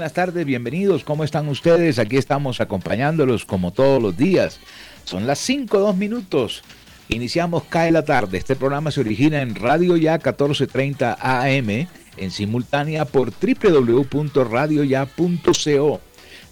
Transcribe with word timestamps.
Buenas 0.00 0.14
tardes, 0.14 0.46
bienvenidos. 0.46 1.04
¿Cómo 1.04 1.24
están 1.24 1.46
ustedes? 1.48 1.98
Aquí 1.98 2.16
estamos 2.16 2.62
acompañándolos 2.62 3.44
como 3.44 3.70
todos 3.70 4.02
los 4.02 4.16
días. 4.16 4.58
Son 5.04 5.26
las 5.26 5.38
5 5.40 5.78
2 5.78 5.94
minutos. 5.94 6.62
Iniciamos 7.10 7.64
Cae 7.64 7.92
la 7.92 8.02
tarde. 8.02 8.38
Este 8.38 8.56
programa 8.56 8.90
se 8.90 9.00
origina 9.00 9.42
en 9.42 9.54
Radio 9.54 9.98
Ya 9.98 10.12
1430 10.12 11.18
AM, 11.20 11.86
en 12.16 12.30
simultánea 12.30 13.04
por 13.04 13.30
www.radioya.co. 13.30 16.00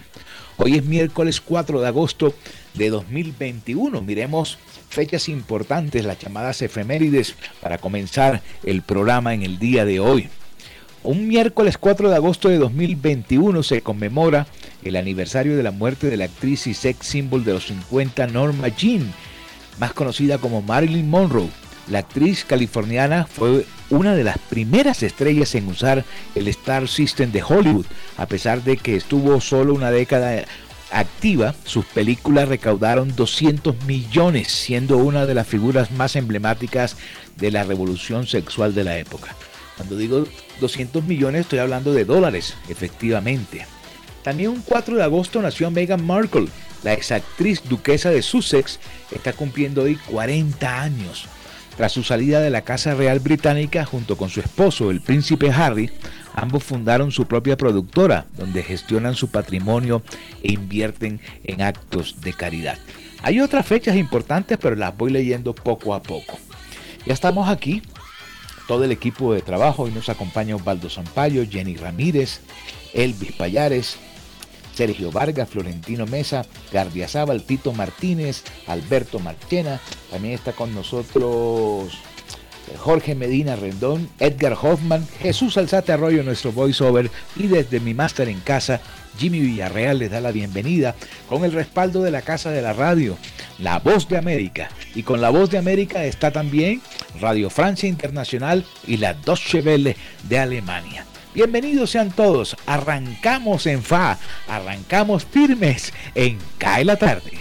Hoy 0.58 0.78
es 0.78 0.86
miércoles 0.86 1.40
4 1.40 1.82
de 1.82 1.88
agosto 1.88 2.34
de 2.78 2.90
2021. 2.90 4.02
Miremos 4.02 4.58
fechas 4.90 5.30
importantes, 5.30 6.06
las 6.06 6.20
llamadas 6.20 6.62
efemérides, 6.62 7.36
para 7.62 7.78
comenzar 7.78 8.42
el 8.64 8.82
programa 8.82 9.34
en 9.34 9.44
el 9.44 9.60
día 9.60 9.86
de 9.86 10.00
hoy. 10.00 10.30
Un 11.04 11.28
miércoles 11.28 11.78
4 11.78 12.10
de 12.10 12.16
agosto 12.16 12.50
de 12.50 12.58
2021 12.58 13.62
se 13.62 13.82
conmemora 13.82 14.48
el 14.84 14.96
aniversario 14.96 15.56
de 15.56 15.64
la 15.64 15.72
muerte 15.72 16.10
de 16.10 16.18
la 16.18 16.26
actriz 16.26 16.66
y 16.66 16.74
sex 16.74 17.06
symbol 17.06 17.44
de 17.44 17.54
los 17.54 17.68
50 17.68 18.26
Norma 18.28 18.70
Jean, 18.70 19.14
más 19.80 19.94
conocida 19.94 20.40
como 20.40 20.62
Marilyn 20.62 21.10
Monroe. 21.10 21.50
La 21.90 22.00
actriz 22.00 22.44
californiana 22.44 23.28
fue 23.28 23.68
una 23.92 24.16
de 24.16 24.24
las 24.24 24.40
primeras 24.40 25.04
estrellas 25.04 25.54
en 25.54 25.68
usar 25.68 26.04
el 26.34 26.48
Star 26.48 26.88
System 26.88 27.32
de 27.32 27.44
Hollywood, 27.44 27.86
a 28.18 28.26
pesar 28.26 28.64
de 28.64 28.78
que 28.78 28.96
estuvo 28.96 29.40
solo 29.42 29.76
una 29.76 29.92
década 29.92 30.46
activa, 30.96 31.54
sus 31.66 31.86
películas 31.86 32.48
recaudaron 32.48 33.16
200 33.16 33.84
millones, 33.84 34.48
siendo 34.48 34.98
una 34.98 35.26
de 35.26 35.34
las 35.34 35.46
figuras 35.46 35.92
más 35.92 36.16
emblemáticas 36.16 36.96
de 37.36 37.52
la 37.52 37.64
revolución 37.64 38.26
sexual 38.26 38.74
de 38.74 38.86
la 38.86 38.98
época. 38.98 39.36
Cuando 39.76 39.98
digo 39.98 40.26
200 40.62 41.04
millones 41.04 41.42
estoy 41.42 41.60
hablando 41.60 41.94
de 41.94 42.06
dólares, 42.06 42.56
efectivamente. 42.70 43.66
También 44.24 44.52
un 44.52 44.62
4 44.62 44.96
de 44.96 45.04
agosto 45.04 45.42
nació 45.42 45.70
Meghan 45.70 46.04
Markle, 46.06 46.48
la 46.84 46.94
exactriz 46.94 47.62
duquesa 47.68 48.10
de 48.10 48.22
Sussex, 48.22 48.80
está 49.12 49.34
cumpliendo 49.34 49.84
hoy 49.84 49.98
40 50.08 50.82
años. 50.82 51.28
Tras 51.76 51.92
su 51.92 52.04
salida 52.04 52.40
de 52.40 52.50
la 52.50 52.62
Casa 52.62 52.96
Real 52.96 53.20
Británica 53.20 53.84
junto 53.84 54.16
con 54.16 54.30
su 54.30 54.40
esposo, 54.40 54.92
el 54.92 55.02
príncipe 55.02 55.52
Harry, 55.52 55.92
ambos 56.36 56.64
fundaron 56.64 57.12
su 57.12 57.26
propia 57.26 57.58
productora, 57.58 58.26
donde 58.38 58.62
gestionan 58.62 59.16
su 59.16 59.30
patrimonio 59.30 60.04
e 60.44 60.54
invierten 60.54 61.20
en 61.44 61.62
actos 61.62 62.22
de 62.22 62.34
caridad. 62.34 62.78
Hay 63.24 63.40
otras 63.40 63.66
fechas 63.66 63.96
importantes, 63.96 64.58
pero 64.62 64.76
las 64.76 64.96
voy 64.96 65.12
leyendo 65.12 65.56
poco 65.56 65.96
a 65.96 66.04
poco. 66.04 66.38
Ya 67.06 67.14
estamos 67.14 67.50
aquí, 67.50 67.82
todo 68.68 68.84
el 68.84 68.92
equipo 68.92 69.34
de 69.34 69.42
trabajo. 69.42 69.84
Hoy 69.84 69.92
nos 69.92 70.10
acompaña 70.10 70.56
Osvaldo 70.56 70.90
Zampayo, 70.90 71.44
Jenny 71.50 71.76
Ramírez, 71.76 72.42
Elvis 72.94 73.32
Payares, 73.32 73.98
Sergio 74.76 75.12
Vargas, 75.12 75.50
Florentino 75.50 76.06
Mesa, 76.06 76.46
Gardiazabal, 76.72 77.44
Tito 77.44 77.72
Martínez, 77.74 78.44
Alberto 78.68 79.20
Marchena. 79.20 79.80
También 80.12 80.34
está 80.34 80.52
con 80.52 80.76
nosotros 80.76 81.98
Jorge 82.78 83.16
Medina 83.16 83.56
Rendón, 83.56 84.10
Edgar 84.20 84.58
Hoffman, 84.62 85.08
Jesús 85.22 85.58
Alzate 85.58 85.92
Arroyo, 85.92 86.24
nuestro 86.24 86.52
voiceover, 86.52 87.12
y 87.36 87.48
desde 87.48 87.80
mi 87.80 87.94
máster 87.94 88.30
en 88.30 88.40
casa, 88.40 88.82
Jimmy 89.18 89.40
Villarreal 89.40 90.00
les 90.00 90.12
da 90.12 90.20
la 90.20 90.32
bienvenida 90.32 90.96
con 91.30 91.46
el 91.46 91.54
respaldo 91.54 92.04
de 92.04 92.12
la 92.12 92.22
Casa 92.22 92.52
de 92.52 92.62
la 92.62 92.74
Radio, 92.74 93.18
La 93.60 93.80
Voz 93.80 94.08
de 94.10 94.18
América. 94.18 94.70
Y 94.94 95.04
con 95.04 95.22
La 95.22 95.30
Voz 95.30 95.50
de 95.50 95.58
América 95.58 96.04
está 96.04 96.32
también 96.32 96.82
Radio 97.22 97.50
Francia 97.50 97.88
Internacional 97.88 98.66
y 98.86 98.98
la 98.98 99.14
Deutsche 99.14 99.62
Welle 99.62 99.96
de 100.28 100.40
Alemania. 100.40 101.06
Bienvenidos 101.34 101.92
sean 101.92 102.12
todos. 102.12 102.56
Arrancamos 102.66 103.66
en 103.66 103.84
FA, 103.84 104.18
arrancamos 104.48 105.26
firmes 105.26 105.94
en 106.16 106.38
Cae 106.58 106.86
la 106.86 106.96
tarde. 106.96 107.32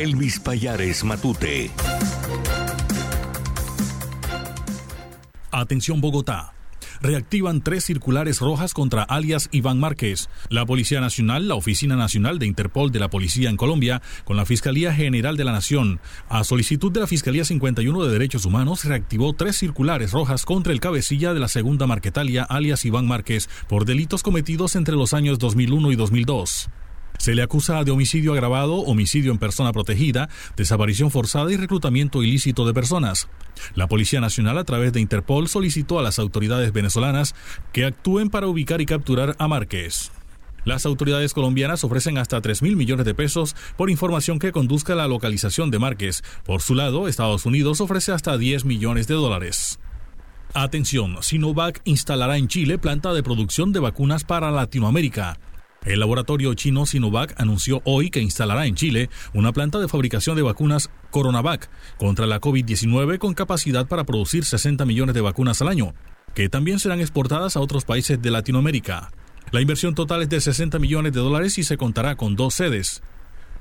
Elvis 0.00 0.40
Payares 0.40 1.04
Matute. 1.04 1.70
Atención 5.50 6.00
Bogotá 6.00 6.54
reactivan 7.02 7.60
tres 7.60 7.84
circulares 7.84 8.40
rojas 8.40 8.72
contra 8.72 9.02
alias 9.02 9.50
Iván 9.52 9.78
Márquez. 9.78 10.30
La 10.48 10.64
Policía 10.64 11.02
Nacional, 11.02 11.48
la 11.48 11.54
Oficina 11.54 11.96
Nacional 11.96 12.38
de 12.38 12.46
Interpol 12.46 12.90
de 12.92 12.98
la 12.98 13.10
Policía 13.10 13.50
en 13.50 13.58
Colombia, 13.58 14.00
con 14.24 14.38
la 14.38 14.46
Fiscalía 14.46 14.94
General 14.94 15.36
de 15.36 15.44
la 15.44 15.52
Nación, 15.52 16.00
a 16.30 16.44
solicitud 16.44 16.90
de 16.90 17.00
la 17.00 17.06
Fiscalía 17.06 17.44
51 17.44 18.02
de 18.02 18.10
Derechos 18.10 18.46
Humanos, 18.46 18.86
reactivó 18.86 19.34
tres 19.34 19.56
circulares 19.56 20.12
rojas 20.12 20.46
contra 20.46 20.72
el 20.72 20.80
cabecilla 20.80 21.34
de 21.34 21.40
la 21.40 21.48
segunda 21.48 21.86
Marquetalia, 21.86 22.44
alias 22.44 22.86
Iván 22.86 23.06
Márquez, 23.06 23.50
por 23.68 23.84
delitos 23.84 24.22
cometidos 24.22 24.76
entre 24.76 24.96
los 24.96 25.12
años 25.12 25.38
2001 25.38 25.92
y 25.92 25.96
2002. 25.96 26.70
Se 27.20 27.34
le 27.34 27.42
acusa 27.42 27.84
de 27.84 27.90
homicidio 27.90 28.32
agravado, 28.32 28.76
homicidio 28.76 29.30
en 29.30 29.36
persona 29.36 29.74
protegida, 29.74 30.30
desaparición 30.56 31.10
forzada 31.10 31.52
y 31.52 31.58
reclutamiento 31.58 32.22
ilícito 32.22 32.66
de 32.66 32.72
personas. 32.72 33.28
La 33.74 33.88
Policía 33.88 34.22
Nacional, 34.22 34.56
a 34.56 34.64
través 34.64 34.94
de 34.94 35.02
Interpol, 35.02 35.46
solicitó 35.46 35.98
a 35.98 36.02
las 36.02 36.18
autoridades 36.18 36.72
venezolanas 36.72 37.34
que 37.74 37.84
actúen 37.84 38.30
para 38.30 38.46
ubicar 38.46 38.80
y 38.80 38.86
capturar 38.86 39.36
a 39.38 39.48
Márquez. 39.48 40.12
Las 40.64 40.86
autoridades 40.86 41.34
colombianas 41.34 41.84
ofrecen 41.84 42.16
hasta 42.16 42.40
3 42.40 42.62
mil 42.62 42.74
millones 42.74 43.04
de 43.04 43.14
pesos 43.14 43.54
por 43.76 43.90
información 43.90 44.38
que 44.38 44.50
conduzca 44.50 44.94
a 44.94 44.96
la 44.96 45.06
localización 45.06 45.70
de 45.70 45.78
Márquez. 45.78 46.22
Por 46.46 46.62
su 46.62 46.74
lado, 46.74 47.06
Estados 47.06 47.44
Unidos 47.44 47.82
ofrece 47.82 48.12
hasta 48.12 48.38
10 48.38 48.64
millones 48.64 49.08
de 49.08 49.14
dólares. 49.16 49.78
Atención, 50.54 51.22
Sinovac 51.22 51.82
instalará 51.84 52.38
en 52.38 52.48
Chile 52.48 52.78
planta 52.78 53.12
de 53.12 53.22
producción 53.22 53.72
de 53.72 53.80
vacunas 53.80 54.24
para 54.24 54.50
Latinoamérica. 54.50 55.38
El 55.84 56.00
laboratorio 56.00 56.52
chino 56.52 56.84
Sinovac 56.84 57.34
anunció 57.40 57.80
hoy 57.84 58.10
que 58.10 58.20
instalará 58.20 58.66
en 58.66 58.74
Chile 58.74 59.08
una 59.32 59.52
planta 59.52 59.78
de 59.78 59.88
fabricación 59.88 60.36
de 60.36 60.42
vacunas 60.42 60.90
Coronavac 61.10 61.70
contra 61.96 62.26
la 62.26 62.38
COVID-19 62.38 63.18
con 63.18 63.32
capacidad 63.32 63.88
para 63.88 64.04
producir 64.04 64.44
60 64.44 64.84
millones 64.84 65.14
de 65.14 65.22
vacunas 65.22 65.62
al 65.62 65.68
año, 65.68 65.94
que 66.34 66.50
también 66.50 66.80
serán 66.80 67.00
exportadas 67.00 67.56
a 67.56 67.60
otros 67.60 67.86
países 67.86 68.20
de 68.20 68.30
Latinoamérica. 68.30 69.10
La 69.52 69.62
inversión 69.62 69.94
total 69.94 70.22
es 70.22 70.28
de 70.28 70.42
60 70.42 70.78
millones 70.78 71.14
de 71.14 71.20
dólares 71.20 71.56
y 71.56 71.64
se 71.64 71.78
contará 71.78 72.14
con 72.14 72.36
dos 72.36 72.54
sedes. 72.54 73.02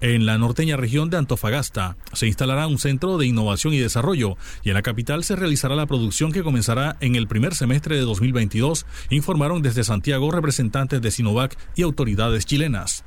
En 0.02 0.26
la 0.26 0.38
norteña 0.38 0.78
región 0.78 1.10
de 1.10 1.18
Antofagasta 1.18 1.98
se 2.14 2.26
instalará 2.26 2.68
un 2.68 2.80
centro 2.80 3.18
de 3.18 3.26
innovación 3.26 3.74
y 3.74 3.80
desarrollo 3.80 4.38
y 4.64 4.70
en 4.70 4.76
la 4.76 4.82
capital 4.82 5.26
se 5.26 5.36
realizará 5.36 5.76
la 5.76 5.88
producción 5.88 6.32
que 6.32 6.42
comenzará 6.42 6.96
en 7.02 7.16
el 7.16 7.28
primer 7.28 7.54
semestre 7.54 7.98
de 7.98 8.04
2022, 8.04 8.86
informaron 9.10 9.62
desde 9.62 9.84
Santiago 9.84 10.32
representantes 10.32 11.02
de 11.02 11.12
Sinovac 11.12 11.58
y 11.76 11.82
autoridades 11.82 12.46
chilenas. 12.46 13.04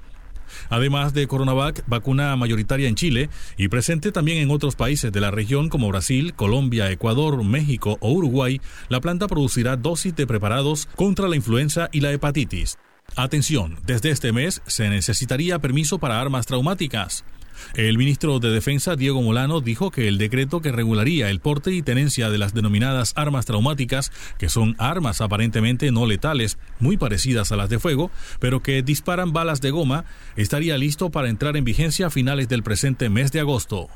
Además 0.68 1.14
de 1.14 1.26
Coronavac, 1.26 1.82
vacuna 1.86 2.36
mayoritaria 2.36 2.88
en 2.88 2.94
Chile 2.94 3.30
y 3.56 3.68
presente 3.68 4.12
también 4.12 4.38
en 4.38 4.50
otros 4.50 4.76
países 4.76 5.10
de 5.10 5.20
la 5.20 5.30
región 5.30 5.70
como 5.70 5.88
Brasil, 5.88 6.34
Colombia, 6.34 6.90
Ecuador, 6.90 7.42
México 7.42 7.96
o 8.00 8.12
Uruguay, 8.12 8.60
la 8.90 9.00
planta 9.00 9.28
producirá 9.28 9.76
dosis 9.76 10.14
de 10.14 10.26
preparados 10.26 10.86
contra 10.94 11.28
la 11.28 11.36
influenza 11.36 11.88
y 11.90 12.00
la 12.00 12.12
hepatitis. 12.12 12.76
Atención, 13.14 13.78
desde 13.84 14.10
este 14.10 14.32
mes 14.32 14.62
se 14.66 14.88
necesitaría 14.88 15.58
permiso 15.58 15.98
para 15.98 16.20
armas 16.20 16.46
traumáticas. 16.46 17.24
El 17.74 17.98
ministro 17.98 18.38
de 18.38 18.50
Defensa, 18.50 18.96
Diego 18.96 19.20
Molano, 19.20 19.60
dijo 19.60 19.90
que 19.90 20.08
el 20.08 20.16
decreto 20.16 20.62
que 20.62 20.72
regularía 20.72 21.28
el 21.28 21.38
porte 21.40 21.72
y 21.72 21.82
tenencia 21.82 22.30
de 22.30 22.38
las 22.38 22.54
denominadas 22.54 23.12
armas 23.14 23.44
traumáticas, 23.44 24.10
que 24.38 24.48
son 24.48 24.74
armas 24.78 25.20
aparentemente 25.20 25.92
no 25.92 26.06
letales, 26.06 26.58
muy 26.80 26.96
parecidas 26.96 27.52
a 27.52 27.56
las 27.56 27.68
de 27.68 27.78
fuego, 27.78 28.10
pero 28.40 28.62
que 28.62 28.82
disparan 28.82 29.32
balas 29.32 29.60
de 29.60 29.70
goma, 29.70 30.06
estaría 30.34 30.78
listo 30.78 31.10
para 31.10 31.28
entrar 31.28 31.56
en 31.56 31.64
vigencia 31.64 32.06
a 32.06 32.10
finales 32.10 32.48
del 32.48 32.62
presente 32.62 33.10
mes 33.10 33.30
de 33.30 33.40
agosto. 33.40 33.88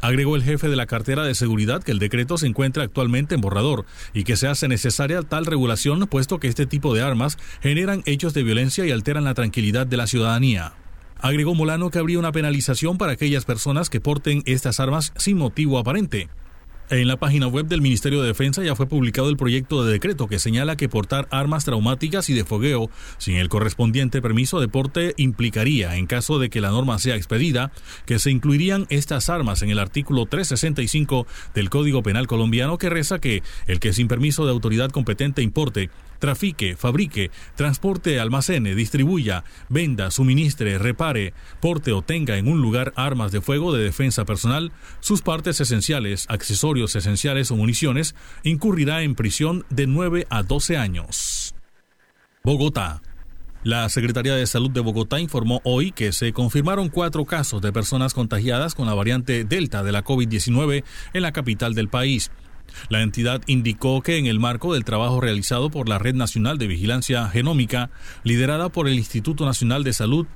Agregó 0.00 0.34
el 0.34 0.42
jefe 0.42 0.68
de 0.68 0.76
la 0.76 0.86
cartera 0.86 1.24
de 1.24 1.34
seguridad 1.34 1.82
que 1.82 1.92
el 1.92 1.98
decreto 1.98 2.38
se 2.38 2.46
encuentra 2.46 2.84
actualmente 2.84 3.34
en 3.34 3.42
borrador 3.42 3.84
y 4.14 4.24
que 4.24 4.36
se 4.36 4.48
hace 4.48 4.66
necesaria 4.66 5.22
tal 5.22 5.44
regulación 5.44 6.06
puesto 6.06 6.40
que 6.40 6.48
este 6.48 6.66
tipo 6.66 6.94
de 6.94 7.02
armas 7.02 7.36
generan 7.60 8.02
hechos 8.06 8.32
de 8.32 8.42
violencia 8.42 8.86
y 8.86 8.92
alteran 8.92 9.24
la 9.24 9.34
tranquilidad 9.34 9.86
de 9.86 9.98
la 9.98 10.06
ciudadanía. 10.06 10.72
Agregó 11.18 11.54
Molano 11.54 11.90
que 11.90 11.98
habría 11.98 12.18
una 12.18 12.32
penalización 12.32 12.96
para 12.96 13.12
aquellas 13.12 13.44
personas 13.44 13.90
que 13.90 14.00
porten 14.00 14.42
estas 14.46 14.80
armas 14.80 15.12
sin 15.16 15.36
motivo 15.36 15.78
aparente. 15.78 16.30
En 16.90 17.06
la 17.06 17.16
página 17.16 17.46
web 17.46 17.66
del 17.66 17.82
Ministerio 17.82 18.20
de 18.20 18.26
Defensa 18.26 18.64
ya 18.64 18.74
fue 18.74 18.88
publicado 18.88 19.28
el 19.28 19.36
proyecto 19.36 19.84
de 19.84 19.92
decreto 19.92 20.26
que 20.26 20.40
señala 20.40 20.74
que 20.74 20.88
portar 20.88 21.28
armas 21.30 21.64
traumáticas 21.64 22.28
y 22.30 22.34
de 22.34 22.44
fogueo 22.44 22.90
sin 23.16 23.36
el 23.36 23.48
correspondiente 23.48 24.20
permiso 24.20 24.58
de 24.58 24.66
porte 24.66 25.14
implicaría, 25.16 25.94
en 25.94 26.08
caso 26.08 26.40
de 26.40 26.50
que 26.50 26.60
la 26.60 26.70
norma 26.70 26.98
sea 26.98 27.14
expedida, 27.14 27.70
que 28.06 28.18
se 28.18 28.32
incluirían 28.32 28.88
estas 28.90 29.30
armas 29.30 29.62
en 29.62 29.70
el 29.70 29.78
artículo 29.78 30.26
365 30.26 31.28
del 31.54 31.70
Código 31.70 32.02
Penal 32.02 32.26
colombiano 32.26 32.76
que 32.76 32.90
reza 32.90 33.20
que 33.20 33.44
el 33.68 33.78
que 33.78 33.92
sin 33.92 34.08
permiso 34.08 34.44
de 34.44 34.50
autoridad 34.50 34.90
competente 34.90 35.42
importe 35.42 35.90
trafique, 36.20 36.76
fabrique, 36.76 37.32
transporte, 37.56 38.20
almacene, 38.20 38.76
distribuya, 38.76 39.42
venda, 39.68 40.12
suministre, 40.12 40.78
repare, 40.78 41.34
porte 41.60 41.90
o 41.90 42.02
tenga 42.02 42.36
en 42.36 42.46
un 42.46 42.62
lugar 42.62 42.92
armas 42.94 43.32
de 43.32 43.40
fuego 43.40 43.72
de 43.72 43.82
defensa 43.82 44.24
personal, 44.24 44.70
sus 45.00 45.22
partes 45.22 45.60
esenciales, 45.60 46.26
accesorios 46.28 46.94
esenciales 46.94 47.50
o 47.50 47.56
municiones, 47.56 48.14
incurrirá 48.44 49.02
en 49.02 49.16
prisión 49.16 49.64
de 49.70 49.88
9 49.88 50.28
a 50.30 50.44
12 50.44 50.76
años. 50.76 51.54
Bogotá. 52.44 53.02
La 53.62 53.90
Secretaría 53.90 54.34
de 54.34 54.46
Salud 54.46 54.70
de 54.70 54.80
Bogotá 54.80 55.20
informó 55.20 55.60
hoy 55.64 55.92
que 55.92 56.12
se 56.12 56.32
confirmaron 56.32 56.88
cuatro 56.88 57.26
casos 57.26 57.60
de 57.60 57.72
personas 57.72 58.14
contagiadas 58.14 58.74
con 58.74 58.86
la 58.86 58.94
variante 58.94 59.44
Delta 59.44 59.82
de 59.82 59.92
la 59.92 60.02
COVID-19 60.02 60.82
en 61.12 61.22
la 61.22 61.32
capital 61.32 61.74
del 61.74 61.88
país. 61.88 62.30
La 62.88 63.02
entidad 63.02 63.42
indicó 63.46 64.02
que 64.02 64.16
en 64.18 64.26
el 64.26 64.40
marco 64.40 64.74
del 64.74 64.84
trabajo 64.84 65.20
realizado 65.20 65.70
por 65.70 65.88
la 65.88 65.98
Red 65.98 66.14
Nacional 66.14 66.58
de 66.58 66.66
Vigilancia 66.66 67.28
Genómica, 67.28 67.90
liderada 68.24 68.68
por 68.68 68.88
el 68.88 68.94
Instituto 68.94 69.44
Nacional 69.46 69.84
de 69.84 69.92
Salud, 69.92 70.26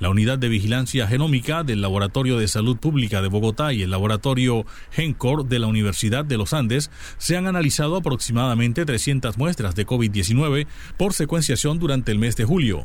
la 0.00 0.10
Unidad 0.10 0.38
de 0.38 0.48
Vigilancia 0.48 1.06
Genómica 1.06 1.62
del 1.62 1.80
Laboratorio 1.80 2.38
de 2.38 2.48
Salud 2.48 2.76
Pública 2.76 3.22
de 3.22 3.28
Bogotá 3.28 3.72
y 3.72 3.82
el 3.82 3.90
Laboratorio 3.90 4.66
GenCor 4.90 5.46
de 5.46 5.58
la 5.58 5.66
Universidad 5.66 6.24
de 6.24 6.36
los 6.36 6.52
Andes, 6.52 6.90
se 7.18 7.36
han 7.36 7.46
analizado 7.46 7.96
aproximadamente 7.96 8.84
300 8.84 9.38
muestras 9.38 9.74
de 9.74 9.86
COVID-19 9.86 10.66
por 10.96 11.14
secuenciación 11.14 11.78
durante 11.78 12.12
el 12.12 12.18
mes 12.18 12.36
de 12.36 12.44
julio. 12.44 12.84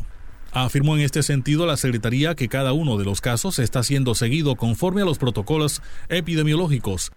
Afirmó 0.51 0.95
en 0.95 1.01
este 1.01 1.21
sentido 1.21 1.65
la 1.67 1.77
Secretaría 1.77 2.35
que 2.35 2.47
cada 2.47 2.73
uno 2.73 2.97
de 2.97 3.05
los 3.05 3.21
casos 3.21 3.59
está 3.59 3.83
siendo 3.83 4.15
seguido 4.15 4.55
conforme 4.55 5.01
a 5.01 5.05
los 5.05 5.19
protocolos 5.19 5.81
epidemiológicos 6.09 7.11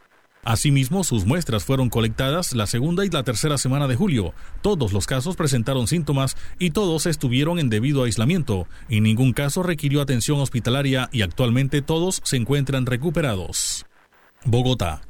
Asimismo, 0.44 1.04
sus 1.04 1.24
muestras 1.24 1.62
fueron 1.64 1.88
colectadas 1.88 2.52
la 2.52 2.66
segunda 2.66 3.06
y 3.06 3.10
la 3.10 3.22
tercera 3.22 3.58
semana 3.58 3.86
de 3.86 3.94
julio. 3.94 4.34
Todos 4.60 4.92
los 4.92 5.06
casos 5.06 5.36
presentaron 5.36 5.86
síntomas 5.86 6.36
y 6.58 6.70
todos 6.70 7.06
estuvieron 7.06 7.60
en 7.60 7.68
debido 7.68 8.02
aislamiento, 8.02 8.66
y 8.88 9.00
ningún 9.00 9.34
caso 9.34 9.62
requirió 9.62 10.00
atención 10.00 10.40
hospitalaria 10.40 11.08
y 11.12 11.22
actualmente 11.22 11.80
todos 11.80 12.20
se 12.24 12.38
encuentran 12.38 12.86
recuperados. 12.86 13.86
Bogotá. 14.44 15.02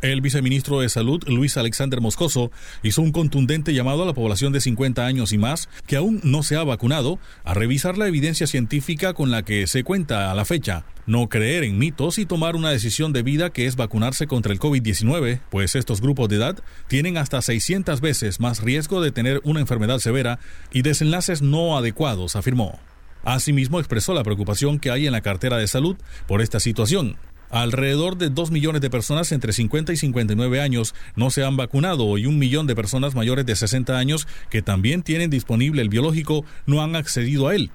El 0.00 0.20
viceministro 0.20 0.80
de 0.80 0.88
Salud, 0.88 1.24
Luis 1.26 1.56
Alexander 1.56 2.00
Moscoso, 2.00 2.52
hizo 2.84 3.02
un 3.02 3.10
contundente 3.10 3.74
llamado 3.74 4.04
a 4.04 4.06
la 4.06 4.14
población 4.14 4.52
de 4.52 4.60
50 4.60 5.04
años 5.04 5.32
y 5.32 5.38
más 5.38 5.68
que 5.88 5.96
aún 5.96 6.20
no 6.22 6.44
se 6.44 6.54
ha 6.54 6.62
vacunado 6.62 7.18
a 7.42 7.52
revisar 7.52 7.98
la 7.98 8.06
evidencia 8.06 8.46
científica 8.46 9.12
con 9.12 9.32
la 9.32 9.42
que 9.42 9.66
se 9.66 9.82
cuenta 9.82 10.30
a 10.30 10.36
la 10.36 10.44
fecha, 10.44 10.84
no 11.06 11.28
creer 11.28 11.64
en 11.64 11.78
mitos 11.78 12.18
y 12.18 12.26
tomar 12.26 12.54
una 12.54 12.70
decisión 12.70 13.12
de 13.12 13.24
vida 13.24 13.50
que 13.50 13.66
es 13.66 13.74
vacunarse 13.74 14.28
contra 14.28 14.52
el 14.52 14.60
COVID-19, 14.60 15.40
pues 15.50 15.74
estos 15.74 16.00
grupos 16.00 16.28
de 16.28 16.36
edad 16.36 16.62
tienen 16.86 17.16
hasta 17.16 17.42
600 17.42 18.00
veces 18.00 18.38
más 18.38 18.62
riesgo 18.62 19.00
de 19.00 19.10
tener 19.10 19.40
una 19.42 19.58
enfermedad 19.58 19.98
severa 19.98 20.38
y 20.72 20.82
desenlaces 20.82 21.42
no 21.42 21.76
adecuados, 21.76 22.36
afirmó. 22.36 22.78
Asimismo, 23.24 23.80
expresó 23.80 24.14
la 24.14 24.22
preocupación 24.22 24.78
que 24.78 24.92
hay 24.92 25.06
en 25.06 25.12
la 25.12 25.22
cartera 25.22 25.56
de 25.56 25.66
salud 25.66 25.96
por 26.28 26.40
esta 26.40 26.60
situación 26.60 27.16
Alrededor 27.50 28.18
de 28.18 28.28
2 28.28 28.50
millones 28.50 28.82
de 28.82 28.90
personas 28.90 29.32
entre 29.32 29.52
50 29.52 29.92
y 29.92 29.96
59 29.96 30.60
años 30.60 30.94
no 31.16 31.30
se 31.30 31.44
han 31.44 31.56
vacunado 31.56 32.18
y 32.18 32.26
un 32.26 32.38
millón 32.38 32.66
de 32.66 32.76
personas 32.76 33.14
mayores 33.14 33.46
de 33.46 33.56
60 33.56 33.96
años 33.96 34.28
que 34.50 34.60
también 34.60 35.02
tienen 35.02 35.30
disponible 35.30 35.80
el 35.80 35.88
biológico 35.88 36.44
no 36.66 36.82
han 36.82 36.94
accedido 36.94 37.48
a 37.48 37.54
él. 37.54 37.70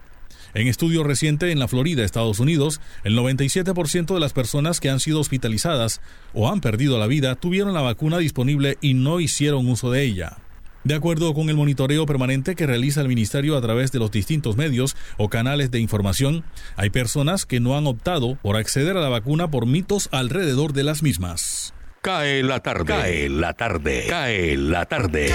En 0.54 0.68
estudio 0.68 1.04
reciente 1.04 1.52
en 1.52 1.58
la 1.58 1.68
Florida, 1.68 2.04
Estados 2.04 2.40
Unidos, 2.40 2.80
el 3.04 3.18
97% 3.18 4.14
de 4.14 4.20
las 4.20 4.34
personas 4.34 4.80
que 4.80 4.92
han 4.92 5.00
sido 5.00 5.20
hospitalizadas 5.20 6.00
o 6.34 6.48
han 6.48 6.62
perdido 6.62 7.00
la 7.00 7.08
vida 7.08 7.34
tuvieron 7.34 7.74
la 7.74 7.82
vacuna 7.82 8.20
disponible 8.20 8.78
y 8.80 8.94
no 8.94 9.20
hicieron 9.20 9.68
uso 9.68 9.90
de 9.90 10.04
ella. 10.04 10.38
De 10.84 10.96
acuerdo 10.96 11.34
con 11.34 11.50
el 11.50 11.56
monitoreo 11.56 12.06
permanente 12.06 12.56
que 12.56 12.68
realiza 12.68 13.00
el 13.00 13.08
Ministerio 13.08 13.56
a 13.56 13.62
través 13.62 13.92
de 13.94 14.00
los 14.00 14.12
distintos 14.12 14.58
medios 14.58 14.98
o 15.18 15.30
canales 15.30 15.72
de 15.72 15.80
información, 15.80 16.44
hay 16.76 16.90
personas 16.90 17.46
que 17.46 17.62
no 17.62 17.78
han 17.78 17.88
optado 17.88 18.36
por 18.42 18.58
acceder 18.58 18.98
a 18.98 19.02
la 19.02 19.08
vacuna 19.10 19.50
por 19.50 19.66
mitos 19.66 20.10
alrededor 20.12 20.74
de 20.74 20.84
las 20.84 21.02
mismas. 21.02 21.74
Cae 22.02 22.44
la 22.44 22.60
tarde, 22.60 22.86
cae 22.86 23.30
la 23.30 23.54
tarde, 23.54 24.06
cae 24.10 24.58
la 24.58 24.86
tarde. 24.86 25.34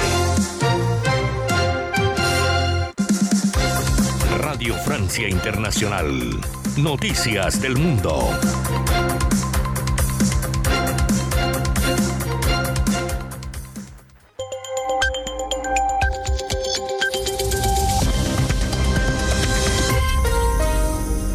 Radio 4.38 4.75
Francia 4.75 5.28
Internacional. 5.28 6.38
Noticias 6.76 7.62
del 7.62 7.76
Mundo. 7.76 8.38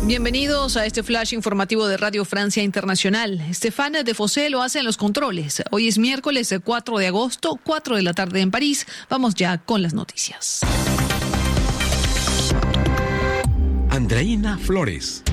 Bienvenidos 0.05 0.75
a 0.75 0.85
este 0.85 1.01
flash 1.01 1.33
informativo 1.33 1.87
de 1.87 1.95
Radio 1.95 2.25
Francia 2.25 2.61
Internacional. 2.61 3.39
Estefan 3.49 3.93
de 3.93 4.13
Fossé 4.13 4.49
lo 4.49 4.61
hace 4.61 4.79
en 4.79 4.85
los 4.85 4.97
controles. 4.97 5.63
Hoy 5.71 5.87
es 5.87 5.97
miércoles 5.97 6.53
4 6.61 6.97
de 6.97 7.07
agosto, 7.07 7.57
4 7.63 7.95
de 7.95 8.01
la 8.01 8.13
tarde 8.13 8.41
en 8.41 8.51
París. 8.51 8.85
Vamos 9.09 9.33
ya 9.33 9.59
con 9.59 9.81
las 9.81 9.93
noticias. 9.93 10.59
Andreina 13.89 14.57
Flores. 14.57 15.23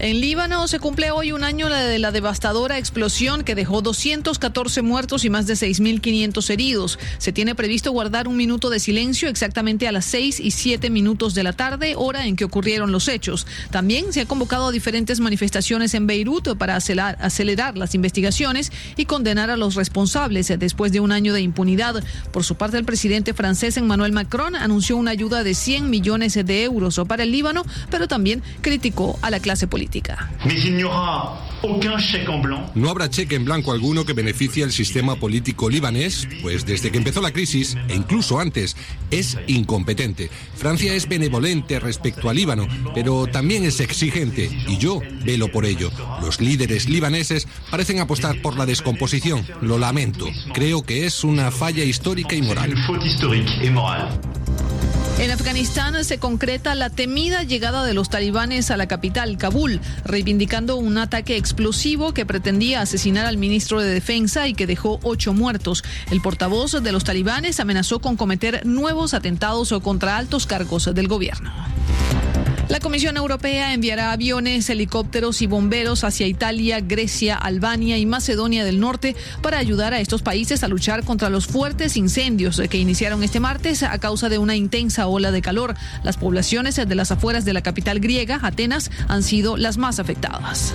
En 0.00 0.20
Líbano 0.20 0.68
se 0.68 0.78
cumple 0.78 1.10
hoy 1.10 1.32
un 1.32 1.42
año 1.42 1.68
de 1.68 1.98
la 1.98 2.12
devastadora 2.12 2.78
explosión 2.78 3.42
que 3.42 3.56
dejó 3.56 3.82
214 3.82 4.80
muertos 4.82 5.24
y 5.24 5.30
más 5.30 5.48
de 5.48 5.54
6.500 5.54 6.50
heridos. 6.50 7.00
Se 7.18 7.32
tiene 7.32 7.56
previsto 7.56 7.90
guardar 7.90 8.28
un 8.28 8.36
minuto 8.36 8.70
de 8.70 8.78
silencio 8.78 9.28
exactamente 9.28 9.88
a 9.88 9.92
las 9.92 10.04
6 10.04 10.38
y 10.38 10.52
7 10.52 10.88
minutos 10.90 11.34
de 11.34 11.42
la 11.42 11.52
tarde, 11.52 11.94
hora 11.96 12.26
en 12.26 12.36
que 12.36 12.44
ocurrieron 12.44 12.92
los 12.92 13.08
hechos. 13.08 13.44
También 13.72 14.12
se 14.12 14.20
ha 14.20 14.26
convocado 14.26 14.68
a 14.68 14.70
diferentes 14.70 15.18
manifestaciones 15.18 15.92
en 15.94 16.06
Beirut 16.06 16.56
para 16.56 16.76
acelerar 16.76 17.76
las 17.76 17.96
investigaciones 17.96 18.70
y 18.96 19.04
condenar 19.04 19.50
a 19.50 19.56
los 19.56 19.74
responsables 19.74 20.46
después 20.60 20.92
de 20.92 21.00
un 21.00 21.10
año 21.10 21.32
de 21.32 21.40
impunidad. 21.40 22.04
Por 22.30 22.44
su 22.44 22.54
parte, 22.54 22.78
el 22.78 22.84
presidente 22.84 23.34
francés 23.34 23.76
Emmanuel 23.76 24.12
Macron 24.12 24.54
anunció 24.54 24.96
una 24.96 25.10
ayuda 25.10 25.42
de 25.42 25.54
100 25.56 25.90
millones 25.90 26.34
de 26.34 26.62
euros 26.62 27.00
para 27.08 27.24
el 27.24 27.32
Líbano, 27.32 27.64
pero 27.90 28.06
también 28.06 28.44
criticó 28.60 29.18
a 29.22 29.30
la 29.30 29.40
clase 29.40 29.66
política. 29.66 29.87
No 32.74 32.90
habrá 32.90 33.10
cheque 33.10 33.34
en 33.34 33.44
blanco 33.44 33.72
alguno 33.72 34.04
que 34.04 34.12
beneficie 34.12 34.62
al 34.64 34.72
sistema 34.72 35.16
político 35.16 35.68
libanés, 35.68 36.28
pues 36.42 36.64
desde 36.64 36.90
que 36.90 36.98
empezó 36.98 37.20
la 37.20 37.32
crisis, 37.32 37.76
e 37.88 37.94
incluso 37.94 38.38
antes, 38.38 38.76
es 39.10 39.36
incompetente. 39.46 40.30
Francia 40.56 40.94
es 40.94 41.08
benevolente 41.08 41.80
respecto 41.80 42.30
al 42.30 42.36
Líbano, 42.36 42.68
pero 42.94 43.26
también 43.26 43.64
es 43.64 43.80
exigente, 43.80 44.50
y 44.68 44.78
yo 44.78 45.00
velo 45.24 45.50
por 45.50 45.64
ello. 45.64 45.90
Los 46.22 46.40
líderes 46.40 46.88
libaneses 46.88 47.48
parecen 47.70 47.98
apostar 47.98 48.40
por 48.40 48.56
la 48.56 48.66
descomposición. 48.66 49.44
Lo 49.60 49.78
lamento. 49.78 50.26
Creo 50.54 50.82
que 50.82 51.06
es 51.06 51.24
una 51.24 51.50
falla 51.50 51.84
histórica 51.84 52.36
y 52.36 52.42
moral. 52.42 52.74
En 55.18 55.32
Afganistán 55.32 56.04
se 56.04 56.18
concreta 56.18 56.76
la 56.76 56.90
temida 56.90 57.42
llegada 57.42 57.84
de 57.84 57.92
los 57.92 58.08
talibanes 58.08 58.70
a 58.70 58.76
la 58.76 58.86
capital, 58.86 59.36
Kabul, 59.36 59.77
reivindicando 60.04 60.76
un 60.76 60.98
ataque 60.98 61.36
explosivo 61.36 62.14
que 62.14 62.26
pretendía 62.26 62.80
asesinar 62.80 63.26
al 63.26 63.36
ministro 63.36 63.80
de 63.80 63.92
Defensa 63.92 64.48
y 64.48 64.54
que 64.54 64.66
dejó 64.66 65.00
ocho 65.02 65.32
muertos. 65.32 65.84
El 66.10 66.20
portavoz 66.20 66.82
de 66.82 66.92
los 66.92 67.04
talibanes 67.04 67.60
amenazó 67.60 68.00
con 68.00 68.16
cometer 68.16 68.64
nuevos 68.66 69.14
atentados 69.14 69.74
contra 69.82 70.16
altos 70.16 70.46
cargos 70.46 70.92
del 70.94 71.08
gobierno. 71.08 71.52
La 72.68 72.80
Comisión 72.80 73.16
Europea 73.16 73.72
enviará 73.72 74.12
aviones, 74.12 74.68
helicópteros 74.68 75.40
y 75.40 75.46
bomberos 75.46 76.04
hacia 76.04 76.26
Italia, 76.26 76.80
Grecia, 76.80 77.34
Albania 77.34 77.96
y 77.96 78.04
Macedonia 78.04 78.62
del 78.62 78.78
Norte 78.78 79.16
para 79.40 79.58
ayudar 79.58 79.94
a 79.94 80.00
estos 80.00 80.20
países 80.20 80.62
a 80.62 80.68
luchar 80.68 81.02
contra 81.02 81.30
los 81.30 81.46
fuertes 81.46 81.96
incendios 81.96 82.60
que 82.68 82.76
iniciaron 82.76 83.22
este 83.24 83.40
martes 83.40 83.82
a 83.82 83.98
causa 83.98 84.28
de 84.28 84.36
una 84.36 84.54
intensa 84.54 85.06
ola 85.06 85.30
de 85.30 85.40
calor. 85.40 85.76
Las 86.02 86.18
poblaciones 86.18 86.76
de 86.76 86.94
las 86.94 87.10
afueras 87.10 87.46
de 87.46 87.54
la 87.54 87.62
capital 87.62 88.00
griega, 88.00 88.38
Atenas, 88.42 88.90
han 89.08 89.22
sido 89.22 89.56
las 89.56 89.78
más 89.78 89.98
afectadas. 89.98 90.74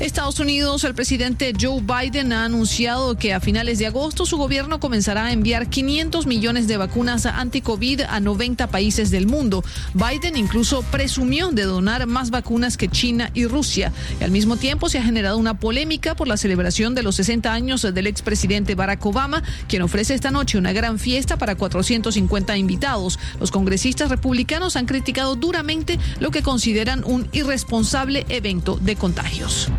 Estados 0.00 0.40
Unidos, 0.40 0.82
el 0.82 0.94
presidente 0.94 1.52
Joe 1.58 1.80
Biden 1.80 2.32
ha 2.32 2.44
anunciado 2.44 3.16
que 3.16 3.32
a 3.32 3.38
finales 3.38 3.78
de 3.78 3.86
agosto 3.86 4.26
su 4.26 4.36
gobierno 4.36 4.80
comenzará 4.80 5.26
a 5.26 5.32
enviar 5.32 5.68
500 5.68 6.26
millones 6.26 6.66
de 6.66 6.76
vacunas 6.76 7.26
anti-COVID 7.26 8.02
a 8.02 8.18
90 8.18 8.66
países 8.66 9.12
del 9.12 9.28
mundo. 9.28 9.62
Biden 9.94 10.36
incluso 10.36 10.82
presumió 10.90 11.52
de 11.52 11.62
donar 11.62 12.06
más 12.06 12.30
vacunas 12.30 12.76
que 12.76 12.88
China 12.88 13.30
y 13.34 13.46
Rusia. 13.46 13.92
Y 14.20 14.24
al 14.24 14.32
mismo 14.32 14.56
tiempo 14.56 14.88
se 14.88 14.98
ha 14.98 15.04
generado 15.04 15.38
una 15.38 15.60
polémica 15.60 16.16
por 16.16 16.26
la 16.26 16.36
celebración 16.36 16.96
de 16.96 17.04
los 17.04 17.14
60 17.14 17.52
años 17.52 17.82
del 17.82 18.08
expresidente 18.08 18.74
Barack 18.74 19.06
Obama, 19.06 19.44
quien 19.68 19.82
ofrece 19.82 20.14
esta 20.14 20.32
noche 20.32 20.58
una 20.58 20.72
gran 20.72 20.98
fiesta 20.98 21.38
para 21.38 21.54
450 21.54 22.56
invitados. 22.56 23.20
Los 23.38 23.52
congresistas 23.52 24.10
republicanos 24.10 24.74
han 24.74 24.86
criticado 24.86 25.36
duramente 25.36 26.00
lo 26.18 26.32
que 26.32 26.42
consideran 26.42 27.04
un 27.04 27.28
irresponsable 27.32 28.26
evento 28.28 28.76
de 28.76 28.96
contagios. 28.96 29.70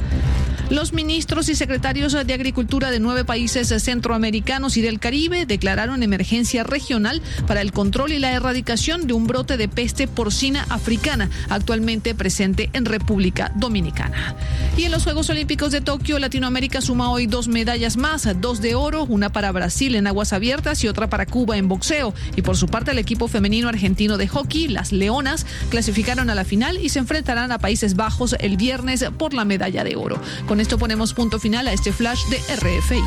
Los 0.72 0.94
ministros 0.94 1.48
y 1.50 1.56
secretarios 1.56 2.14
de 2.14 2.34
Agricultura 2.34 2.90
de 2.90 3.00
nueve 3.00 3.24
países 3.24 3.72
centroamericanos 3.84 4.78
y 4.78 4.82
del 4.82 5.00
Caribe 5.00 5.46
declararon 5.46 6.02
emergencia 6.02 6.64
regional 6.64 7.22
para 7.46 7.62
el 7.62 7.72
control 7.72 8.14
y 8.14 8.20
la 8.20 8.32
erradicación 8.32 9.06
de 9.06 9.14
un 9.14 9.28
brote 9.28 9.58
de 9.58 9.68
peste 9.68 10.08
porcina 10.08 10.66
africana 10.70 11.30
actualmente 11.50 12.16
presente 12.16 12.72
en 12.74 12.86
República 12.86 13.52
Dominicana. 13.56 14.36
Y 14.76 14.86
en 14.86 14.92
los 14.92 15.04
Juegos 15.04 15.30
Olímpicos 15.30 15.72
de 15.72 15.82
Tokio, 15.82 16.18
Latinoamérica 16.18 16.82
suma 16.82 17.12
hoy 17.12 17.28
dos 17.28 17.48
medallas 17.48 17.96
más, 17.96 18.28
dos 18.42 18.60
de 18.60 18.74
oro, 18.74 19.04
una 19.04 19.32
para 19.32 19.52
Brasil 19.52 19.94
en 19.94 20.08
aguas 20.08 20.34
abiertas 20.34 20.84
y 20.84 20.88
otra 20.88 21.10
para 21.10 21.28
Cuba 21.28 21.58
en 21.58 21.68
boxeo. 21.68 22.16
Y 22.36 22.42
por 22.42 22.58
su 22.58 22.68
parte, 22.68 22.90
el 22.90 23.00
equipo 23.00 23.28
femenino 23.28 23.70
argentino 23.70 24.18
de 24.18 24.28
hockey, 24.28 24.68
las 24.68 24.92
Leonas, 24.92 25.46
clasificaron 25.70 26.32
a 26.32 26.36
la 26.36 26.44
final 26.44 26.80
y 26.82 26.90
se 26.90 27.00
enfrentarán 27.00 27.52
a 27.52 27.60
Países 27.60 27.96
Bajos 27.96 28.36
el 28.40 28.58
viernes 28.58 29.06
por 29.18 29.36
la 29.36 29.46
medalla 29.46 29.84
de 29.84 29.95
oro. 29.96 30.20
Con 30.48 30.60
esto 30.60 30.78
ponemos 30.78 31.14
punto 31.14 31.40
final 31.40 31.68
a 31.68 31.74
este 31.74 31.92
flash 31.92 32.26
de 32.26 32.38
RFI. 32.38 33.02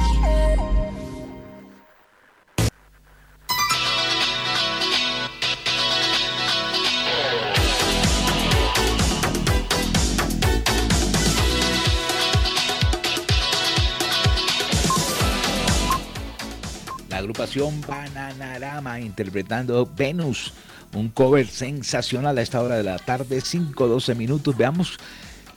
La 17.08 17.18
agrupación 17.18 17.80
Bananarama 17.80 19.00
interpretando 19.00 19.90
Venus, 19.96 20.52
un 20.94 21.08
cover 21.08 21.48
sensacional 21.48 22.38
a 22.38 22.42
esta 22.42 22.62
hora 22.62 22.76
de 22.76 22.84
la 22.84 22.98
tarde, 22.98 23.38
5-12 23.38 24.14
minutos. 24.14 24.56
Veamos 24.56 24.98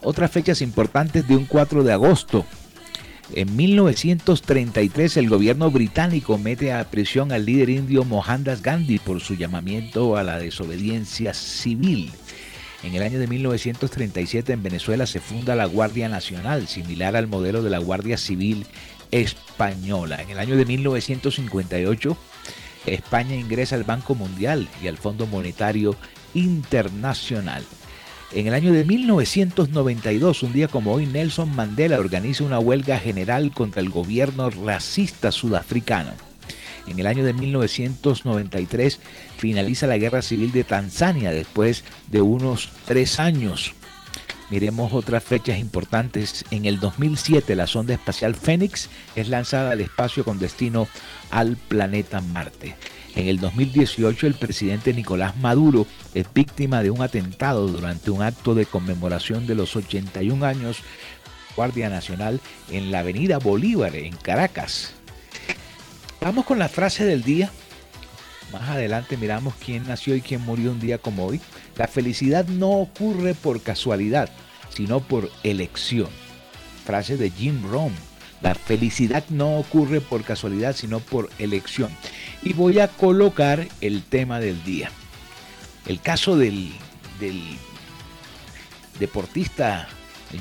otras 0.02 0.32
fechas 0.32 0.62
importantes 0.62 1.28
de 1.28 1.36
un 1.36 1.46
4 1.46 1.84
de 1.84 1.94
agosto. 1.94 2.46
En 3.34 3.56
1933 3.56 5.18
el 5.18 5.30
gobierno 5.30 5.72
británico 5.72 6.38
mete 6.38 6.74
a 6.74 6.84
prisión 6.84 7.32
al 7.32 7.46
líder 7.46 7.70
indio 7.70 8.04
Mohandas 8.04 8.62
Gandhi 8.62 9.00
por 9.00 9.22
su 9.22 9.36
llamamiento 9.36 10.18
a 10.18 10.24
la 10.24 10.38
desobediencia 10.38 11.34
civil. 11.34 12.12
En 12.84 12.96
el 12.96 13.04
año 13.04 13.20
de 13.20 13.28
1937 13.28 14.52
en 14.52 14.64
Venezuela 14.64 15.06
se 15.06 15.22
funda 15.22 15.56
la 15.56 15.66
Guardia 15.66 16.10
Nacional, 16.10 16.68
similar 16.68 17.16
al 17.16 17.28
modelo 17.28 17.64
de 17.64 17.70
la 17.70 17.78
Guardia 17.78 18.18
Civil 18.18 18.66
Española. 19.12 20.22
En 20.22 20.32
el 20.32 20.40
año 20.40 20.58
de 20.58 20.66
1958 20.66 22.18
España 22.86 23.36
ingresa 23.36 23.76
al 23.76 23.84
Banco 23.84 24.16
Mundial 24.16 24.68
y 24.84 24.88
al 24.88 24.98
Fondo 24.98 25.28
Monetario 25.28 25.96
Internacional. 26.34 27.64
En 28.34 28.48
el 28.48 28.54
año 28.54 28.72
de 28.72 28.86
1992, 28.86 30.44
un 30.44 30.54
día 30.54 30.70
como 30.70 30.94
hoy, 30.94 31.06
Nelson 31.06 31.54
Mandela 31.54 32.00
organiza 32.00 32.46
una 32.46 32.60
huelga 32.60 32.98
general 32.98 33.52
contra 33.52 33.82
el 33.82 33.90
gobierno 33.90 34.50
racista 34.50 35.34
sudafricano. 35.34 36.12
En 36.88 36.98
el 36.98 37.08
año 37.08 37.26
de 37.26 37.34
1993 37.34 39.00
finaliza 39.38 39.86
la 39.86 39.98
guerra 39.98 40.22
civil 40.22 40.54
de 40.54 40.64
Tanzania 40.64 41.32
después 41.32 41.84
de 42.08 42.22
unos 42.22 42.70
tres 42.86 43.20
años. 43.20 43.74
Miremos 44.50 44.94
otras 44.94 45.24
fechas 45.24 45.60
importantes. 45.60 46.46
En 46.52 46.66
el 46.66 46.80
2007 46.80 47.54
la 47.56 47.68
sonda 47.68 47.94
espacial 47.94 48.36
Fénix 48.36 48.90
es 49.16 49.28
lanzada 49.28 49.72
al 49.72 49.82
espacio 49.82 50.24
con 50.24 50.40
destino 50.40 50.88
al 51.32 51.58
planeta 51.58 52.22
Marte. 52.22 52.76
En 53.16 53.28
el 53.28 53.40
2018 53.40 54.28
el 54.28 54.36
presidente 54.36 54.94
Nicolás 54.94 55.36
Maduro 55.38 55.86
es 56.14 56.26
víctima 56.34 56.82
de 56.82 56.92
un 56.92 57.02
atentado 57.02 57.68
durante 57.68 58.10
un 58.10 58.22
acto 58.22 58.56
de 58.56 58.66
conmemoración 58.66 59.48
de 59.48 59.56
los 59.56 59.76
81 59.76 60.46
años 60.46 60.78
Guardia 61.56 61.90
Nacional 61.90 62.40
en 62.70 62.92
la 62.92 63.00
Avenida 63.00 63.38
Bolívar 63.38 63.96
en 63.96 64.16
Caracas. 64.16 64.94
Vamos 66.22 66.46
con 66.46 66.60
la 66.60 66.70
frase 66.70 67.04
del 67.04 67.24
día. 67.24 67.52
Más 68.54 68.70
adelante 68.70 69.18
miramos 69.18 69.56
quién 69.56 69.88
nació 69.88 70.16
y 70.16 70.22
quién 70.22 70.42
murió 70.42 70.72
un 70.72 70.80
día 70.80 70.98
como 70.98 71.26
hoy. 71.26 71.42
La 71.78 71.88
felicidad 71.88 72.48
no 72.48 72.70
ocurre 72.70 73.34
por 73.34 73.62
casualidad, 73.62 74.30
sino 74.70 75.00
por 75.00 75.30
elección. 75.44 76.10
Frase 76.86 77.18
de 77.18 77.30
Jim 77.30 77.62
Rohn. 77.70 77.94
La 78.42 78.56
felicidad 78.56 79.24
no 79.30 79.58
ocurre 79.58 80.02
por 80.02 80.24
casualidad, 80.24 80.76
sino 80.76 81.00
por 81.00 81.30
elección 81.38 81.92
y 82.44 82.54
voy 82.54 82.80
a 82.80 82.88
colocar 82.88 83.68
el 83.82 84.04
tema 84.04 84.40
del 84.40 84.64
día. 84.64 84.92
El 85.86 86.00
caso 86.00 86.38
del, 86.38 86.72
deportista 89.00 89.88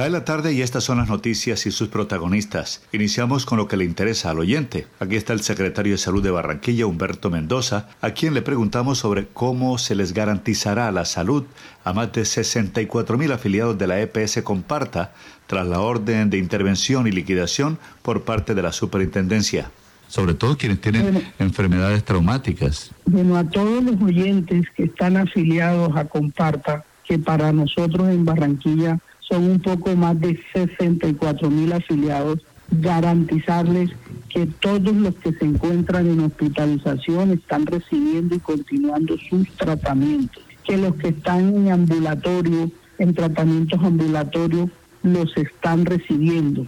Cae 0.00 0.08
la 0.08 0.24
tarde 0.24 0.54
y 0.54 0.62
estas 0.62 0.84
son 0.84 0.96
las 0.96 1.10
noticias 1.10 1.66
y 1.66 1.70
sus 1.70 1.88
protagonistas. 1.88 2.82
Iniciamos 2.90 3.44
con 3.44 3.58
lo 3.58 3.68
que 3.68 3.76
le 3.76 3.84
interesa 3.84 4.30
al 4.30 4.38
oyente. 4.38 4.86
Aquí 4.98 5.14
está 5.14 5.34
el 5.34 5.42
secretario 5.42 5.92
de 5.92 5.98
Salud 5.98 6.22
de 6.22 6.30
Barranquilla, 6.30 6.86
Humberto 6.86 7.28
Mendoza, 7.28 7.86
a 8.00 8.12
quien 8.12 8.32
le 8.32 8.40
preguntamos 8.40 8.96
sobre 8.96 9.26
cómo 9.26 9.76
se 9.76 9.94
les 9.94 10.14
garantizará 10.14 10.90
la 10.90 11.04
salud 11.04 11.44
a 11.84 11.92
más 11.92 12.12
de 12.12 12.24
64 12.24 13.18
mil 13.18 13.30
afiliados 13.30 13.76
de 13.76 13.86
la 13.86 14.00
EPS 14.00 14.40
Comparta 14.42 15.12
tras 15.46 15.66
la 15.66 15.80
orden 15.80 16.30
de 16.30 16.38
intervención 16.38 17.06
y 17.06 17.10
liquidación 17.10 17.78
por 18.00 18.22
parte 18.22 18.54
de 18.54 18.62
la 18.62 18.72
superintendencia. 18.72 19.70
Sobre 20.08 20.32
todo 20.32 20.56
quienes 20.56 20.80
tienen 20.80 21.30
enfermedades 21.38 22.04
traumáticas. 22.04 22.90
Bueno, 23.04 23.36
a 23.36 23.44
todos 23.44 23.84
los 23.84 24.00
oyentes 24.00 24.64
que 24.74 24.84
están 24.84 25.18
afiliados 25.18 25.94
a 25.94 26.06
Comparta, 26.06 26.86
que 27.06 27.18
para 27.18 27.52
nosotros 27.52 28.08
en 28.08 28.24
Barranquilla 28.24 28.98
son 29.30 29.44
un 29.44 29.60
poco 29.60 29.94
más 29.94 30.20
de 30.20 30.38
64 30.52 31.48
mil 31.50 31.72
afiliados, 31.72 32.40
garantizarles 32.70 33.90
que 34.28 34.46
todos 34.46 34.94
los 34.94 35.14
que 35.16 35.32
se 35.32 35.44
encuentran 35.44 36.06
en 36.06 36.20
hospitalización 36.20 37.30
están 37.30 37.66
recibiendo 37.66 38.34
y 38.34 38.40
continuando 38.40 39.16
sus 39.28 39.48
tratamientos, 39.52 40.42
que 40.64 40.76
los 40.76 40.94
que 40.96 41.08
están 41.08 41.54
en 41.54 41.70
ambulatorio, 41.70 42.70
en 42.98 43.14
tratamientos 43.14 43.80
ambulatorios, 43.82 44.70
los 45.02 45.34
están 45.36 45.86
recibiendo, 45.86 46.66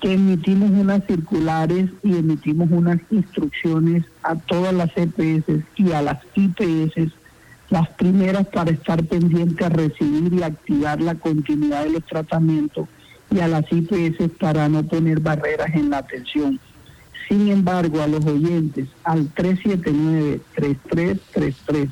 que 0.00 0.14
emitimos 0.14 0.70
unas 0.70 1.04
circulares 1.06 1.90
y 2.02 2.16
emitimos 2.16 2.68
unas 2.70 2.98
instrucciones 3.10 4.04
a 4.22 4.36
todas 4.36 4.72
las 4.72 4.90
EPS 4.96 5.64
y 5.76 5.92
a 5.92 6.02
las 6.02 6.18
IPS 6.34 7.12
las 7.70 7.88
primeras 7.90 8.46
para 8.46 8.70
estar 8.70 9.04
pendiente 9.04 9.64
a 9.64 9.68
recibir 9.68 10.32
y 10.32 10.42
activar 10.42 11.00
la 11.00 11.14
continuidad 11.14 11.84
de 11.84 11.90
los 11.90 12.04
tratamientos 12.04 12.88
y 13.30 13.38
a 13.40 13.48
las 13.48 13.64
IPS 13.70 14.30
para 14.38 14.68
no 14.68 14.82
poner 14.84 15.20
barreras 15.20 15.74
en 15.74 15.90
la 15.90 15.98
atención. 15.98 16.58
Sin 17.28 17.48
embargo, 17.48 18.00
a 18.00 18.06
los 18.06 18.24
oyentes 18.24 18.88
al 19.04 19.28
379-3333, 19.34 21.90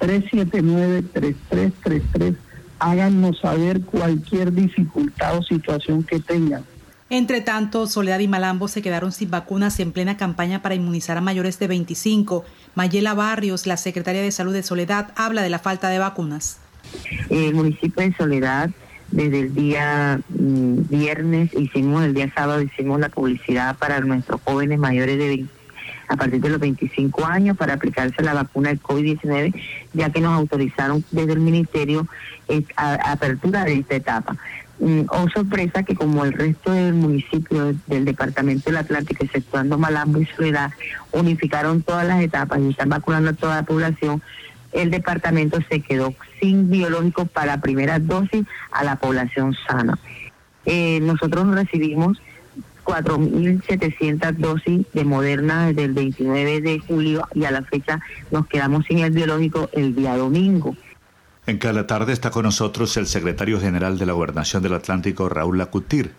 379-3333, 0.00 2.34
háganos 2.78 3.40
saber 3.40 3.82
cualquier 3.82 4.54
dificultad 4.54 5.36
o 5.36 5.42
situación 5.42 6.02
que 6.02 6.18
tengan 6.20 6.64
entre 7.10 7.40
tanto, 7.40 7.86
Soledad 7.88 8.20
y 8.20 8.28
Malambo 8.28 8.68
se 8.68 8.82
quedaron 8.82 9.10
sin 9.10 9.30
vacunas 9.30 9.78
en 9.80 9.90
plena 9.90 10.16
campaña 10.16 10.62
para 10.62 10.76
inmunizar 10.76 11.16
a 11.18 11.20
mayores 11.20 11.58
de 11.58 11.66
25. 11.66 12.44
Mayela 12.76 13.14
Barrios, 13.14 13.66
la 13.66 13.76
secretaria 13.76 14.22
de 14.22 14.30
Salud 14.30 14.52
de 14.52 14.62
Soledad, 14.62 15.12
habla 15.16 15.42
de 15.42 15.50
la 15.50 15.58
falta 15.58 15.88
de 15.88 15.98
vacunas. 15.98 16.60
El 17.28 17.54
municipio 17.54 18.02
de 18.02 18.14
Soledad, 18.14 18.70
desde 19.10 19.40
el 19.40 19.54
día 19.54 20.20
mm, 20.28 20.88
viernes, 20.88 21.52
hicimos, 21.54 22.04
el 22.04 22.14
día 22.14 22.32
sábado, 22.32 22.62
hicimos 22.62 23.00
la 23.00 23.08
publicidad 23.08 23.76
para 23.76 24.00
nuestros 24.00 24.40
jóvenes 24.44 24.78
mayores 24.78 25.18
de 25.18 25.46
a 26.10 26.16
partir 26.16 26.40
de 26.40 26.48
los 26.48 26.58
25 26.58 27.24
años 27.24 27.56
para 27.56 27.74
aplicarse 27.74 28.20
la 28.22 28.34
vacuna 28.34 28.70
del 28.70 28.82
COVID-19, 28.82 29.54
ya 29.94 30.10
que 30.10 30.20
nos 30.20 30.32
autorizaron 30.32 31.04
desde 31.12 31.34
el 31.34 31.38
ministerio 31.38 32.06
eh, 32.48 32.64
a 32.76 33.12
apertura 33.12 33.64
de 33.64 33.74
esta 33.74 33.94
etapa. 33.94 34.36
Mm, 34.80 35.02
oh 35.10 35.28
sorpresa 35.28 35.82
que 35.82 35.94
como 35.94 36.24
el 36.24 36.32
resto 36.32 36.72
del 36.72 36.94
municipio 36.94 37.74
del 37.86 38.06
departamento 38.06 38.70
del 38.70 38.78
Atlántico, 38.78 39.24
exceptuando 39.24 39.76
Malambo 39.76 40.20
y 40.20 40.26
Soledad, 40.26 40.72
unificaron 41.12 41.82
todas 41.82 42.06
las 42.06 42.22
etapas 42.22 42.60
y 42.60 42.70
están 42.70 42.88
vacunando 42.88 43.30
a 43.30 43.34
toda 43.34 43.56
la 43.56 43.62
población, 43.64 44.22
el 44.72 44.90
departamento 44.90 45.58
se 45.68 45.80
quedó 45.80 46.14
sin 46.40 46.70
biológicos 46.70 47.28
para 47.28 47.60
primera 47.60 47.98
dosis 47.98 48.46
a 48.72 48.82
la 48.82 48.96
población 48.96 49.54
sana. 49.68 49.98
Eh, 50.64 51.00
nosotros 51.02 51.54
recibimos 51.54 52.22
4.700 52.84 54.36
dosis 54.36 54.86
de 54.94 55.04
Moderna 55.04 55.66
desde 55.66 55.84
el 55.84 55.92
29 55.92 56.60
de 56.62 56.78
julio 56.78 57.28
y 57.34 57.44
a 57.44 57.50
la 57.50 57.62
fecha 57.62 58.00
nos 58.30 58.46
quedamos 58.46 58.86
sin 58.86 59.00
el 59.00 59.10
biológico 59.10 59.68
el 59.72 59.94
día 59.94 60.16
domingo. 60.16 60.74
En 61.50 61.58
cada 61.58 61.84
tarde 61.84 62.12
está 62.12 62.30
con 62.30 62.44
nosotros 62.44 62.96
el 62.96 63.08
secretario 63.08 63.60
general 63.60 63.98
de 63.98 64.06
la 64.06 64.12
Gobernación 64.12 64.62
del 64.62 64.72
Atlántico, 64.72 65.28
Raúl 65.28 65.58
Lacutir. 65.58 66.12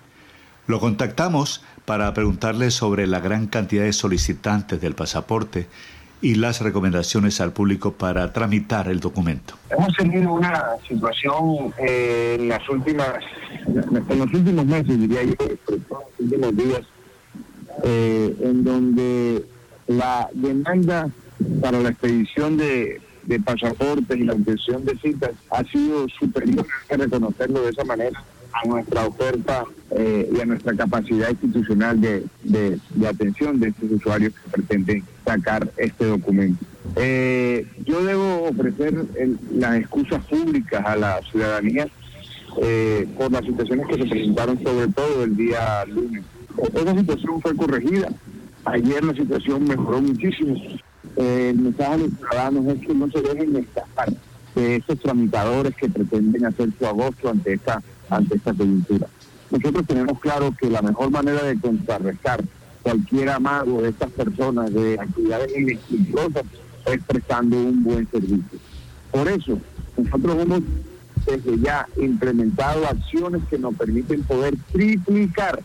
Lo 0.67 0.81
contactamos 0.81 1.63
para 1.85 2.13
preguntarle 2.13 2.69
sobre 2.69 3.07
la 3.07 3.21
gran 3.21 3.47
cantidad 3.47 3.85
de 3.85 3.93
solicitantes 3.93 4.81
del 4.81 4.93
pasaporte 4.93 5.67
y 6.21 6.35
las 6.35 6.59
recomendaciones 6.59 7.39
al 7.39 7.53
público 7.53 7.93
para 7.93 8.33
tramitar 8.33 8.89
el 8.89 8.99
documento. 8.99 9.53
Hemos 9.69 9.95
tenido 9.95 10.33
una 10.33 10.65
situación 10.85 11.73
eh, 11.77 12.35
en 12.37 12.49
las 12.49 12.67
últimas, 12.67 13.19
en 13.67 14.19
los 14.19 14.33
últimos 14.33 14.65
meses, 14.65 14.99
diría 14.99 15.23
yo, 15.23 15.35
en 15.39 15.85
los 15.89 16.19
últimos 16.19 16.57
días, 16.57 16.81
eh, 17.85 18.35
en 18.41 18.65
donde 18.65 19.45
la 19.87 20.29
demanda 20.33 21.09
para 21.61 21.79
la 21.79 21.87
expedición 21.87 22.57
de 22.57 22.99
de 23.31 23.39
pasaportes 23.39 24.17
y 24.17 24.23
la 24.23 24.33
obtención 24.33 24.83
de 24.83 24.97
citas 24.97 25.31
ha 25.49 25.63
sido 25.63 26.07
superior, 26.09 26.65
hay 26.89 26.97
que 26.97 27.03
reconocerlo 27.03 27.61
de 27.63 27.69
esa 27.69 27.85
manera, 27.85 28.21
a 28.53 28.67
nuestra 28.67 29.05
oferta 29.05 29.63
eh, 29.91 30.29
y 30.35 30.41
a 30.41 30.45
nuestra 30.45 30.75
capacidad 30.75 31.29
institucional 31.29 32.01
de, 32.01 32.25
atención 33.07 33.59
de 33.61 33.69
estos 33.69 33.89
usuarios 33.91 34.33
que 34.33 34.51
pretenden 34.51 35.03
sacar 35.25 35.71
este 35.77 36.05
documento. 36.05 36.65
Eh, 36.97 37.65
yo 37.85 38.03
debo 38.03 38.49
ofrecer 38.49 38.93
las 39.53 39.79
excusas 39.79 40.21
públicas 40.25 40.83
a 40.85 40.97
la 40.97 41.21
ciudadanía 41.31 41.87
eh, 42.61 43.07
por 43.17 43.31
las 43.31 43.45
situaciones 43.45 43.87
que 43.87 43.95
se 43.95 44.05
presentaron 44.05 44.61
sobre 44.61 44.89
todo 44.89 45.23
el 45.23 45.37
día 45.37 45.85
lunes. 45.85 46.25
Esa 46.73 46.93
situación 46.93 47.41
fue 47.41 47.55
corregida. 47.55 48.09
Ayer 48.65 49.03
la 49.05 49.13
situación 49.13 49.63
mejoró 49.63 50.01
muchísimo 50.01 50.55
eh, 51.17 51.49
el 51.49 51.59
mensaje 51.59 51.93
a 51.93 51.97
los 51.97 52.09
ciudadanos 52.11 52.67
es 52.67 52.87
que 52.87 52.93
no 52.93 53.09
se 53.11 53.21
dejen 53.21 53.55
escapar 53.55 54.13
de 54.55 54.75
esos 54.77 54.99
tramitadores 54.99 55.75
que 55.75 55.89
pretenden 55.89 56.45
hacer 56.45 56.69
su 56.77 56.85
agosto 56.85 57.29
ante 57.29 57.53
esta, 57.53 57.81
ante 58.09 58.35
esta 58.35 58.53
coyuntura. 58.53 59.07
Nosotros 59.49 59.85
tenemos 59.85 60.19
claro 60.19 60.53
que 60.59 60.69
la 60.69 60.81
mejor 60.81 61.11
manera 61.11 61.43
de 61.43 61.59
contrarrestar 61.59 62.43
cualquier 62.81 63.29
amago 63.29 63.81
de 63.81 63.89
estas 63.89 64.11
personas 64.11 64.73
de 64.73 64.99
actividades 64.99 65.57
inescrupulosas 65.57 66.43
es 66.85 67.03
prestando 67.03 67.57
un 67.57 67.83
buen 67.83 68.09
servicio. 68.09 68.59
Por 69.11 69.27
eso, 69.27 69.57
nosotros 69.97 70.37
hemos 70.41 70.61
desde 71.25 71.59
ya 71.59 71.87
implementado 71.97 72.87
acciones 72.87 73.41
que 73.49 73.59
nos 73.59 73.75
permiten 73.75 74.23
poder 74.23 74.55
triplicar 74.71 75.61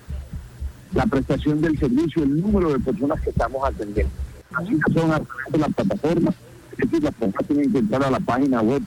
la 0.93 1.07
prestación 1.07 1.61
del 1.61 1.79
servicio, 1.79 2.23
el 2.23 2.41
número 2.41 2.73
de 2.73 2.81
personas 2.81 3.21
que 3.23 3.31
estamos 3.31 3.65
atendiendo 3.65 4.13
tienen 7.47 7.73
que 7.73 7.79
entrar 7.79 8.05
a 8.05 8.11
la 8.11 8.21
página 8.21 8.61
web 8.61 8.83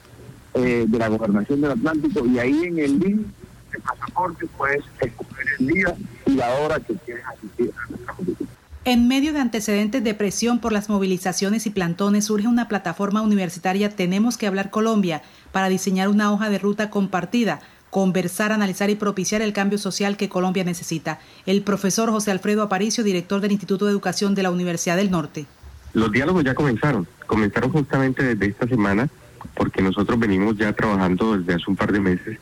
eh, 0.54 0.86
de 0.88 0.98
la 0.98 1.08
Gobernación 1.08 1.62
del 1.62 1.72
Atlántico 1.72 2.26
y 2.26 2.40
ahí 2.40 2.64
en 2.64 2.80
el 2.80 3.00
link 3.00 3.28
de 3.72 3.80
pasaporte 3.80 4.46
puedes 4.58 4.84
escoger 5.00 5.46
el 5.60 5.68
día 5.68 5.96
y 6.26 6.32
la 6.32 6.50
hora 6.56 6.80
que 6.80 6.96
quieres 6.96 7.24
asistir 7.26 7.72
a 7.78 7.90
nuestra 7.90 8.14
competición. 8.14 8.50
En 8.86 9.08
medio 9.08 9.34
de 9.34 9.40
antecedentes 9.40 10.04
de 10.04 10.14
presión 10.16 10.60
por 10.60 10.72
las 10.72 10.90
movilizaciones 10.90 11.68
y 11.68 11.70
plantones, 11.70 12.26
surge 12.26 12.48
una 12.48 12.68
plataforma 12.68 13.22
universitaria 13.22 13.90
Tenemos 13.96 14.38
que 14.38 14.48
hablar 14.48 14.72
Colombia 14.72 15.22
para 15.52 15.70
diseñar 15.70 16.08
una 16.10 16.32
hoja 16.32 16.50
de 16.50 16.58
ruta 16.58 16.90
compartida, 16.90 17.60
conversar, 17.92 18.52
analizar 18.52 18.90
y 18.90 18.96
propiciar 18.96 19.42
el 19.42 19.54
cambio 19.54 19.78
social 19.78 20.18
que 20.18 20.30
Colombia 20.30 20.64
necesita. 20.64 21.20
El 21.46 21.62
profesor 21.62 22.10
José 22.10 22.32
Alfredo 22.32 22.64
Aparicio, 22.64 23.04
director 23.04 23.42
del 23.42 23.52
Instituto 23.52 23.86
de 23.86 23.92
Educación 23.92 24.34
de 24.34 24.44
la 24.44 24.52
Universidad 24.52 24.96
del 24.96 25.12
Norte. 25.12 25.46
Los 25.94 26.12
diálogos 26.12 26.44
ya 26.44 26.54
comenzaron, 26.54 27.08
comenzaron 27.26 27.72
justamente 27.72 28.24
desde 28.24 28.48
esta 28.48 28.68
semana, 28.68 29.10
porque 29.56 29.82
nosotros 29.82 30.20
venimos 30.20 30.58
ya 30.58 30.74
trabajando 30.74 31.38
desde 31.38 31.56
hace 31.56 31.66
un 31.68 31.76
par 31.76 31.92
de 31.92 32.00
meses 32.00 32.38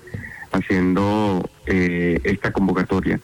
haciendo 0.51 1.49
eh, 1.65 2.19
esta 2.23 2.51
convocatoria. 2.51 3.19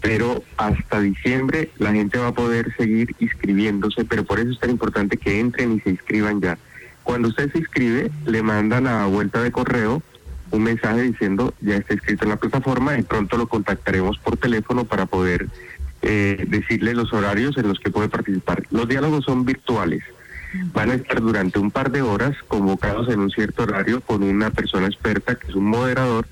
pero 0.00 0.42
hasta 0.56 1.00
diciembre 1.00 1.70
la 1.78 1.92
gente 1.92 2.18
va 2.18 2.28
a 2.28 2.34
poder 2.34 2.74
seguir 2.76 3.14
inscribiéndose, 3.20 4.04
pero 4.04 4.24
por 4.24 4.40
eso 4.40 4.50
es 4.50 4.58
tan 4.58 4.70
importante 4.70 5.16
que 5.16 5.38
entren 5.38 5.72
y 5.72 5.80
se 5.80 5.90
inscriban 5.90 6.40
ya. 6.40 6.58
Cuando 7.04 7.28
usted 7.28 7.52
se 7.52 7.58
inscribe, 7.58 8.10
le 8.26 8.42
mandan 8.42 8.86
a 8.86 9.06
vuelta 9.06 9.42
de 9.42 9.52
correo 9.52 10.02
un 10.50 10.62
mensaje 10.62 11.02
diciendo 11.02 11.54
ya 11.60 11.76
está 11.76 11.94
inscrito 11.94 12.24
en 12.24 12.30
la 12.30 12.36
plataforma 12.36 12.98
y 12.98 13.02
pronto 13.02 13.36
lo 13.36 13.48
contactaremos 13.48 14.18
por 14.18 14.36
teléfono 14.36 14.84
para 14.84 15.06
poder 15.06 15.48
eh, 16.02 16.44
decirle 16.48 16.94
los 16.94 17.12
horarios 17.12 17.56
en 17.56 17.68
los 17.68 17.78
que 17.78 17.90
puede 17.90 18.08
participar. 18.08 18.64
Los 18.70 18.88
diálogos 18.88 19.24
son 19.24 19.44
virtuales. 19.44 20.02
Van 20.74 20.90
a 20.90 20.94
estar 20.94 21.20
durante 21.20 21.58
un 21.58 21.70
par 21.70 21.90
de 21.90 22.02
horas 22.02 22.36
convocados 22.48 23.08
en 23.08 23.20
un 23.20 23.30
cierto 23.30 23.62
horario 23.62 24.00
con 24.02 24.22
una 24.22 24.50
persona 24.50 24.86
experta 24.86 25.36
que 25.36 25.48
es 25.48 25.54
un 25.54 25.64
moderador. 25.64 26.26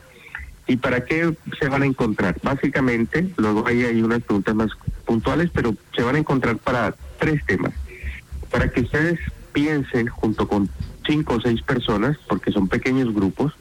¿Y 0.66 0.76
para 0.76 1.04
qué 1.04 1.34
se 1.58 1.68
van 1.68 1.82
a 1.82 1.86
encontrar? 1.86 2.36
Básicamente, 2.42 3.30
luego 3.36 3.66
ahí 3.66 3.82
hay 3.82 4.02
unas 4.02 4.22
preguntas 4.22 4.54
más 4.54 4.70
puntuales, 5.06 5.50
pero 5.52 5.74
se 5.96 6.02
van 6.02 6.16
a 6.16 6.18
encontrar 6.18 6.58
para 6.58 6.94
tres 7.18 7.44
temas. 7.46 7.72
Para 8.50 8.68
que 8.68 8.82
ustedes 8.82 9.18
piensen 9.52 10.08
junto 10.08 10.46
con 10.46 10.68
cinco 11.06 11.34
o 11.34 11.40
seis 11.40 11.62
personas, 11.62 12.18
porque 12.28 12.52
son 12.52 12.68
pequeños 12.68 13.12
grupos, 13.12 13.52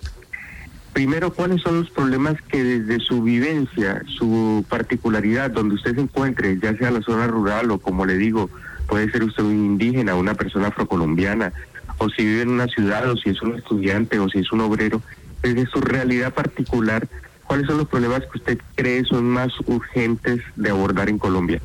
primero, 0.99 1.31
¿cuáles 1.31 1.61
son 1.61 1.79
los 1.79 1.89
problemas 1.91 2.35
que 2.49 2.61
desde 2.61 2.99
su 2.99 3.23
vivencia, 3.23 4.03
su 4.05 4.65
particularidad, 4.67 5.49
donde 5.49 5.75
usted 5.75 5.95
se 5.95 6.01
encuentre, 6.01 6.59
ya 6.61 6.75
sea 6.75 6.91
la 6.91 7.01
zona 7.01 7.25
rural 7.25 7.71
o 7.71 7.79
como 7.79 8.05
le 8.05 8.17
digo, 8.17 8.49
puede 8.85 9.09
ser 9.09 9.23
usted 9.23 9.45
un 9.45 9.65
indígena, 9.65 10.15
una 10.15 10.33
persona 10.33 10.67
afrocolombiana, 10.67 11.53
o 11.99 12.09
si 12.09 12.25
vive 12.25 12.41
en 12.41 12.49
una 12.49 12.67
ciudad, 12.67 13.09
o 13.09 13.15
si 13.15 13.29
es 13.29 13.41
un 13.41 13.55
estudiante, 13.55 14.19
o 14.19 14.27
si 14.27 14.39
es 14.39 14.51
un 14.51 14.59
obrero, 14.59 15.01
desde 15.41 15.67
su 15.67 15.79
realidad 15.79 16.33
particular, 16.33 17.07
¿cuáles 17.45 17.67
son 17.67 17.77
los 17.77 17.87
problemas 17.87 18.23
que 18.23 18.37
usted 18.37 18.59
cree 18.75 19.05
son 19.05 19.23
más 19.23 19.53
urgentes 19.67 20.41
de 20.57 20.69
abordar 20.69 21.07
en 21.07 21.17
Colombia? 21.17 21.61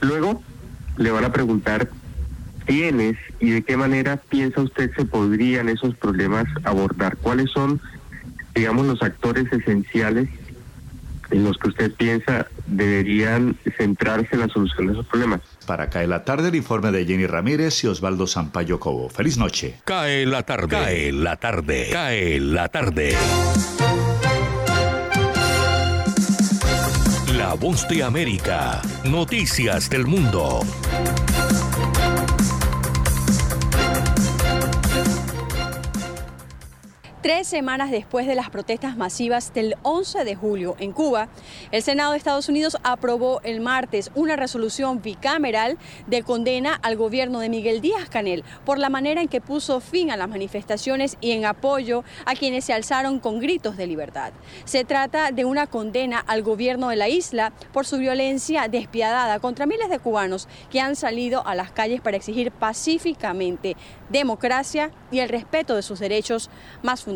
Luego, 0.00 0.42
le 0.96 1.10
van 1.10 1.26
a 1.26 1.32
preguntar 1.32 1.90
quiénes 2.64 3.18
y 3.40 3.50
de 3.50 3.62
qué 3.62 3.76
manera 3.76 4.16
piensa 4.16 4.62
usted 4.62 4.90
se 4.96 5.04
podrían 5.04 5.68
esos 5.68 5.94
problemas 5.96 6.46
abordar, 6.64 7.18
cuáles 7.18 7.50
son 7.50 7.78
digamos, 8.54 8.86
los 8.86 9.02
actores 9.02 9.52
esenciales 9.52 10.28
en 11.30 11.44
los 11.44 11.58
que 11.58 11.68
usted 11.68 11.92
piensa 11.94 12.46
deberían 12.66 13.56
centrarse 13.76 14.28
en 14.32 14.40
la 14.40 14.48
solución 14.48 14.86
de 14.86 14.92
esos 14.92 15.06
problemas. 15.06 15.40
Para 15.66 15.90
Cae 15.90 16.06
la 16.06 16.24
Tarde, 16.24 16.48
el 16.48 16.54
informe 16.54 16.92
de 16.92 17.04
Jenny 17.04 17.26
Ramírez 17.26 17.82
y 17.84 17.88
Osvaldo 17.88 18.26
Sampaio 18.26 18.78
Cobo. 18.78 19.08
Feliz 19.08 19.36
noche. 19.38 19.80
Cae 19.84 20.26
la 20.26 20.42
tarde. 20.44 20.68
Cae 20.68 21.12
la 21.12 21.36
tarde. 21.36 21.88
Cae 21.90 22.40
la 22.40 22.68
tarde. 22.68 23.16
La 27.36 27.54
voz 27.54 27.88
de 27.88 28.02
América. 28.02 28.80
Noticias 29.04 29.90
del 29.90 30.06
mundo. 30.06 30.60
Tres 37.24 37.48
semanas 37.48 37.90
después 37.90 38.26
de 38.26 38.34
las 38.34 38.50
protestas 38.50 38.98
masivas 38.98 39.54
del 39.54 39.76
11 39.82 40.24
de 40.24 40.36
julio 40.36 40.76
en 40.78 40.92
Cuba, 40.92 41.28
el 41.70 41.82
Senado 41.82 42.12
de 42.12 42.18
Estados 42.18 42.50
Unidos 42.50 42.76
aprobó 42.82 43.40
el 43.44 43.62
martes 43.62 44.10
una 44.14 44.36
resolución 44.36 45.00
bicameral 45.00 45.78
de 46.06 46.22
condena 46.22 46.78
al 46.82 46.96
gobierno 46.96 47.40
de 47.40 47.48
Miguel 47.48 47.80
Díaz 47.80 48.10
Canel 48.10 48.44
por 48.66 48.78
la 48.78 48.90
manera 48.90 49.22
en 49.22 49.28
que 49.28 49.40
puso 49.40 49.80
fin 49.80 50.10
a 50.10 50.18
las 50.18 50.28
manifestaciones 50.28 51.16
y 51.22 51.30
en 51.30 51.46
apoyo 51.46 52.04
a 52.26 52.34
quienes 52.34 52.66
se 52.66 52.74
alzaron 52.74 53.20
con 53.20 53.40
gritos 53.40 53.78
de 53.78 53.86
libertad. 53.86 54.34
Se 54.66 54.84
trata 54.84 55.30
de 55.30 55.46
una 55.46 55.66
condena 55.66 56.18
al 56.18 56.42
gobierno 56.42 56.90
de 56.90 56.96
la 56.96 57.08
isla 57.08 57.54
por 57.72 57.86
su 57.86 57.96
violencia 57.96 58.68
despiadada 58.68 59.40
contra 59.40 59.64
miles 59.64 59.88
de 59.88 59.98
cubanos 59.98 60.46
que 60.70 60.82
han 60.82 60.94
salido 60.94 61.46
a 61.46 61.54
las 61.54 61.72
calles 61.72 62.02
para 62.02 62.18
exigir 62.18 62.52
pacíficamente 62.52 63.78
democracia 64.10 64.90
y 65.10 65.20
el 65.20 65.30
respeto 65.30 65.74
de 65.74 65.80
sus 65.80 66.00
derechos 66.00 66.50
más 66.82 67.00
fundamentales. 67.00 67.13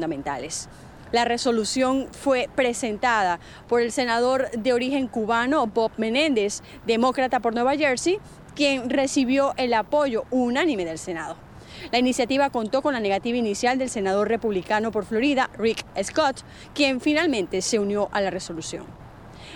La 1.10 1.24
resolución 1.24 2.08
fue 2.12 2.50
presentada 2.54 3.40
por 3.66 3.80
el 3.80 3.92
senador 3.92 4.50
de 4.50 4.74
origen 4.74 5.08
cubano 5.08 5.66
Bob 5.66 5.92
Menéndez, 5.96 6.60
demócrata 6.86 7.40
por 7.40 7.54
Nueva 7.54 7.76
Jersey, 7.76 8.18
quien 8.54 8.90
recibió 8.90 9.54
el 9.56 9.72
apoyo 9.72 10.24
unánime 10.30 10.84
del 10.84 10.98
Senado. 10.98 11.36
La 11.92 11.98
iniciativa 11.98 12.50
contó 12.50 12.82
con 12.82 12.92
la 12.92 13.00
negativa 13.00 13.38
inicial 13.38 13.78
del 13.78 13.88
senador 13.88 14.28
republicano 14.28 14.90
por 14.90 15.06
Florida, 15.06 15.48
Rick 15.56 15.84
Scott, 16.02 16.42
quien 16.74 17.00
finalmente 17.00 17.62
se 17.62 17.78
unió 17.78 18.08
a 18.12 18.20
la 18.20 18.30
resolución. 18.30 18.84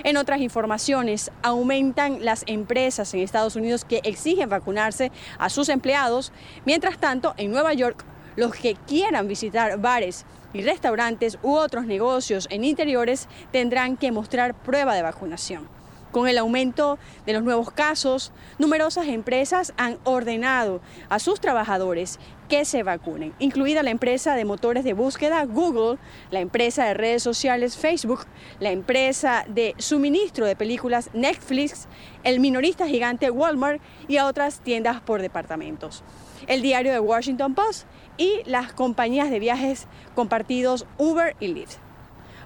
En 0.05 0.17
otras 0.17 0.41
informaciones, 0.41 1.31
aumentan 1.43 2.25
las 2.25 2.45
empresas 2.47 3.13
en 3.13 3.21
Estados 3.21 3.57
Unidos 3.57 3.85
que 3.85 4.01
exigen 4.05 4.49
vacunarse 4.49 5.13
a 5.39 5.51
sus 5.51 5.69
empleados. 5.69 6.33
Mientras 6.65 6.99
tanto, 6.99 7.35
en 7.37 7.51
Nueva 7.51 7.75
York, 7.75 8.05
los 8.37 8.55
que 8.55 8.75
quieran 8.75 9.29
visitar 9.29 9.79
bares 9.79 10.25
y 10.53 10.63
restaurantes 10.63 11.39
u 11.43 11.55
otros 11.55 11.87
negocios 11.87 12.47
en 12.51 12.65
interiores 12.65 13.29
tendrán 13.51 13.97
que 13.97 14.13
mostrar 14.13 14.55
prueba 14.55 14.95
de 14.95 15.03
vacunación. 15.03 15.69
Con 16.13 16.29
el 16.29 16.37
aumento 16.37 16.99
de 17.25 17.33
los 17.33 17.43
nuevos 17.43 17.71
casos, 17.71 18.33
numerosas 18.59 19.07
empresas 19.07 19.73
han 19.79 19.97
ordenado 20.05 20.83
a 21.09 21.19
sus 21.19 21.41
trabajadores 21.41 22.19
que 22.51 22.67
se 22.67 22.83
vacunen, 22.83 23.33
incluida 23.39 23.83
la 23.83 23.89
empresa 23.89 24.35
de 24.35 24.45
motores 24.45 24.85
de 24.85 24.93
búsqueda 24.93 25.43
Google, 25.47 25.99
la 26.31 26.41
empresa 26.41 26.85
de 26.85 26.93
redes 26.93 27.23
sociales 27.23 27.79
Facebook, 27.79 28.27
la 28.61 28.73
empresa 28.73 29.47
de 29.49 29.75
suministro 29.79 30.45
de 30.45 30.55
películas 30.55 31.09
Netflix, 31.15 31.89
el 32.25 32.41
minorista 32.41 32.87
gigante 32.87 33.31
Walmart 33.31 33.81
y 34.07 34.19
a 34.19 34.27
otras 34.27 34.61
tiendas 34.61 35.01
por 35.01 35.23
departamentos. 35.23 36.05
El 36.47 36.61
diario 36.61 36.93
de 36.93 37.01
Washington 37.01 37.55
Post 37.55 37.87
y 38.17 38.43
las 38.47 38.73
compañías 38.73 39.31
de 39.31 39.39
viajes 39.39 39.87
compartidos 40.15 40.87
Uber 40.99 41.37
y 41.41 41.49
Lyft. 41.49 41.79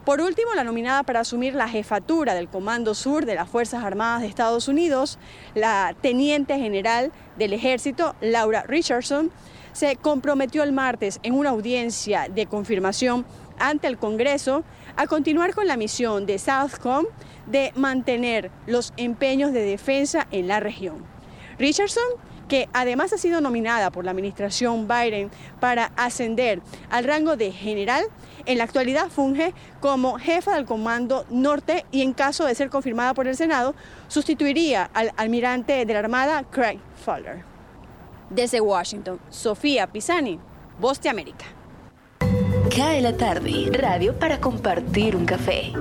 Por 0.04 0.20
último, 0.20 0.54
la 0.54 0.62
nominada 0.62 1.02
para 1.02 1.20
asumir 1.20 1.56
la 1.56 1.68
jefatura 1.68 2.34
del 2.34 2.48
Comando 2.48 2.94
Sur 2.94 3.26
de 3.26 3.34
las 3.34 3.48
Fuerzas 3.48 3.82
Armadas 3.82 4.20
de 4.20 4.28
Estados 4.28 4.68
Unidos, 4.68 5.18
la 5.56 5.96
teniente 6.00 6.56
general 6.58 7.10
del 7.36 7.52
ejército, 7.52 8.14
Laura 8.20 8.62
Richardson, 8.62 9.32
se 9.72 9.96
comprometió 9.96 10.62
el 10.62 10.70
martes 10.70 11.18
en 11.24 11.34
una 11.34 11.50
audiencia 11.50 12.28
de 12.32 12.46
confirmación 12.46 13.26
ante 13.58 13.88
el 13.88 13.98
Congreso 13.98 14.62
a 14.96 15.08
continuar 15.08 15.54
con 15.54 15.66
la 15.66 15.76
misión 15.76 16.24
de 16.24 16.38
Southcom 16.38 17.06
de 17.46 17.72
mantener 17.74 18.52
los 18.66 18.92
empeños 18.96 19.52
de 19.52 19.62
defensa 19.62 20.28
en 20.30 20.46
la 20.46 20.60
región. 20.60 21.04
Richardson 21.58 22.04
que 22.48 22.68
además 22.72 23.12
ha 23.12 23.18
sido 23.18 23.40
nominada 23.40 23.90
por 23.90 24.04
la 24.04 24.10
administración 24.10 24.88
Biden 24.88 25.30
para 25.60 25.92
ascender 25.96 26.60
al 26.90 27.04
rango 27.04 27.36
de 27.36 27.52
general, 27.52 28.04
en 28.46 28.58
la 28.58 28.64
actualidad 28.64 29.08
funge 29.08 29.54
como 29.80 30.18
jefa 30.18 30.54
del 30.54 30.66
Comando 30.66 31.26
Norte 31.30 31.84
y 31.90 32.02
en 32.02 32.12
caso 32.12 32.44
de 32.44 32.54
ser 32.54 32.70
confirmada 32.70 33.14
por 33.14 33.26
el 33.26 33.36
Senado, 33.36 33.74
sustituiría 34.08 34.88
al 34.94 35.12
almirante 35.16 35.84
de 35.84 35.92
la 35.92 35.98
Armada 35.98 36.44
Craig 36.44 36.78
Fowler. 37.04 37.44
Desde 38.30 38.60
Washington, 38.60 39.20
Sofía 39.30 39.86
Pisani, 39.86 40.38
Voz 40.78 41.00
de 41.00 41.08
América. 41.08 41.46
Cae 42.74 43.00
la 43.00 43.16
tarde, 43.16 43.70
radio 43.72 44.18
para 44.18 44.40
compartir 44.40 45.16
un 45.16 45.24
café. 45.24 45.72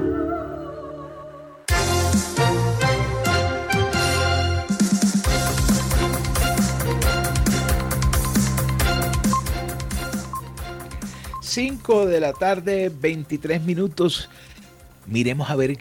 5 11.56 12.06
de 12.08 12.20
la 12.20 12.34
tarde, 12.34 12.92
23 12.94 13.64
minutos. 13.64 14.30
Miremos 15.06 15.50
a 15.50 15.56
ver 15.56 15.78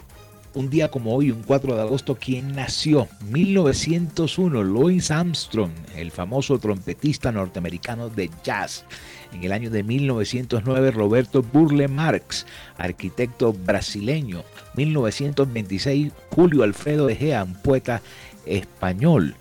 un 0.55 0.71
día 0.71 0.89
como 0.89 1.17
hoy, 1.17 1.33
un 1.33 1.43
4 1.43 1.75
de 1.75 1.83
agosto, 1.83 2.15
quién 2.15 2.55
nació. 2.55 3.09
1901, 3.33 4.63
Louis 4.63 5.11
Armstrong, 5.11 5.73
el 5.97 6.13
famoso 6.13 6.61
trompetista 6.61 7.33
norteamericano 7.33 8.09
de 8.09 8.31
jazz. 8.45 8.85
En 9.33 9.43
el 9.43 9.51
año 9.51 9.69
de 9.69 9.83
1909, 9.83 10.93
Roberto 10.93 11.43
Burle 11.43 11.89
Marx, 11.89 12.47
arquitecto 12.79 13.53
brasileño. 13.53 14.45
1926, 14.77 16.13
Julio 16.31 16.63
Alfredo 16.63 17.09
Egea, 17.09 17.43
un 17.43 17.55
poeta 17.55 18.01
español. 18.47 19.35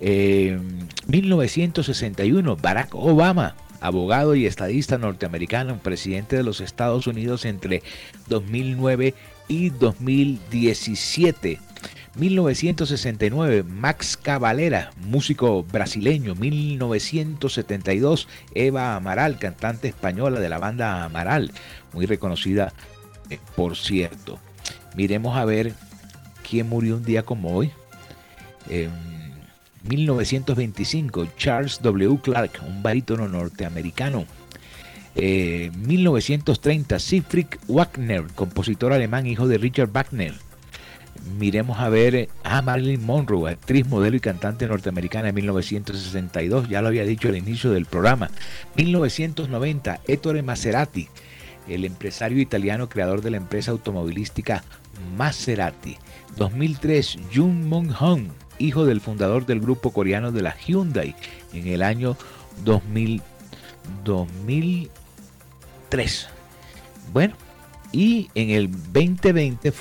1961, 0.00 2.52
eh, 2.52 2.56
Barack 2.60 2.96
Obama, 2.96 3.54
abogado 3.80 4.34
y 4.34 4.46
estadista 4.46 4.98
norteamericano, 4.98 5.78
presidente 5.78 6.36
de 6.36 6.42
los 6.42 6.60
Estados 6.60 7.06
Unidos 7.06 7.44
entre 7.44 7.82
2009 8.28 9.14
y 9.48 9.70
2017. 9.70 11.60
1969, 12.16 13.62
Max 13.62 14.16
Cavalera, 14.16 14.90
músico 14.96 15.62
brasileño. 15.62 16.34
1972, 16.34 18.26
Eva 18.54 18.96
Amaral, 18.96 19.38
cantante 19.38 19.88
española 19.88 20.40
de 20.40 20.48
la 20.48 20.58
banda 20.58 21.04
Amaral, 21.04 21.52
muy 21.92 22.06
reconocida, 22.06 22.72
eh, 23.30 23.38
por 23.54 23.76
cierto. 23.76 24.40
Miremos 24.96 25.36
a 25.36 25.44
ver 25.44 25.74
¿quién 26.48 26.68
murió 26.68 26.96
un 26.96 27.04
día 27.04 27.22
como 27.22 27.54
hoy? 27.54 27.70
En 28.68 28.90
1925, 29.84 31.28
Charles 31.36 31.80
W. 31.82 32.18
Clark, 32.22 32.60
un 32.66 32.82
barítono 32.82 33.28
norteamericano. 33.28 34.26
1930, 35.14 36.96
eh, 36.96 37.00
Siegfried 37.00 37.46
Wagner, 37.66 38.24
compositor 38.34 38.92
alemán, 38.92 39.26
hijo 39.26 39.48
de 39.48 39.58
Richard 39.58 39.90
Wagner. 39.90 40.34
Miremos 41.38 41.80
a 41.80 41.88
ver 41.88 42.28
a 42.44 42.62
Marilyn 42.62 43.04
Monroe, 43.04 43.50
actriz, 43.50 43.86
modelo 43.86 44.16
y 44.16 44.20
cantante 44.20 44.68
norteamericana 44.68 45.30
en 45.30 45.34
1962, 45.34 46.68
ya 46.68 46.80
lo 46.80 46.88
había 46.88 47.04
dicho 47.04 47.28
al 47.28 47.36
inicio 47.36 47.70
del 47.72 47.86
programa. 47.86 48.30
1990, 48.76 50.00
Ettore 50.06 50.42
Maserati, 50.42 51.08
el 51.68 51.84
empresario 51.84 52.40
italiano 52.40 52.88
creador 52.88 53.20
de 53.20 53.32
la 53.32 53.36
empresa 53.38 53.72
automovilística 53.72 54.62
Maserati. 55.16 55.96
2003, 56.36 57.18
Jung 57.34 57.64
Mong 57.66 57.90
Hong, 57.90 58.28
hijo 58.58 58.84
del 58.84 59.00
fundador 59.00 59.46
del 59.46 59.60
grupo 59.60 59.92
coreano 59.92 60.32
de 60.32 60.42
la 60.42 60.56
Hyundai 60.56 61.14
en 61.52 61.68
el 61.68 61.82
año 61.82 62.16
2000, 62.64 63.22
2003. 64.04 66.28
Bueno, 67.12 67.34
y 67.92 68.30
en 68.34 68.50
el 68.50 68.70
2020, 68.70 69.72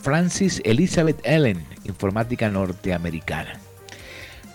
Francis 0.00 0.62
Elizabeth 0.64 1.20
Ellen, 1.24 1.64
informática 1.84 2.48
norteamericana. 2.48 3.58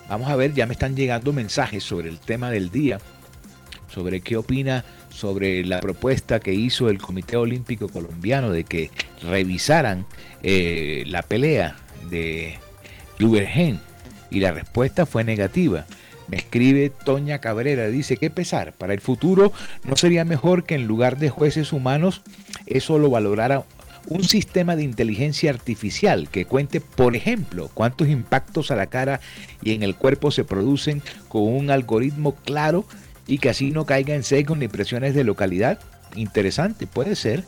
Vamos 0.10 0.30
a 0.30 0.36
ver, 0.36 0.54
ya 0.54 0.66
me 0.66 0.74
están 0.74 0.96
llegando 0.96 1.32
mensajes 1.32 1.84
sobre 1.84 2.10
el 2.10 2.20
tema 2.20 2.50
del 2.50 2.70
día, 2.70 3.00
sobre 3.88 4.22
qué 4.22 4.38
opina 4.38 4.84
sobre 5.12 5.64
la 5.66 5.82
propuesta 5.82 6.40
que 6.40 6.54
hizo 6.54 6.90
el 6.90 6.98
Comité 6.98 7.38
Olímpico 7.38 7.90
Colombiano 7.90 8.52
de 8.52 8.64
que 8.64 8.90
revisaran 9.22 10.06
eh, 10.42 11.04
la 11.08 11.22
pelea 11.22 11.76
de 12.10 12.58
Lubergen 13.22 13.80
y 14.32 14.40
la 14.40 14.52
respuesta 14.52 15.06
fue 15.06 15.24
negativa. 15.24 15.86
Me 16.28 16.38
escribe 16.38 16.90
Toña 16.90 17.40
Cabrera, 17.40 17.88
dice, 17.88 18.18
¿qué 18.18 18.30
pesar? 18.30 18.74
Para 18.74 18.94
el 18.94 19.02
futuro 19.02 19.54
no 19.84 19.96
sería 19.96 20.26
mejor 20.26 20.64
que 20.64 20.76
en 20.76 20.88
lugar 20.88 21.18
de 21.18 21.30
jueces 21.30 21.72
humanos 21.72 22.22
eso 22.66 22.98
lo 22.98 23.10
valorara 23.10 23.64
un 24.08 24.24
sistema 24.24 24.76
de 24.76 24.84
inteligencia 24.84 25.52
artificial 25.52 26.30
que 26.30 26.46
cuente, 26.46 26.82
por 26.82 27.16
ejemplo, 27.16 27.70
cuántos 27.74 28.08
impactos 28.08 28.72
a 28.72 28.76
la 28.76 28.88
cara 28.88 29.20
y 29.62 29.74
en 29.74 29.84
el 29.84 29.96
cuerpo 29.96 30.32
se 30.32 30.44
producen 30.44 31.04
con 31.28 31.44
un 31.44 31.70
algoritmo 31.70 32.36
claro 32.36 32.86
y 33.28 33.38
que 33.38 33.50
así 33.50 33.70
no 33.70 33.86
caiga 33.86 34.16
en 34.16 34.24
seco 34.24 34.56
ni 34.56 34.68
presiones 34.68 35.14
de 35.14 35.24
localidad. 35.24 35.80
Interesante, 36.16 36.88
puede 36.88 37.16
ser. 37.16 37.44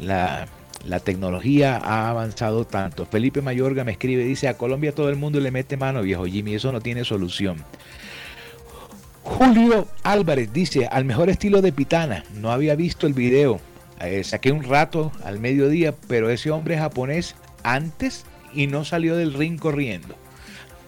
La, 0.00 0.48
la 0.84 1.00
tecnología 1.00 1.76
ha 1.76 2.08
avanzado 2.08 2.64
tanto. 2.64 3.06
Felipe 3.06 3.42
Mayorga 3.42 3.84
me 3.84 3.92
escribe, 3.92 4.24
dice, 4.24 4.48
a 4.48 4.56
Colombia 4.56 4.94
todo 4.94 5.08
el 5.08 5.16
mundo 5.16 5.40
le 5.40 5.50
mete 5.50 5.76
mano, 5.76 6.02
viejo 6.02 6.26
Jimmy, 6.26 6.54
eso 6.54 6.72
no 6.72 6.80
tiene 6.80 7.04
solución. 7.04 7.64
Julio 9.22 9.86
Álvarez 10.04 10.52
dice, 10.52 10.86
al 10.86 11.04
mejor 11.04 11.28
estilo 11.28 11.60
de 11.60 11.72
Pitana, 11.72 12.24
no 12.34 12.50
había 12.50 12.76
visto 12.76 13.06
el 13.06 13.12
video, 13.12 13.60
eh, 14.00 14.24
saqué 14.24 14.52
un 14.52 14.62
rato 14.62 15.12
al 15.24 15.38
mediodía, 15.38 15.94
pero 16.08 16.30
ese 16.30 16.50
hombre 16.50 16.78
japonés 16.78 17.34
antes 17.62 18.24
y 18.54 18.66
no 18.66 18.84
salió 18.84 19.16
del 19.16 19.34
ring 19.34 19.58
corriendo 19.58 20.14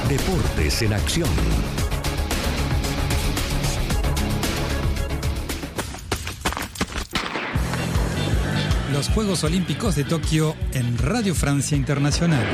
Deportes 0.09 0.81
en 0.81 0.95
acción. 0.95 1.29
Los 8.91 9.11
Juegos 9.11 9.45
Olímpicos 9.45 9.97
de 9.97 10.05
Tokio 10.05 10.57
en 10.73 10.97
Radio 10.97 11.35
Francia 11.35 11.77
Internacional. 11.77 12.47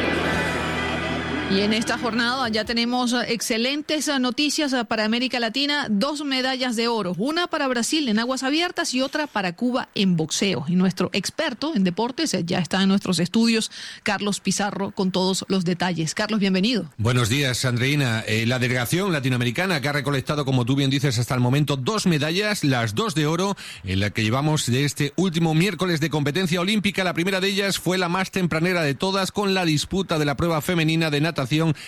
Y 1.51 1.61
en 1.61 1.75
esta 1.75 1.99
jornada 1.99 2.49
ya 2.49 2.65
tenemos 2.65 3.13
eh, 3.13 3.19
excelentes 3.29 4.09
eh, 4.09 4.19
noticias 4.19 4.73
eh, 4.73 4.85
para 4.87 5.05
América 5.05 5.39
Latina, 5.39 5.87
dos 5.91 6.25
medallas 6.25 6.75
de 6.75 6.89
oro, 6.89 7.15
una 7.19 7.49
para 7.49 7.69
Brasil 7.69 8.09
en 8.09 8.19
aguas 8.19 8.43
abiertas 8.43 8.95
y 8.95 9.03
otra 9.03 9.27
para 9.27 9.55
Cuba 9.55 9.91
en 9.95 10.17
boxeo. 10.17 10.65
Y 10.69 10.75
nuestro 10.75 11.11
experto 11.13 11.73
en 11.77 11.85
deportes 11.85 12.35
ya 12.47 12.59
está 12.59 12.83
en 12.83 12.89
nuestros 12.89 13.19
estudios, 13.19 13.71
Carlos 14.03 14.41
Pizarro, 14.41 14.91
con 14.93 15.13
todos 15.13 15.45
los 15.49 15.67
detalles. 15.67 16.15
Carlos, 16.15 16.41
bienvenido. 16.41 16.91
Buenos 16.97 17.29
días, 17.29 17.65
Andreina. 17.67 18.25
la 18.47 18.59
delegación 18.59 19.13
latinoamericana 19.13 19.83
que 19.83 19.89
ha 19.89 19.93
recolectado, 19.93 20.47
como 20.47 20.65
tú 20.65 20.77
bien 20.77 20.91
dices, 20.91 21.19
hasta 21.19 21.35
el 21.35 21.41
momento 21.41 21.77
dos 21.77 22.07
medallas, 22.07 22.65
las 22.65 22.95
dos 22.95 23.15
de 23.15 23.27
oro, 23.27 23.55
en 23.85 24.01
la 24.01 24.11
que 24.11 24.23
llevamos 24.23 24.67
de 24.67 24.87
este 24.87 25.13
último 25.17 25.55
miércoles 25.55 26.01
de 26.01 26.09
competencia 26.09 26.61
olímpica. 26.61 27.05
La 27.05 27.15
primera 27.15 27.41
de 27.41 27.49
ellas 27.49 27.79
fue 27.79 27.99
la 27.99 28.09
más 28.09 28.31
tempranera 28.31 28.83
de 28.83 28.95
todas 28.95 29.31
con 29.31 29.53
la 29.53 29.67
disputa 29.67 30.19
de 30.19 30.25
la 30.25 30.37
prueba 30.37 30.63
femenina 30.63 31.11
de 31.11 31.21
natación 31.21 31.34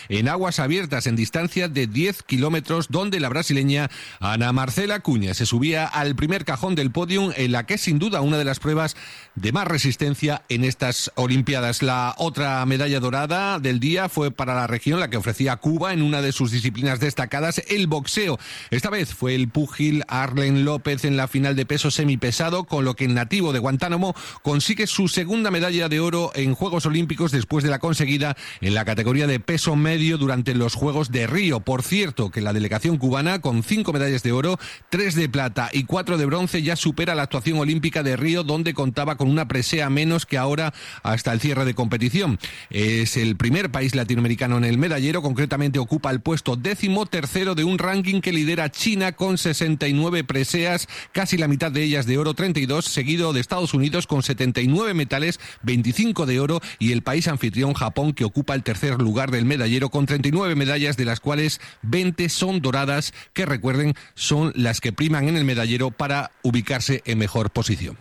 en 0.08 0.28
aguas 0.28 0.58
abiertas 0.58 1.06
en 1.06 1.16
distancia 1.16 1.68
de 1.68 1.86
10 1.86 2.22
kilómetros, 2.22 2.88
donde 2.88 3.20
la 3.20 3.28
brasileña 3.28 3.90
Ana 4.20 4.52
Marcela 4.52 5.00
Cuña 5.00 5.34
se 5.34 5.46
subía 5.46 5.86
al 5.86 6.16
primer 6.16 6.44
cajón 6.44 6.74
del 6.74 6.90
podium, 6.90 7.32
en 7.36 7.52
la 7.52 7.66
que 7.66 7.74
es 7.74 7.82
sin 7.82 7.98
duda 7.98 8.20
una 8.20 8.38
de 8.38 8.44
las 8.44 8.58
pruebas 8.58 8.96
de 9.34 9.52
más 9.52 9.66
resistencia 9.66 10.42
en 10.48 10.64
estas 10.64 11.10
Olimpiadas. 11.14 11.82
La 11.82 12.14
otra 12.18 12.64
medalla 12.66 13.00
dorada 13.00 13.58
del 13.58 13.80
día 13.80 14.08
fue 14.08 14.30
para 14.30 14.54
la 14.54 14.66
región, 14.66 15.00
la 15.00 15.10
que 15.10 15.16
ofrecía 15.16 15.56
Cuba 15.56 15.92
en 15.92 16.02
una 16.02 16.22
de 16.22 16.32
sus 16.32 16.50
disciplinas 16.50 17.00
destacadas, 17.00 17.62
el 17.68 17.86
boxeo. 17.86 18.38
Esta 18.70 18.90
vez 18.90 19.14
fue 19.14 19.34
el 19.34 19.48
púgil 19.48 20.04
Arlen 20.08 20.64
López 20.64 21.04
en 21.04 21.16
la 21.16 21.28
final 21.28 21.56
de 21.56 21.66
peso 21.66 21.90
semipesado, 21.90 22.64
con 22.64 22.84
lo 22.84 22.94
que 22.94 23.04
el 23.04 23.14
nativo 23.14 23.52
de 23.52 23.58
Guantánamo 23.58 24.14
consigue 24.42 24.86
su 24.86 25.08
segunda 25.08 25.50
medalla 25.50 25.88
de 25.88 26.00
oro 26.00 26.32
en 26.34 26.54
Juegos 26.54 26.86
Olímpicos 26.86 27.32
después 27.32 27.64
de 27.64 27.70
la 27.70 27.78
conseguida 27.78 28.36
en 28.60 28.74
la 28.74 28.84
categoría 28.84 29.26
de 29.26 29.35
peso 29.40 29.76
medio 29.76 30.18
durante 30.18 30.54
los 30.54 30.74
Juegos 30.74 31.10
de 31.10 31.26
Río. 31.26 31.60
Por 31.60 31.82
cierto, 31.82 32.30
que 32.30 32.40
la 32.40 32.52
delegación 32.52 32.98
cubana, 32.98 33.40
con 33.40 33.62
cinco 33.62 33.92
medallas 33.92 34.22
de 34.22 34.32
oro, 34.32 34.58
tres 34.90 35.14
de 35.14 35.28
plata 35.28 35.70
y 35.72 35.84
cuatro 35.84 36.18
de 36.18 36.26
bronce, 36.26 36.62
ya 36.62 36.76
supera 36.76 37.14
la 37.14 37.22
actuación 37.22 37.58
olímpica 37.58 38.02
de 38.02 38.16
Río, 38.16 38.42
donde 38.42 38.74
contaba 38.74 39.16
con 39.16 39.28
una 39.28 39.48
presea 39.48 39.90
menos 39.90 40.26
que 40.26 40.38
ahora 40.38 40.72
hasta 41.02 41.32
el 41.32 41.40
cierre 41.40 41.64
de 41.64 41.74
competición. 41.74 42.38
Es 42.70 43.16
el 43.16 43.36
primer 43.36 43.70
país 43.70 43.94
latinoamericano 43.94 44.58
en 44.58 44.64
el 44.64 44.78
medallero, 44.78 45.22
concretamente 45.22 45.78
ocupa 45.78 46.10
el 46.10 46.20
puesto 46.20 46.56
décimo 46.56 47.06
tercero 47.06 47.54
de 47.54 47.64
un 47.64 47.78
ranking 47.78 48.20
que 48.20 48.32
lidera 48.32 48.70
China 48.70 49.12
con 49.12 49.38
69 49.38 50.24
preseas, 50.24 50.88
casi 51.12 51.36
la 51.36 51.48
mitad 51.48 51.72
de 51.72 51.82
ellas 51.82 52.06
de 52.06 52.18
oro, 52.18 52.34
32, 52.34 52.84
seguido 52.84 53.32
de 53.32 53.40
Estados 53.40 53.74
Unidos 53.74 54.06
con 54.06 54.22
79 54.22 54.94
metales, 54.94 55.40
25 55.62 56.26
de 56.26 56.40
oro 56.40 56.60
y 56.78 56.92
el 56.92 57.02
país 57.02 57.28
anfitrión 57.28 57.74
Japón 57.74 58.12
que 58.12 58.24
ocupa 58.24 58.54
el 58.54 58.62
tercer 58.62 59.00
lugar 59.00 59.25
del 59.30 59.44
medallero 59.44 59.90
con 59.90 60.06
39 60.06 60.54
medallas, 60.54 60.96
de 60.96 61.04
las 61.04 61.20
cuales 61.20 61.60
20 61.82 62.28
son 62.28 62.60
doradas, 62.60 63.12
que 63.32 63.46
recuerden 63.46 63.94
son 64.14 64.52
las 64.54 64.80
que 64.80 64.92
priman 64.92 65.28
en 65.28 65.36
el 65.36 65.44
medallero 65.44 65.90
para 65.90 66.30
ubicarse 66.42 67.02
en 67.04 67.18
mejor 67.18 67.50
posición. 67.50 67.96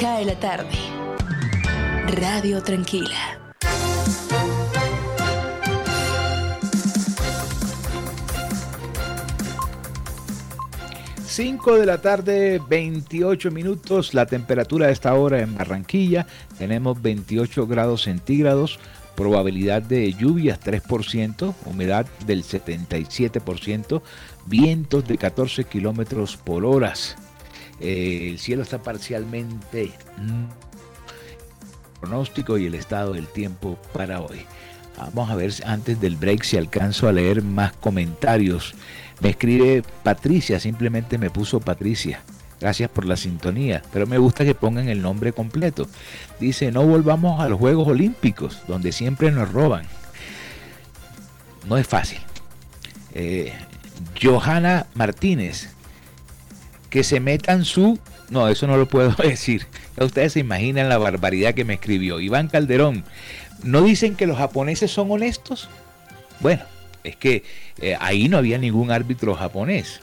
Cae 0.00 0.24
la 0.24 0.38
tarde. 0.38 0.76
Radio 2.08 2.62
Tranquila. 2.62 3.42
5 11.32 11.78
de 11.78 11.86
la 11.86 12.02
tarde, 12.02 12.60
28 12.68 13.50
minutos. 13.50 14.12
La 14.12 14.26
temperatura 14.26 14.88
de 14.88 14.92
esta 14.92 15.14
hora 15.14 15.40
en 15.40 15.56
Barranquilla. 15.56 16.26
Tenemos 16.58 17.00
28 17.00 17.66
grados 17.66 18.02
centígrados 18.02 18.78
probabilidad 19.14 19.82
de 19.82 20.12
lluvias 20.12 20.60
3%, 20.60 21.54
humedad 21.66 22.06
del 22.26 22.44
77%, 22.44 24.02
vientos 24.46 25.06
de 25.06 25.18
14 25.18 25.64
kilómetros 25.64 26.36
por 26.36 26.64
hora. 26.64 26.94
Eh, 27.80 28.28
el 28.30 28.38
cielo 28.38 28.62
está 28.62 28.82
parcialmente 28.82 29.90
pronóstico 32.00 32.58
y 32.58 32.66
el 32.66 32.74
estado 32.74 33.12
del 33.12 33.26
tiempo 33.28 33.78
para 33.92 34.20
hoy. 34.20 34.44
Vamos 35.14 35.30
a 35.30 35.36
ver 35.36 35.52
antes 35.64 36.00
del 36.00 36.16
break 36.16 36.42
si 36.44 36.56
alcanzo 36.56 37.08
a 37.08 37.12
leer 37.12 37.42
más 37.42 37.72
comentarios. 37.72 38.74
Me 39.20 39.30
escribe 39.30 39.82
Patricia, 40.02 40.60
simplemente 40.60 41.18
me 41.18 41.30
puso 41.30 41.60
Patricia. 41.60 42.22
Gracias 42.62 42.88
por 42.90 43.06
la 43.06 43.16
sintonía, 43.16 43.82
pero 43.92 44.06
me 44.06 44.18
gusta 44.18 44.44
que 44.44 44.54
pongan 44.54 44.88
el 44.88 45.02
nombre 45.02 45.32
completo. 45.32 45.88
Dice, 46.38 46.70
no 46.70 46.84
volvamos 46.84 47.40
a 47.40 47.48
los 47.48 47.58
Juegos 47.58 47.88
Olímpicos, 47.88 48.62
donde 48.68 48.92
siempre 48.92 49.32
nos 49.32 49.50
roban. 49.50 49.84
No 51.68 51.76
es 51.76 51.88
fácil. 51.88 52.20
Eh, 53.14 53.52
Johanna 54.22 54.86
Martínez, 54.94 55.70
que 56.88 57.02
se 57.02 57.18
metan 57.18 57.64
su... 57.64 57.98
No, 58.30 58.46
eso 58.46 58.68
no 58.68 58.76
lo 58.76 58.86
puedo 58.86 59.10
decir. 59.24 59.66
ustedes 59.96 60.34
se 60.34 60.38
imaginan 60.38 60.88
la 60.88 60.98
barbaridad 60.98 61.54
que 61.54 61.64
me 61.64 61.74
escribió. 61.74 62.20
Iván 62.20 62.46
Calderón, 62.46 63.02
¿no 63.64 63.82
dicen 63.82 64.14
que 64.14 64.28
los 64.28 64.38
japoneses 64.38 64.92
son 64.92 65.10
honestos? 65.10 65.68
Bueno, 66.38 66.62
es 67.02 67.16
que 67.16 67.42
eh, 67.80 67.96
ahí 67.98 68.28
no 68.28 68.38
había 68.38 68.58
ningún 68.58 68.92
árbitro 68.92 69.34
japonés. 69.34 70.00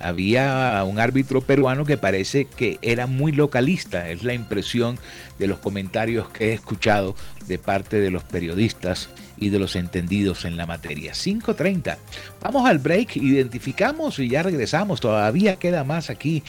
Había 0.00 0.82
un 0.84 0.98
árbitro 0.98 1.40
peruano 1.40 1.84
que 1.84 1.96
parece 1.96 2.44
que 2.46 2.78
era 2.82 3.06
muy 3.06 3.32
localista, 3.32 4.08
es 4.10 4.22
la 4.22 4.34
impresión 4.34 4.98
de 5.38 5.46
los 5.46 5.58
comentarios 5.58 6.28
que 6.28 6.50
he 6.50 6.52
escuchado 6.52 7.14
de 7.46 7.58
parte 7.58 8.00
de 8.00 8.10
los 8.10 8.22
periodistas 8.24 9.08
y 9.36 9.50
de 9.50 9.58
los 9.58 9.76
entendidos 9.76 10.44
en 10.44 10.56
la 10.56 10.66
materia. 10.66 11.12
5.30. 11.12 11.96
Vamos 12.40 12.68
al 12.68 12.78
break, 12.78 13.16
identificamos 13.16 14.18
y 14.18 14.28
ya 14.28 14.42
regresamos. 14.42 15.00
Todavía 15.00 15.56
queda 15.56 15.84
más 15.84 16.10
aquí. 16.10 16.42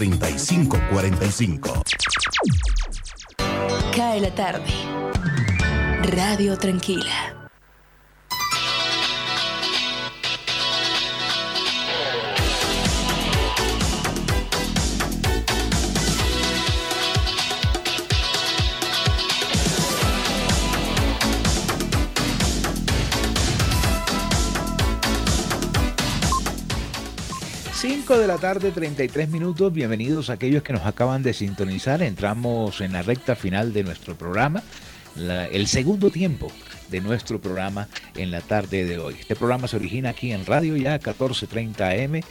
3545. 0.00 1.82
Cae 3.94 4.20
la 4.20 4.34
tarde. 4.34 4.64
Radio 6.16 6.56
Tranquila. 6.56 7.39
De 28.18 28.26
la 28.26 28.38
tarde, 28.38 28.72
33 28.72 29.28
minutos. 29.28 29.72
Bienvenidos 29.72 30.30
a 30.30 30.32
aquellos 30.32 30.64
que 30.64 30.72
nos 30.72 30.84
acaban 30.84 31.22
de 31.22 31.32
sintonizar. 31.32 32.02
Entramos 32.02 32.80
en 32.80 32.92
la 32.92 33.02
recta 33.02 33.36
final 33.36 33.72
de 33.72 33.84
nuestro 33.84 34.16
programa, 34.16 34.64
el 35.16 35.68
segundo 35.68 36.10
tiempo 36.10 36.50
de 36.88 37.00
nuestro 37.00 37.40
programa 37.40 37.86
en 38.16 38.32
la 38.32 38.40
tarde 38.40 38.84
de 38.84 38.98
hoy. 38.98 39.14
Este 39.20 39.36
programa 39.36 39.68
se 39.68 39.76
origina 39.76 40.10
aquí 40.10 40.32
en 40.32 40.44
Radio 40.44 40.76
Ya 40.76 40.94
1430 40.94 41.88
AM, 41.88 42.22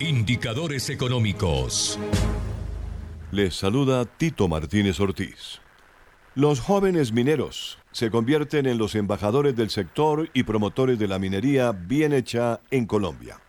Indicadores 0.00 0.90
económicos. 0.90 1.98
Les 3.30 3.54
saluda 3.54 4.04
Tito 4.04 4.48
Martínez 4.48 5.00
Ortiz. 5.00 5.60
Los 6.34 6.60
jóvenes 6.60 7.12
mineros 7.12 7.78
se 7.90 8.10
convierten 8.10 8.66
en 8.66 8.76
los 8.76 8.96
embajadores 8.96 9.56
del 9.56 9.70
sector 9.70 10.28
y 10.34 10.42
promotores 10.42 10.98
de 10.98 11.08
la 11.08 11.18
minería 11.18 11.72
bien 11.72 12.12
hecha 12.12 12.60
en 12.70 12.86
Colombia. 12.86 13.43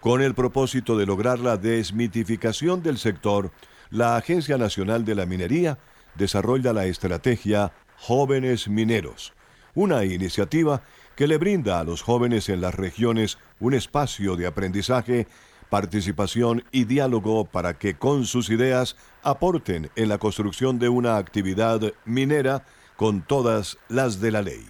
Con 0.00 0.22
el 0.22 0.34
propósito 0.34 0.96
de 0.96 1.06
lograr 1.06 1.40
la 1.40 1.56
desmitificación 1.56 2.82
del 2.82 2.98
sector, 2.98 3.50
la 3.90 4.16
Agencia 4.16 4.56
Nacional 4.56 5.04
de 5.04 5.16
la 5.16 5.26
Minería 5.26 5.78
desarrolla 6.14 6.72
la 6.72 6.86
estrategia 6.86 7.72
Jóvenes 7.96 8.68
Mineros, 8.68 9.32
una 9.74 10.04
iniciativa 10.04 10.82
que 11.16 11.26
le 11.26 11.36
brinda 11.36 11.80
a 11.80 11.84
los 11.84 12.02
jóvenes 12.02 12.48
en 12.48 12.60
las 12.60 12.76
regiones 12.76 13.38
un 13.58 13.74
espacio 13.74 14.36
de 14.36 14.46
aprendizaje 14.46 15.26
participación 15.68 16.64
y 16.70 16.84
diálogo 16.84 17.44
para 17.44 17.78
que 17.78 17.96
con 17.96 18.24
sus 18.24 18.50
ideas 18.50 18.96
aporten 19.22 19.90
en 19.96 20.08
la 20.08 20.18
construcción 20.18 20.78
de 20.78 20.88
una 20.88 21.16
actividad 21.16 21.80
minera 22.04 22.64
con 22.96 23.22
todas 23.22 23.78
las 23.88 24.20
de 24.20 24.30
la 24.30 24.42
ley. 24.42 24.64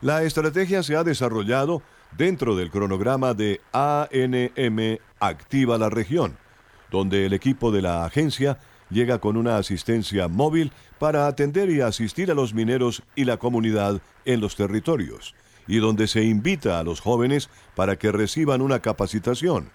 La 0.00 0.22
estrategia 0.22 0.82
se 0.82 0.96
ha 0.96 1.04
desarrollado 1.04 1.82
dentro 2.16 2.56
del 2.56 2.70
cronograma 2.70 3.34
de 3.34 3.60
ANM 3.72 4.98
Activa 5.20 5.78
la 5.78 5.88
región, 5.88 6.36
donde 6.90 7.26
el 7.26 7.32
equipo 7.32 7.70
de 7.70 7.82
la 7.82 8.04
agencia 8.04 8.58
llega 8.90 9.18
con 9.18 9.36
una 9.36 9.56
asistencia 9.56 10.28
móvil 10.28 10.72
para 10.98 11.26
atender 11.26 11.70
y 11.70 11.80
asistir 11.80 12.30
a 12.30 12.34
los 12.34 12.54
mineros 12.54 13.02
y 13.14 13.24
la 13.24 13.36
comunidad 13.38 14.02
en 14.24 14.40
los 14.40 14.56
territorios 14.56 15.34
y 15.66 15.78
donde 15.78 16.06
se 16.06 16.24
invita 16.24 16.78
a 16.78 16.84
los 16.84 17.00
jóvenes 17.00 17.48
para 17.74 17.96
que 17.96 18.12
reciban 18.12 18.60
una 18.62 18.80
capacitación, 18.80 19.70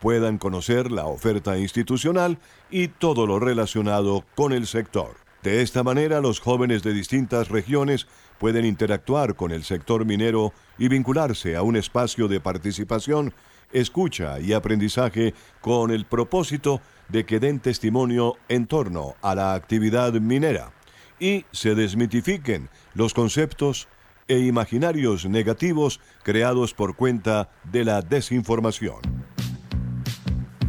puedan 0.00 0.38
conocer 0.38 0.90
la 0.90 1.06
oferta 1.06 1.58
institucional 1.58 2.38
y 2.70 2.88
todo 2.88 3.26
lo 3.26 3.38
relacionado 3.38 4.24
con 4.34 4.52
el 4.52 4.66
sector. 4.66 5.16
De 5.42 5.60
esta 5.60 5.82
manera, 5.82 6.20
los 6.20 6.38
jóvenes 6.38 6.84
de 6.84 6.92
distintas 6.92 7.48
regiones 7.48 8.06
pueden 8.38 8.64
interactuar 8.64 9.34
con 9.34 9.50
el 9.50 9.64
sector 9.64 10.04
minero 10.04 10.52
y 10.78 10.86
vincularse 10.86 11.56
a 11.56 11.62
un 11.62 11.74
espacio 11.76 12.28
de 12.28 12.38
participación, 12.38 13.34
escucha 13.72 14.38
y 14.38 14.52
aprendizaje 14.52 15.34
con 15.60 15.90
el 15.90 16.04
propósito 16.04 16.80
de 17.08 17.26
que 17.26 17.40
den 17.40 17.58
testimonio 17.58 18.36
en 18.48 18.66
torno 18.66 19.16
a 19.20 19.34
la 19.34 19.54
actividad 19.54 20.12
minera 20.12 20.72
y 21.18 21.44
se 21.50 21.74
desmitifiquen 21.74 22.68
los 22.94 23.12
conceptos 23.12 23.88
e 24.28 24.38
imaginarios 24.38 25.26
negativos 25.26 26.00
creados 26.22 26.72
por 26.72 26.94
cuenta 26.94 27.50
de 27.64 27.84
la 27.84 28.00
desinformación. 28.00 29.00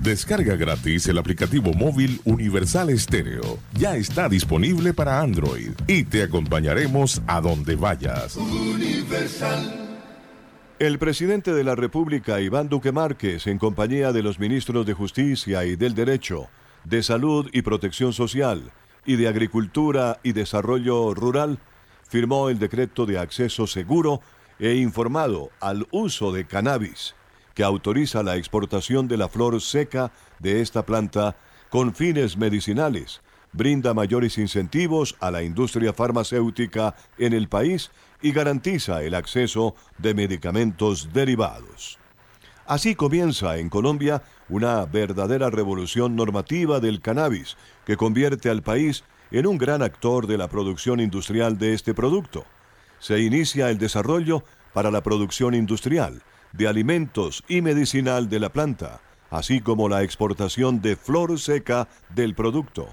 Descarga 0.04 0.58
gratis 0.58 1.08
el 1.08 1.18
aplicativo 1.18 1.72
móvil 1.72 2.20
Universal 2.26 2.89
Estéreo. 2.89 3.58
Ya 3.72 3.95
está 3.95 4.28
disponible 4.28 4.93
para 4.93 5.22
Android 5.22 5.72
y 5.88 6.04
te 6.04 6.24
acompañaremos 6.24 7.22
a 7.26 7.39
donde 7.39 7.78
vayas. 7.78 8.38
El 10.78 10.99
presidente 10.99 11.54
de 11.54 11.64
la 11.64 11.76
República, 11.76 12.41
Iván 12.41 12.68
Duque 12.68 12.91
Márquez, 12.91 13.47
en 13.47 13.58
compañía 13.58 14.12
de 14.12 14.24
los 14.24 14.39
ministros 14.39 14.86
de 14.86 14.91
Justicia 14.93 15.64
y 15.64 15.78
del 15.78 15.95
Derecho, 15.95 16.49
de 16.84 17.01
Salud 17.01 17.49
y 17.54 17.62
Protección 17.62 18.12
Social 18.12 18.74
y 19.06 19.16
de 19.16 19.30
Agricultura 19.30 20.20
y 20.22 20.34
Desarrollo 20.34 21.14
Rural, 21.14 21.60
firmó 22.10 22.49
el 22.49 22.60
decreto 22.60 23.06
de 23.06 23.20
acceso 23.20 23.68
seguro 23.68 24.20
e 24.60 24.76
informado 24.76 25.51
al 25.62 25.88
uso 25.91 26.34
de 26.34 26.45
cannabis, 26.45 27.16
que 27.54 27.64
autoriza 27.64 28.24
la 28.24 28.36
exportación 28.36 29.08
de 29.08 29.18
la 29.18 29.30
flor 29.30 29.62
seca 29.62 30.12
de 30.39 30.62
esta 30.62 30.86
planta 30.86 31.36
con 31.70 31.93
fines 31.93 32.38
medicinales, 32.38 33.22
brinda 33.51 33.93
mayores 33.93 34.38
incentivos 34.38 35.16
a 35.20 35.32
la 35.32 35.43
industria 35.43 35.93
farmacéutica 35.93 36.95
en 37.18 37.34
el 37.34 37.47
país 37.47 37.91
y 38.22 38.32
garantiza 38.32 39.04
el 39.04 39.14
acceso 39.14 39.76
de 39.97 40.14
medicamentos 40.14 41.10
derivados. 41.14 41.99
Así 42.66 42.95
comienza 42.95 43.58
en 43.58 43.70
Colombia 43.70 44.24
una 44.49 44.86
verdadera 44.86 45.49
revolución 45.49 46.16
normativa 46.16 46.80
del 46.80 47.01
cannabis 47.01 47.58
que 47.86 47.97
convierte 47.97 48.49
al 48.49 48.64
país 48.64 49.04
en 49.32 49.47
un 49.47 49.58
gran 49.58 49.82
actor 49.82 50.28
de 50.28 50.38
la 50.38 50.47
producción 50.47 50.99
industrial 50.99 51.58
de 51.58 51.74
este 51.74 51.93
producto. 51.93 52.45
Se 52.99 53.20
inicia 53.20 53.70
el 53.70 53.78
desarrollo 53.78 54.43
para 54.74 54.91
la 54.91 55.04
producción 55.04 55.54
industrial 55.54 56.24
de 56.54 56.68
alimentos 56.68 57.43
y 57.47 57.62
medicinal 57.62 58.30
de 58.30 58.39
la 58.39 58.49
planta, 58.49 59.01
así 59.30 59.60
como 59.60 59.89
la 59.89 60.04
exportación 60.04 60.82
de 60.82 60.95
flor 60.95 61.39
seca 61.39 61.88
del 62.14 62.36
producto, 62.36 62.88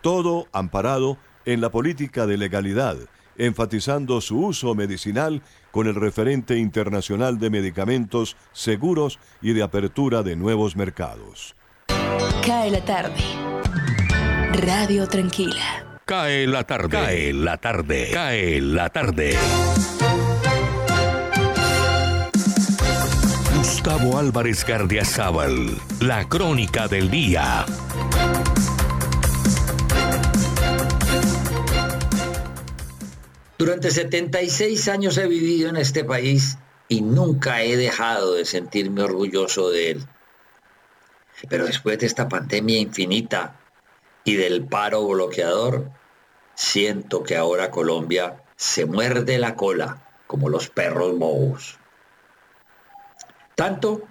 todo 0.00 0.48
amparado 0.52 1.18
en 1.44 1.60
la 1.60 1.70
política 1.70 2.26
de 2.26 2.36
legalidad, 2.36 2.96
enfatizando 3.36 4.20
su 4.20 4.38
uso 4.44 4.74
medicinal 4.74 5.42
con 5.70 5.86
el 5.86 5.94
referente 5.94 6.58
internacional 6.58 7.38
de 7.38 7.50
medicamentos 7.50 8.36
seguros 8.52 9.18
y 9.40 9.52
de 9.52 9.62
apertura 9.62 10.22
de 10.22 10.36
nuevos 10.36 10.76
mercados. 10.76 11.54
Cae 12.44 12.70
la 12.70 12.84
tarde. 12.84 13.22
Radio 14.52 15.06
Tranquila. 15.06 16.00
Cae 16.04 16.46
la 16.46 16.64
tarde. 16.64 16.88
Cae 16.88 17.32
la 17.32 17.56
tarde. 17.56 18.10
Cae 18.12 18.60
la 18.60 18.90
tarde. 18.90 19.36
Gustavo 23.84 24.16
Álvarez 24.16 24.64
Gardiazabal. 24.64 25.76
La 25.98 26.28
crónica 26.28 26.86
del 26.86 27.10
día. 27.10 27.66
Durante 33.58 33.90
76 33.90 34.86
años 34.86 35.18
he 35.18 35.26
vivido 35.26 35.68
en 35.68 35.78
este 35.78 36.04
país 36.04 36.58
y 36.86 37.00
nunca 37.00 37.62
he 37.62 37.76
dejado 37.76 38.34
de 38.34 38.44
sentirme 38.44 39.02
orgulloso 39.02 39.70
de 39.70 39.90
él. 39.90 40.06
Pero 41.48 41.66
después 41.66 41.98
de 41.98 42.06
esta 42.06 42.28
pandemia 42.28 42.78
infinita 42.78 43.58
y 44.22 44.36
del 44.36 44.64
paro 44.64 45.04
bloqueador, 45.08 45.90
siento 46.54 47.24
que 47.24 47.36
ahora 47.36 47.72
Colombia 47.72 48.44
se 48.54 48.86
muerde 48.86 49.38
la 49.38 49.56
cola 49.56 50.06
como 50.28 50.48
los 50.48 50.68
perros 50.68 51.18
bobos. 51.18 51.81
Tanto 53.54 54.02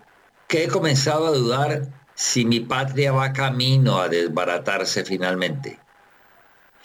que 0.47 0.63
he 0.63 0.67
comenzado 0.67 1.27
a 1.27 1.31
dudar 1.31 1.87
si 2.15 2.45
mi 2.45 2.59
patria 2.59 3.11
va 3.11 3.33
camino 3.33 3.99
a 3.99 4.09
desbaratarse 4.09 5.03
finalmente. 5.03 5.79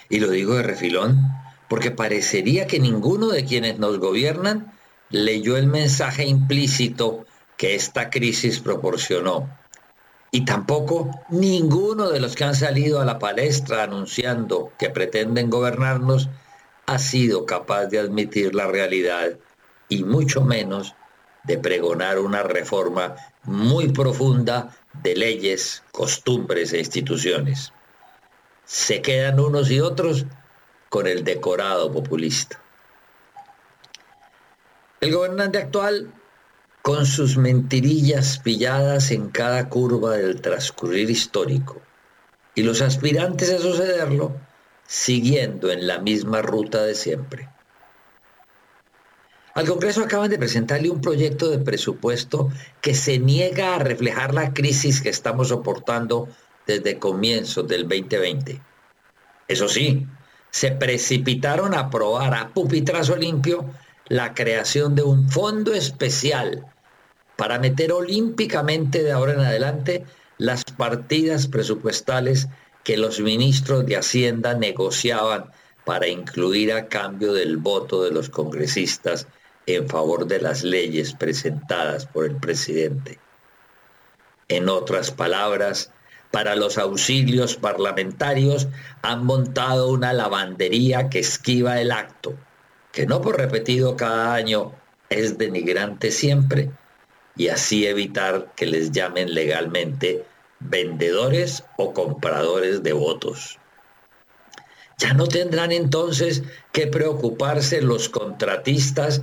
Y 0.08 0.20
lo 0.20 0.30
digo 0.30 0.54
de 0.54 0.62
refilón 0.62 1.20
porque 1.68 1.90
parecería 1.90 2.66
que 2.66 2.78
ninguno 2.78 3.28
de 3.28 3.44
quienes 3.44 3.78
nos 3.78 3.98
gobiernan 3.98 4.72
leyó 5.10 5.56
el 5.56 5.66
mensaje 5.66 6.24
implícito 6.24 7.26
que 7.56 7.74
esta 7.74 8.10
crisis 8.10 8.60
proporcionó 8.60 9.48
y 10.30 10.44
tampoco 10.44 11.10
ninguno 11.30 12.10
de 12.10 12.20
los 12.20 12.34
que 12.34 12.44
han 12.44 12.54
salido 12.54 13.00
a 13.00 13.04
la 13.04 13.18
palestra 13.18 13.84
anunciando 13.84 14.72
que 14.78 14.90
pretenden 14.90 15.50
gobernarnos 15.50 16.28
ha 16.86 16.98
sido 16.98 17.46
capaz 17.46 17.86
de 17.86 17.98
admitir 17.98 18.54
la 18.54 18.66
realidad 18.66 19.38
y 19.88 20.04
mucho 20.04 20.42
menos 20.42 20.94
de 21.46 21.58
pregonar 21.58 22.18
una 22.18 22.42
reforma 22.42 23.16
muy 23.44 23.88
profunda 23.92 24.76
de 25.02 25.14
leyes, 25.14 25.82
costumbres 25.92 26.72
e 26.72 26.78
instituciones. 26.78 27.72
Se 28.64 29.02
quedan 29.02 29.38
unos 29.38 29.70
y 29.70 29.80
otros 29.80 30.26
con 30.88 31.06
el 31.06 31.24
decorado 31.24 31.92
populista. 31.92 32.60
El 35.00 35.12
gobernante 35.12 35.58
actual 35.58 36.12
con 36.82 37.04
sus 37.04 37.36
mentirillas 37.36 38.38
pilladas 38.38 39.10
en 39.10 39.30
cada 39.30 39.68
curva 39.68 40.16
del 40.16 40.40
transcurrir 40.40 41.10
histórico, 41.10 41.82
y 42.54 42.62
los 42.62 42.80
aspirantes 42.80 43.52
a 43.52 43.58
sucederlo 43.58 44.34
siguiendo 44.86 45.70
en 45.70 45.86
la 45.86 45.98
misma 45.98 46.42
ruta 46.42 46.82
de 46.82 46.94
siempre. 46.94 47.48
Al 49.56 49.66
Congreso 49.66 50.02
acaban 50.02 50.28
de 50.28 50.38
presentarle 50.38 50.90
un 50.90 51.00
proyecto 51.00 51.48
de 51.48 51.58
presupuesto 51.58 52.50
que 52.82 52.94
se 52.94 53.18
niega 53.18 53.74
a 53.74 53.78
reflejar 53.78 54.34
la 54.34 54.52
crisis 54.52 55.00
que 55.00 55.08
estamos 55.08 55.48
soportando 55.48 56.28
desde 56.66 56.98
comienzos 56.98 57.66
del 57.66 57.88
2020. 57.88 58.60
Eso 59.48 59.66
sí, 59.66 60.06
se 60.50 60.72
precipitaron 60.72 61.72
a 61.72 61.80
aprobar 61.80 62.34
a 62.34 62.50
pupitrazo 62.50 63.16
limpio 63.16 63.64
la 64.08 64.34
creación 64.34 64.94
de 64.94 65.04
un 65.04 65.30
fondo 65.30 65.72
especial 65.72 66.66
para 67.36 67.58
meter 67.58 67.92
olímpicamente 67.92 69.02
de 69.02 69.12
ahora 69.12 69.32
en 69.32 69.40
adelante 69.40 70.04
las 70.36 70.64
partidas 70.64 71.46
presupuestales 71.46 72.48
que 72.84 72.98
los 72.98 73.20
ministros 73.20 73.86
de 73.86 73.96
Hacienda 73.96 74.52
negociaban 74.52 75.50
para 75.86 76.08
incluir 76.08 76.74
a 76.74 76.88
cambio 76.88 77.32
del 77.32 77.56
voto 77.56 78.02
de 78.02 78.10
los 78.10 78.28
congresistas 78.28 79.26
en 79.66 79.88
favor 79.88 80.26
de 80.26 80.40
las 80.40 80.62
leyes 80.62 81.12
presentadas 81.12 82.06
por 82.06 82.24
el 82.24 82.36
presidente. 82.36 83.18
En 84.48 84.68
otras 84.68 85.10
palabras, 85.10 85.92
para 86.30 86.54
los 86.54 86.78
auxilios 86.78 87.56
parlamentarios 87.56 88.68
han 89.02 89.24
montado 89.24 89.90
una 89.90 90.12
lavandería 90.12 91.08
que 91.08 91.18
esquiva 91.18 91.80
el 91.80 91.90
acto, 91.90 92.34
que 92.92 93.06
no 93.06 93.20
por 93.20 93.38
repetido 93.38 93.96
cada 93.96 94.34
año 94.34 94.72
es 95.08 95.38
denigrante 95.38 96.10
siempre, 96.10 96.70
y 97.36 97.48
así 97.48 97.86
evitar 97.86 98.52
que 98.54 98.66
les 98.66 98.92
llamen 98.92 99.34
legalmente 99.34 100.24
vendedores 100.60 101.64
o 101.76 101.92
compradores 101.92 102.82
de 102.82 102.92
votos. 102.92 103.58
Ya 104.98 105.12
no 105.12 105.26
tendrán 105.26 105.72
entonces 105.72 106.42
que 106.72 106.86
preocuparse 106.86 107.82
los 107.82 108.08
contratistas 108.08 109.22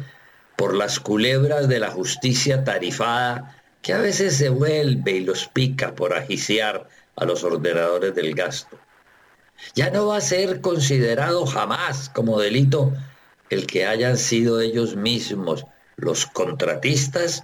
por 0.63 0.75
las 0.75 0.97
culebras 0.97 1.67
de 1.67 1.77
la 1.77 1.91
justicia 1.91 2.63
tarifada 2.63 3.53
que 3.81 3.91
a 3.91 3.97
veces 3.97 4.37
se 4.37 4.47
vuelve 4.47 5.11
y 5.11 5.19
los 5.19 5.45
pica 5.49 5.93
por 5.93 6.13
agiciar 6.13 6.87
a 7.17 7.25
los 7.25 7.43
ordenadores 7.43 8.15
del 8.15 8.33
gasto. 8.33 8.79
Ya 9.75 9.89
no 9.89 10.07
va 10.07 10.15
a 10.15 10.21
ser 10.21 10.61
considerado 10.61 11.45
jamás 11.45 12.07
como 12.07 12.39
delito 12.39 12.93
el 13.49 13.67
que 13.67 13.85
hayan 13.85 14.15
sido 14.15 14.61
ellos 14.61 14.95
mismos 14.95 15.65
los 15.97 16.25
contratistas 16.27 17.43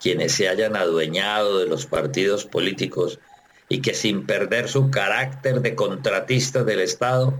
quienes 0.00 0.32
se 0.32 0.48
hayan 0.48 0.74
adueñado 0.74 1.58
de 1.58 1.66
los 1.66 1.84
partidos 1.84 2.46
políticos 2.46 3.18
y 3.68 3.82
que 3.82 3.92
sin 3.92 4.24
perder 4.24 4.70
su 4.70 4.90
carácter 4.90 5.60
de 5.60 5.74
contratistas 5.74 6.64
del 6.64 6.80
Estado 6.80 7.38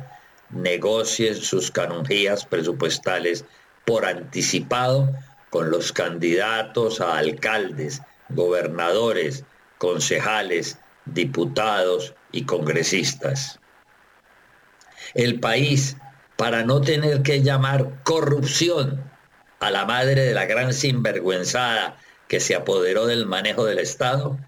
negocien 0.50 1.34
sus 1.36 1.70
canonjías 1.70 2.44
presupuestales 2.44 3.46
por 3.84 4.06
anticipado 4.06 5.12
con 5.50 5.70
los 5.70 5.92
candidatos 5.92 7.00
a 7.00 7.18
alcaldes, 7.18 8.02
gobernadores, 8.28 9.44
concejales, 9.78 10.78
diputados 11.04 12.14
y 12.32 12.44
congresistas. 12.44 13.60
El 15.14 15.38
país, 15.38 15.96
para 16.36 16.64
no 16.64 16.80
tener 16.80 17.22
que 17.22 17.42
llamar 17.42 18.02
corrupción 18.02 19.04
a 19.60 19.70
la 19.70 19.84
madre 19.84 20.22
de 20.22 20.34
la 20.34 20.46
gran 20.46 20.72
sinvergüenzada 20.72 21.96
que 22.26 22.40
se 22.40 22.54
apoderó 22.54 23.06
del 23.06 23.26
manejo 23.26 23.64
del 23.64 23.78
Estado, 23.78 24.38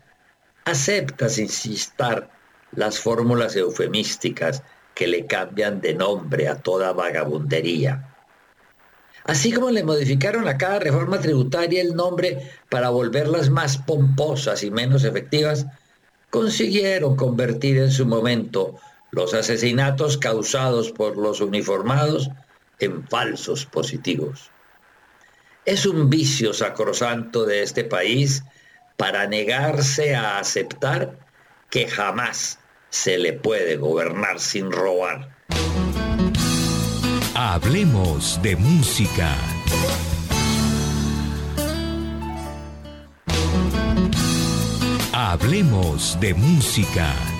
acepta 0.64 1.28
sin 1.28 1.44
insistar 1.44 2.30
las 2.72 2.98
fórmulas 2.98 3.54
eufemísticas 3.54 4.62
que 4.94 5.06
le 5.06 5.26
cambian 5.26 5.80
de 5.80 5.94
nombre 5.94 6.48
a 6.48 6.56
toda 6.56 6.92
vagabundería. 6.92 8.15
Así 9.26 9.52
como 9.52 9.70
le 9.70 9.82
modificaron 9.82 10.46
a 10.46 10.56
cada 10.56 10.78
reforma 10.78 11.20
tributaria 11.20 11.82
el 11.82 11.96
nombre 11.96 12.48
para 12.70 12.90
volverlas 12.90 13.50
más 13.50 13.76
pomposas 13.76 14.62
y 14.62 14.70
menos 14.70 15.02
efectivas, 15.02 15.66
consiguieron 16.30 17.16
convertir 17.16 17.78
en 17.78 17.90
su 17.90 18.06
momento 18.06 18.78
los 19.10 19.34
asesinatos 19.34 20.16
causados 20.16 20.92
por 20.92 21.16
los 21.16 21.40
uniformados 21.40 22.30
en 22.78 23.06
falsos 23.08 23.66
positivos. 23.66 24.52
Es 25.64 25.86
un 25.86 26.08
vicio 26.08 26.52
sacrosanto 26.52 27.44
de 27.44 27.64
este 27.64 27.82
país 27.82 28.44
para 28.96 29.26
negarse 29.26 30.14
a 30.14 30.38
aceptar 30.38 31.18
que 31.68 31.88
jamás 31.88 32.60
se 32.90 33.18
le 33.18 33.32
puede 33.32 33.76
gobernar 33.76 34.38
sin 34.38 34.70
robar. 34.70 35.35
Hablemos 37.38 38.40
de 38.40 38.56
música. 38.56 39.36
Hablemos 45.12 46.18
de 46.18 46.32
música. 46.32 47.35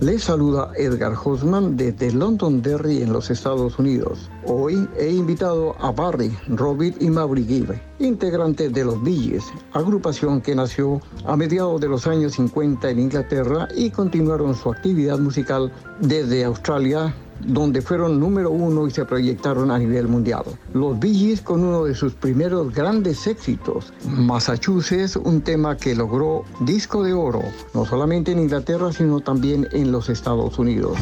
Les 0.00 0.22
saluda 0.22 0.72
Edgar 0.78 1.12
Hosman 1.12 1.76
desde 1.76 2.10
Londonderry 2.10 3.02
en 3.02 3.12
los 3.12 3.30
Estados 3.30 3.78
Unidos. 3.78 4.30
Hoy 4.46 4.88
he 4.98 5.10
invitado 5.10 5.76
a 5.78 5.92
Barry, 5.92 6.34
Robert 6.48 6.96
y 7.02 7.10
Maverick 7.10 7.78
integrantes 7.98 8.72
de 8.72 8.82
los 8.82 9.02
Billys, 9.02 9.44
agrupación 9.74 10.40
que 10.40 10.54
nació 10.54 11.02
a 11.26 11.36
mediados 11.36 11.82
de 11.82 11.88
los 11.88 12.06
años 12.06 12.32
50 12.32 12.88
en 12.88 12.98
Inglaterra 12.98 13.68
y 13.76 13.90
continuaron 13.90 14.54
su 14.54 14.70
actividad 14.72 15.18
musical 15.18 15.70
desde 16.00 16.44
Australia, 16.44 17.14
donde 17.46 17.82
fueron 17.82 18.20
número 18.20 18.50
uno 18.50 18.86
y 18.86 18.90
se 18.90 19.04
proyectaron 19.04 19.70
a 19.70 19.78
nivel 19.78 20.08
mundial. 20.08 20.44
Los 20.74 20.98
Bee 20.98 21.38
con 21.44 21.64
uno 21.64 21.84
de 21.84 21.94
sus 21.94 22.14
primeros 22.14 22.74
grandes 22.74 23.26
éxitos, 23.26 23.92
Massachusetts, 24.06 25.16
un 25.16 25.40
tema 25.40 25.76
que 25.76 25.94
logró 25.94 26.44
disco 26.60 27.02
de 27.02 27.12
oro, 27.12 27.42
no 27.74 27.84
solamente 27.84 28.32
en 28.32 28.40
Inglaterra, 28.40 28.92
sino 28.92 29.20
también 29.20 29.68
en 29.72 29.92
los 29.92 30.08
Estados 30.08 30.58
Unidos. 30.58 30.98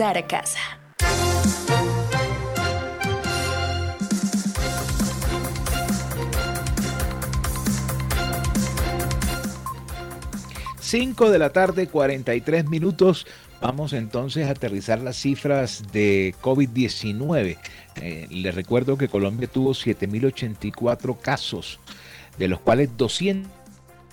A 0.00 0.26
casa. 0.28 0.60
Cinco 10.80 11.30
de 11.30 11.38
la 11.40 11.50
tarde, 11.50 11.88
43 11.88 12.68
minutos. 12.68 13.26
Vamos 13.60 13.92
entonces 13.92 14.46
a 14.46 14.52
aterrizar 14.52 15.00
las 15.00 15.16
cifras 15.16 15.82
de 15.92 16.32
COVID-19. 16.42 17.58
Eh, 17.96 18.28
les 18.30 18.54
recuerdo 18.54 18.96
que 18.96 19.08
Colombia 19.08 19.48
tuvo 19.48 19.72
7.084 19.72 21.18
casos, 21.20 21.80
de 22.38 22.46
los 22.46 22.60
cuales 22.60 22.96
200 22.96 23.57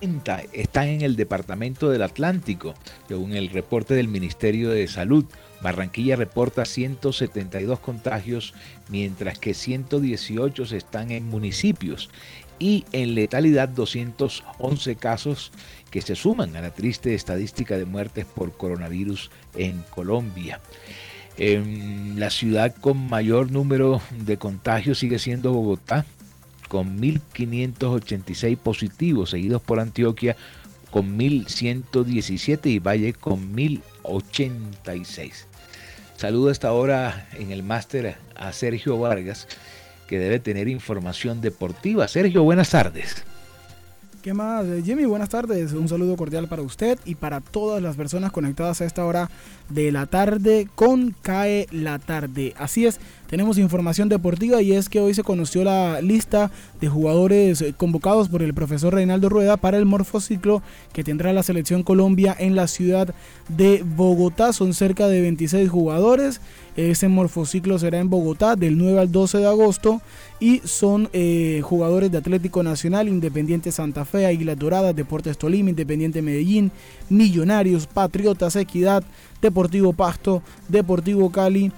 están 0.02 0.88
en 0.88 1.02
el 1.02 1.16
departamento 1.16 1.90
del 1.90 2.04
Atlántico, 2.04 2.74
según 3.08 3.34
el 3.34 3.50
reporte 3.50 3.94
del 3.94 4.08
Ministerio 4.08 4.70
de 4.70 4.88
Salud. 4.88 5.26
Barranquilla 5.62 6.16
reporta 6.16 6.66
172 6.66 7.80
contagios, 7.80 8.54
mientras 8.90 9.40
que 9.40 9.54
118 9.54 10.64
están 10.76 11.12
en 11.12 11.28
municipios 11.28 12.10
y 12.60 12.86
en 12.92 13.16
letalidad 13.16 13.70
211 13.70 14.96
casos 14.96 15.52
que 15.90 16.02
se 16.02 16.16
suman 16.16 16.56
a 16.56 16.62
la 16.62 16.72
triste 16.72 17.16
estadística 17.16 17.78
de 17.78 17.86
muertes 17.86 18.26
por 18.26 18.56
coronavirus 18.56 19.32
en 19.56 19.82
Colombia. 19.90 20.60
La 21.38 22.30
ciudad 22.30 22.74
con 22.76 23.10
mayor 23.10 23.52
número 23.52 24.02
de 24.18 24.38
contagios 24.38 25.00
sigue 25.00 25.20
siendo 25.20 25.52
Bogotá, 25.52 26.06
con 26.76 27.00
1.586 27.00 28.58
positivos, 28.58 29.30
seguidos 29.30 29.62
por 29.62 29.80
Antioquia 29.80 30.36
con 30.92 31.18
1.117 31.18 32.66
y 32.66 32.80
Valle 32.80 33.14
con 33.14 33.56
1.086. 33.56 35.46
Saludo 36.18 36.50
hasta 36.50 36.68
ahora 36.68 37.30
en 37.40 37.54
el 37.54 37.64
máster 37.64 38.18
a 38.36 38.52
Sergio 38.52 39.00
Vargas, 39.00 39.48
que 40.10 40.20
debe 40.20 40.40
tener 40.40 40.68
información 40.68 41.40
deportiva. 41.40 42.10
Sergio, 42.10 42.44
buenas 42.44 42.72
tardes. 42.72 43.24
¿Qué 44.26 44.34
más? 44.34 44.66
Eh, 44.66 44.82
Jimmy, 44.84 45.06
buenas 45.06 45.30
tardes. 45.30 45.74
Un 45.74 45.88
saludo 45.88 46.18
cordial 46.18 46.48
para 46.48 46.64
usted 46.64 46.98
y 47.06 47.14
para 47.14 47.42
todas 47.42 47.80
las 47.80 47.96
personas 47.96 48.32
conectadas 48.32 48.82
a 48.82 48.86
esta 48.86 49.06
hora 49.06 49.30
de 49.70 49.92
la 49.92 50.08
tarde 50.08 50.68
con 50.74 51.16
CAE 51.22 51.68
la 51.70 52.00
tarde. 52.00 52.56
Así 52.58 52.88
es, 52.88 53.00
tenemos 53.30 53.60
información 53.60 54.10
deportiva 54.10 54.64
y 54.64 54.72
es 54.72 54.90
que 54.90 55.00
hoy 55.00 55.14
se 55.14 55.22
conoció 55.22 55.64
la 55.64 56.02
lista 56.02 56.50
de 56.82 56.88
jugadores 56.88 57.62
eh, 57.62 57.76
convocados 57.78 58.28
por 58.28 58.42
el 58.42 58.56
profesor 58.56 58.96
Reinaldo 58.96 59.30
Rueda 59.30 59.58
para 59.58 59.78
el 59.78 59.86
morfociclo 59.86 60.64
que 60.92 61.04
tendrá 61.04 61.32
la 61.32 61.44
selección 61.44 61.84
Colombia 61.84 62.36
en 62.40 62.56
la 62.56 62.68
ciudad 62.68 63.14
de 63.48 63.84
Bogotá. 63.86 64.54
Son 64.54 64.74
cerca 64.74 65.08
de 65.08 65.22
26 65.22 65.70
jugadores. 65.70 66.42
Ese 66.76 67.08
morfociclo 67.08 67.80
será 67.80 68.00
en 68.00 68.10
Bogotá 68.10 68.56
del 68.56 68.78
9 68.78 69.00
al 69.00 69.12
12 69.12 69.38
de 69.38 69.48
agosto 69.48 70.02
y 70.42 70.60
son 70.66 71.10
eh, 71.14 71.62
jugadores 71.64 72.12
de 72.12 72.18
Atlético 72.18 72.64
Nacional, 72.64 73.08
Independiente 73.08 73.72
Santa 73.72 74.04
Fe, 74.04 74.26
Águilas 74.26 74.60
Doradas, 74.60 74.96
Deportes 74.96 75.38
Tolima, 75.38 75.70
Independiente 75.70 76.22
Medellín, 76.22 76.72
Millonarios, 77.10 77.88
Patriotas, 77.88 78.58
Equidad, 78.58 79.04
Deportivo 79.42 79.94
Pasto, 79.94 80.42
Deportivo 80.68 81.32
Cali 81.32 81.72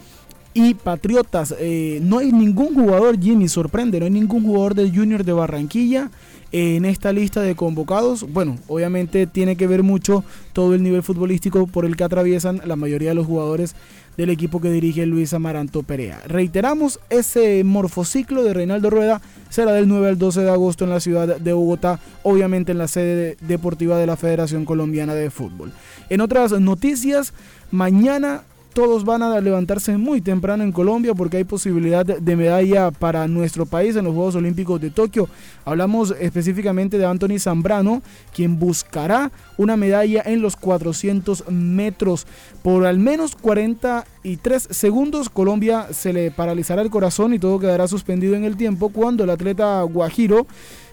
y 0.55 0.73
Patriotas. 0.73 1.53
Eh, 1.59 1.99
no 2.01 2.17
hay 2.17 2.31
ningún 2.31 2.73
jugador, 2.73 3.19
Jimmy, 3.19 3.47
sorprende, 3.47 3.99
no 3.99 4.05
hay 4.05 4.11
ningún 4.11 4.43
jugador 4.43 4.73
del 4.73 4.95
Junior 4.95 5.23
de 5.23 5.33
Barranquilla 5.33 6.09
en 6.51 6.85
esta 6.85 7.11
lista 7.11 7.41
de 7.41 7.55
convocados. 7.55 8.31
Bueno, 8.31 8.57
obviamente 8.67 9.27
tiene 9.27 9.55
que 9.55 9.67
ver 9.67 9.83
mucho 9.83 10.23
todo 10.53 10.73
el 10.73 10.83
nivel 10.83 11.03
futbolístico 11.03 11.67
por 11.67 11.85
el 11.85 11.95
que 11.95 12.03
atraviesan 12.03 12.61
la 12.65 12.75
mayoría 12.75 13.09
de 13.09 13.15
los 13.15 13.27
jugadores 13.27 13.75
del 14.17 14.31
equipo 14.31 14.59
que 14.59 14.71
dirige 14.71 15.05
Luis 15.05 15.33
Amaranto 15.33 15.83
Perea. 15.83 16.19
Reiteramos, 16.25 16.99
ese 17.09 17.63
morfociclo 17.63 18.43
de 18.43 18.53
Reinaldo 18.53 18.89
Rueda 18.89 19.21
será 19.49 19.73
del 19.73 19.87
9 19.87 20.09
al 20.09 20.17
12 20.17 20.41
de 20.41 20.49
agosto 20.49 20.83
en 20.83 20.89
la 20.89 20.99
ciudad 20.99 21.37
de 21.37 21.53
Bogotá, 21.53 21.99
obviamente 22.23 22.71
en 22.71 22.79
la 22.79 22.87
sede 22.87 23.37
deportiva 23.41 23.97
de 23.97 24.07
la 24.07 24.17
Federación 24.17 24.65
Colombiana 24.65 25.13
de 25.13 25.29
Fútbol. 25.29 25.71
En 26.09 26.21
otras 26.21 26.51
noticias, 26.59 27.33
mañana 27.69 28.41
todos 28.77 29.05
van 29.05 29.23
a 29.23 29.41
levantarse 29.41 29.97
muy 29.97 30.21
temprano 30.21 30.63
en 30.63 30.71
Colombia 30.71 31.15
porque 31.15 31.37
hay 31.37 31.43
posibilidad 31.43 32.05
de 32.05 32.35
medalla 32.35 32.91
para 32.91 33.27
nuestro 33.27 33.65
país 33.65 33.95
en 33.95 34.05
los 34.05 34.13
Juegos 34.13 34.35
Olímpicos 34.35 34.79
de 34.79 34.91
Tokio. 34.91 35.27
Hablamos 35.65 36.13
específicamente 36.19 36.99
de 36.99 37.07
Anthony 37.07 37.39
Zambrano, 37.39 38.03
quien 38.35 38.59
buscará 38.59 39.31
una 39.57 39.77
medalla 39.77 40.21
en 40.27 40.43
los 40.43 40.55
400 40.55 41.49
metros. 41.49 42.27
Por 42.61 42.85
al 42.85 42.99
menos 42.99 43.35
43 43.35 44.67
segundos 44.69 45.29
Colombia 45.29 45.87
se 45.91 46.13
le 46.13 46.29
paralizará 46.29 46.83
el 46.83 46.91
corazón 46.91 47.33
y 47.33 47.39
todo 47.39 47.57
quedará 47.57 47.87
suspendido 47.87 48.35
en 48.35 48.43
el 48.43 48.57
tiempo 48.57 48.89
cuando 48.89 49.23
el 49.23 49.31
atleta 49.31 49.81
Guajiro 49.81 50.45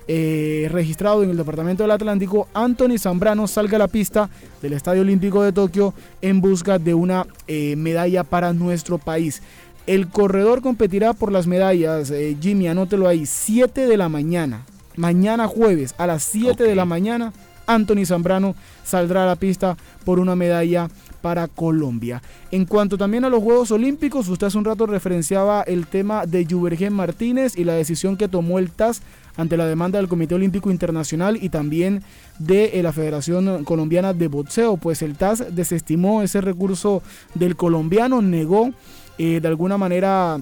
eh, 0.06 0.68
registrado 0.70 1.22
en 1.22 1.30
el 1.30 1.36
Departamento 1.36 1.82
del 1.82 1.92
Atlántico, 1.92 2.48
Anthony 2.52 2.98
Zambrano 2.98 3.46
salga 3.46 3.76
a 3.76 3.78
la 3.78 3.88
pista 3.88 4.28
del 4.60 4.74
Estadio 4.74 5.02
Olímpico 5.02 5.42
de 5.42 5.52
Tokio 5.52 5.94
en 6.20 6.40
busca 6.40 6.78
de 6.78 6.94
una 6.94 7.26
eh, 7.46 7.74
medalla 7.76 8.24
para 8.24 8.52
nuestro 8.52 8.98
país. 8.98 9.42
El 9.86 10.08
corredor 10.08 10.62
competirá 10.62 11.12
por 11.12 11.32
las 11.32 11.46
medallas, 11.46 12.10
eh, 12.10 12.36
Jimmy, 12.40 12.68
anótelo 12.68 13.08
ahí, 13.08 13.26
7 13.26 13.86
de 13.86 13.96
la 13.96 14.08
mañana. 14.08 14.64
Mañana 14.96 15.48
jueves 15.48 15.94
a 15.98 16.06
las 16.06 16.22
7 16.22 16.64
de 16.64 16.74
la 16.74 16.84
mañana, 16.84 17.32
Anthony 17.66 18.04
Zambrano 18.06 18.54
saldrá 18.84 19.24
a 19.24 19.26
la 19.26 19.36
pista 19.36 19.76
por 20.04 20.18
una 20.18 20.36
medalla 20.36 20.88
para 21.22 21.48
Colombia. 21.48 22.22
En 22.50 22.66
cuanto 22.66 22.98
también 22.98 23.24
a 23.24 23.30
los 23.30 23.42
Juegos 23.42 23.70
Olímpicos, 23.70 24.28
usted 24.28 24.48
hace 24.48 24.58
un 24.58 24.66
rato 24.66 24.84
referenciaba 24.84 25.62
el 25.62 25.86
tema 25.86 26.26
de 26.26 26.46
Juvergen 26.48 26.92
Martínez 26.92 27.56
y 27.56 27.64
la 27.64 27.72
decisión 27.72 28.18
que 28.18 28.28
tomó 28.28 28.58
el 28.58 28.70
TAS 28.70 29.00
ante 29.36 29.56
la 29.56 29.66
demanda 29.66 29.98
del 29.98 30.08
Comité 30.08 30.34
Olímpico 30.34 30.70
Internacional 30.70 31.38
y 31.40 31.48
también 31.48 32.02
de 32.38 32.78
eh, 32.78 32.82
la 32.82 32.92
Federación 32.92 33.64
Colombiana 33.64 34.12
de 34.12 34.28
Boxeo, 34.28 34.76
pues 34.76 35.02
el 35.02 35.16
TAS 35.16 35.54
desestimó 35.54 36.22
ese 36.22 36.40
recurso 36.40 37.02
del 37.34 37.56
colombiano, 37.56 38.22
negó 38.22 38.70
eh, 39.18 39.40
de 39.40 39.48
alguna 39.48 39.78
manera 39.78 40.40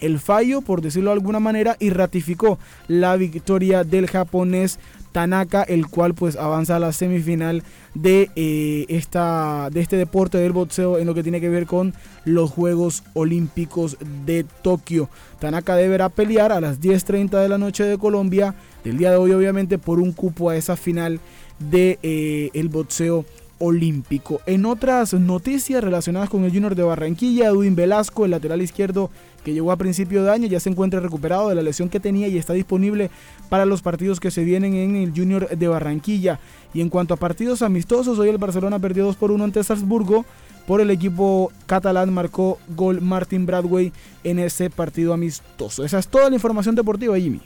el 0.00 0.18
fallo, 0.18 0.60
por 0.60 0.82
decirlo 0.82 1.10
de 1.10 1.14
alguna 1.14 1.40
manera, 1.40 1.76
y 1.78 1.90
ratificó 1.90 2.58
la 2.88 3.16
victoria 3.16 3.84
del 3.84 4.08
japonés 4.08 4.78
Tanaka, 5.14 5.62
el 5.62 5.86
cual 5.86 6.12
pues 6.12 6.34
avanza 6.34 6.74
a 6.74 6.80
la 6.80 6.92
semifinal 6.92 7.62
de, 7.94 8.30
eh, 8.34 8.84
esta, 8.88 9.70
de 9.70 9.80
este 9.80 9.96
deporte 9.96 10.38
del 10.38 10.50
boxeo 10.50 10.98
en 10.98 11.06
lo 11.06 11.14
que 11.14 11.22
tiene 11.22 11.40
que 11.40 11.48
ver 11.48 11.66
con 11.66 11.94
los 12.24 12.50
Juegos 12.50 13.04
Olímpicos 13.14 13.96
de 14.26 14.44
Tokio. 14.62 15.08
Tanaka 15.38 15.76
deberá 15.76 16.08
pelear 16.08 16.50
a 16.50 16.60
las 16.60 16.80
10.30 16.80 17.40
de 17.40 17.48
la 17.48 17.58
noche 17.58 17.84
de 17.84 17.96
Colombia, 17.96 18.56
del 18.82 18.98
día 18.98 19.12
de 19.12 19.16
hoy 19.16 19.30
obviamente, 19.30 19.78
por 19.78 20.00
un 20.00 20.10
cupo 20.10 20.50
a 20.50 20.56
esa 20.56 20.74
final 20.74 21.20
de 21.60 22.00
eh, 22.02 22.68
boxeo 22.68 23.24
olímpico. 23.58 24.40
En 24.46 24.66
otras 24.66 25.14
noticias 25.14 25.82
relacionadas 25.82 26.28
con 26.28 26.44
el 26.44 26.50
Junior 26.50 26.74
de 26.74 26.82
Barranquilla, 26.82 27.46
Edwin 27.46 27.76
Velasco, 27.76 28.24
el 28.24 28.32
lateral 28.32 28.62
izquierdo 28.62 29.10
que 29.44 29.52
llegó 29.52 29.70
a 29.72 29.76
principio 29.76 30.24
de 30.24 30.30
año, 30.30 30.48
ya 30.48 30.58
se 30.58 30.70
encuentra 30.70 31.00
recuperado 31.00 31.48
de 31.50 31.54
la 31.54 31.62
lesión 31.62 31.88
que 31.88 32.00
tenía 32.00 32.28
y 32.28 32.38
está 32.38 32.54
disponible 32.54 33.10
para 33.48 33.66
los 33.66 33.82
partidos 33.82 34.20
que 34.20 34.30
se 34.30 34.44
vienen 34.44 34.74
en 34.74 34.96
el 34.96 35.12
Junior 35.14 35.48
de 35.48 35.68
Barranquilla. 35.68 36.40
Y 36.72 36.80
en 36.80 36.88
cuanto 36.88 37.14
a 37.14 37.16
partidos 37.16 37.62
amistosos, 37.62 38.18
hoy 38.18 38.28
el 38.28 38.38
Barcelona 38.38 38.78
perdió 38.78 39.04
2 39.04 39.16
por 39.16 39.30
1 39.30 39.44
ante 39.44 39.62
Salzburgo. 39.62 40.24
Por 40.66 40.80
el 40.80 40.90
equipo 40.90 41.52
catalán 41.66 42.12
marcó 42.12 42.58
gol 42.68 43.00
Martin 43.00 43.46
Bradway 43.46 43.92
en 44.24 44.38
ese 44.38 44.70
partido 44.70 45.12
amistoso. 45.12 45.84
Esa 45.84 45.98
es 45.98 46.08
toda 46.08 46.30
la 46.30 46.36
información 46.36 46.74
deportiva, 46.74 47.18
Jimmy. 47.18 47.42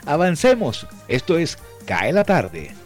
Avancemos. 0.05 0.88
Esto 1.07 1.38
es 1.38 1.57
Cae 1.86 2.14
la 2.14 2.24
tarde. 2.24 2.80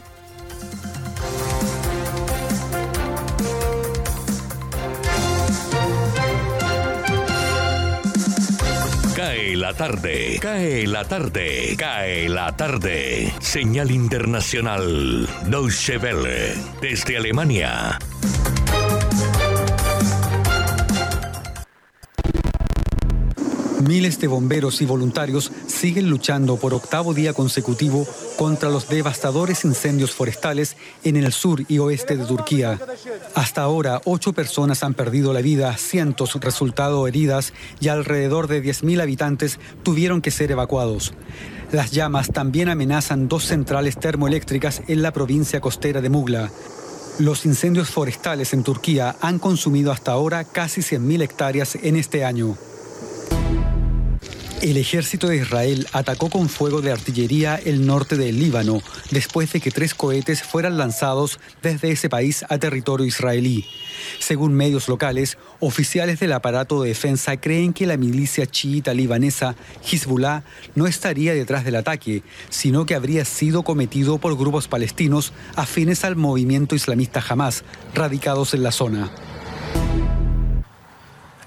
Cae 9.55 9.61
la 9.61 9.73
tarde, 9.73 10.37
cae 10.41 10.85
la 10.85 11.05
tarde, 11.05 11.75
cae 11.77 12.27
la 12.27 12.57
tarde. 12.57 13.33
Señal 13.39 13.89
internacional, 13.89 15.29
Deutsche 15.47 15.97
Welle, 15.97 16.55
desde 16.81 17.15
Alemania. 17.15 17.97
Miles 23.87 24.19
de 24.19 24.27
bomberos 24.27 24.81
y 24.81 24.85
voluntarios 24.85 25.49
siguen 25.85 26.09
luchando 26.09 26.57
por 26.57 26.73
octavo 26.73 27.13
día 27.13 27.33
consecutivo 27.33 28.07
contra 28.37 28.71
los 28.71 28.89
devastadores 28.89 29.65
incendios 29.65 30.09
forestales 30.15 30.77
en 31.03 31.15
el 31.15 31.31
sur 31.31 31.61
y 31.67 31.77
oeste 31.77 32.17
de 32.17 32.25
Turquía. 32.25 32.79
Hasta 33.35 33.61
ahora, 33.61 34.01
ocho 34.05 34.33
personas 34.33 34.81
han 34.81 34.95
perdido 34.95 35.31
la 35.31 35.43
vida, 35.43 35.77
cientos 35.77 36.33
resultado 36.41 37.07
heridas 37.07 37.53
y 37.79 37.89
alrededor 37.89 38.47
de 38.47 38.63
10.000 38.63 38.99
habitantes 38.99 39.59
tuvieron 39.83 40.23
que 40.23 40.31
ser 40.31 40.49
evacuados. 40.49 41.13
Las 41.71 41.91
llamas 41.91 42.29
también 42.29 42.69
amenazan 42.69 43.27
dos 43.27 43.45
centrales 43.45 43.99
termoeléctricas 43.99 44.81
en 44.87 45.03
la 45.03 45.13
provincia 45.13 45.61
costera 45.61 46.01
de 46.01 46.09
Mugla. 46.09 46.49
Los 47.19 47.45
incendios 47.45 47.91
forestales 47.91 48.53
en 48.53 48.63
Turquía 48.63 49.17
han 49.21 49.37
consumido 49.37 49.91
hasta 49.91 50.13
ahora 50.13 50.45
casi 50.45 50.81
100.000 50.81 51.21
hectáreas 51.21 51.75
en 51.75 51.95
este 51.95 52.25
año. 52.25 52.57
El 54.65 54.77
ejército 54.77 55.27
de 55.27 55.35
Israel 55.35 55.87
atacó 55.91 56.31
con 56.31 56.49
fuego 56.49 56.81
de 56.81 56.91
artillería 56.91 57.53
el 57.55 57.85
norte 57.85 58.17
del 58.17 58.39
Líbano 58.39 58.81
después 59.11 59.53
de 59.53 59.59
que 59.59 59.69
tres 59.69 59.93
cohetes 59.93 60.41
fueran 60.41 60.79
lanzados 60.79 61.39
desde 61.61 61.91
ese 61.91 62.09
país 62.09 62.43
a 62.49 62.57
territorio 62.57 63.05
israelí. 63.05 63.63
Según 64.17 64.55
medios 64.55 64.87
locales, 64.87 65.37
oficiales 65.59 66.19
del 66.19 66.33
aparato 66.33 66.81
de 66.81 66.89
defensa 66.89 67.39
creen 67.39 67.73
que 67.73 67.85
la 67.85 67.95
milicia 67.95 68.47
chiita 68.47 68.95
libanesa 68.95 69.55
Hezbollah 69.87 70.43
no 70.73 70.87
estaría 70.87 71.35
detrás 71.35 71.63
del 71.63 71.75
ataque, 71.75 72.23
sino 72.49 72.87
que 72.87 72.95
habría 72.95 73.23
sido 73.23 73.61
cometido 73.61 74.17
por 74.17 74.35
grupos 74.35 74.67
palestinos 74.67 75.31
afines 75.55 76.03
al 76.03 76.15
movimiento 76.15 76.73
islamista 76.73 77.23
Hamas, 77.29 77.63
radicados 77.93 78.55
en 78.55 78.63
la 78.63 78.71
zona. 78.71 79.11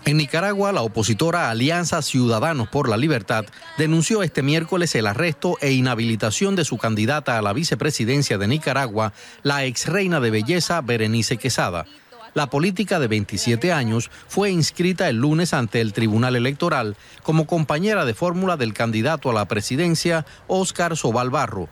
En 0.08 0.16
Nicaragua, 0.16 0.72
la 0.72 0.80
opositora 0.80 1.50
Alianza 1.50 2.00
Ciudadanos 2.00 2.68
por 2.68 2.88
la 2.88 2.96
Libertad 2.96 3.44
denunció 3.76 4.22
este 4.22 4.42
miércoles 4.42 4.94
el 4.94 5.06
arresto 5.06 5.58
e 5.60 5.72
inhabilitación 5.72 6.56
de 6.56 6.64
su 6.64 6.78
candidata 6.78 7.36
a 7.36 7.42
la 7.42 7.52
vicepresidencia 7.52 8.38
de 8.38 8.48
Nicaragua, 8.48 9.12
la 9.42 9.66
ex 9.66 9.86
reina 9.86 10.18
de 10.18 10.30
belleza 10.30 10.80
Berenice 10.80 11.36
Quesada. 11.36 11.84
La 12.32 12.48
política 12.48 12.98
de 13.00 13.08
27 13.08 13.70
años 13.70 14.10
fue 14.28 14.50
inscrita 14.50 15.10
el 15.10 15.16
lunes 15.16 15.52
ante 15.52 15.82
el 15.82 15.92
Tribunal 15.92 16.36
Electoral 16.36 16.96
como 17.22 17.46
compañera 17.46 18.06
de 18.06 18.14
fórmula 18.14 18.56
del 18.56 18.72
candidato 18.72 19.28
a 19.28 19.34
la 19.34 19.44
presidencia, 19.44 20.24
Óscar 20.46 20.96
Sobal 20.96 21.28
Barro. 21.28 21.68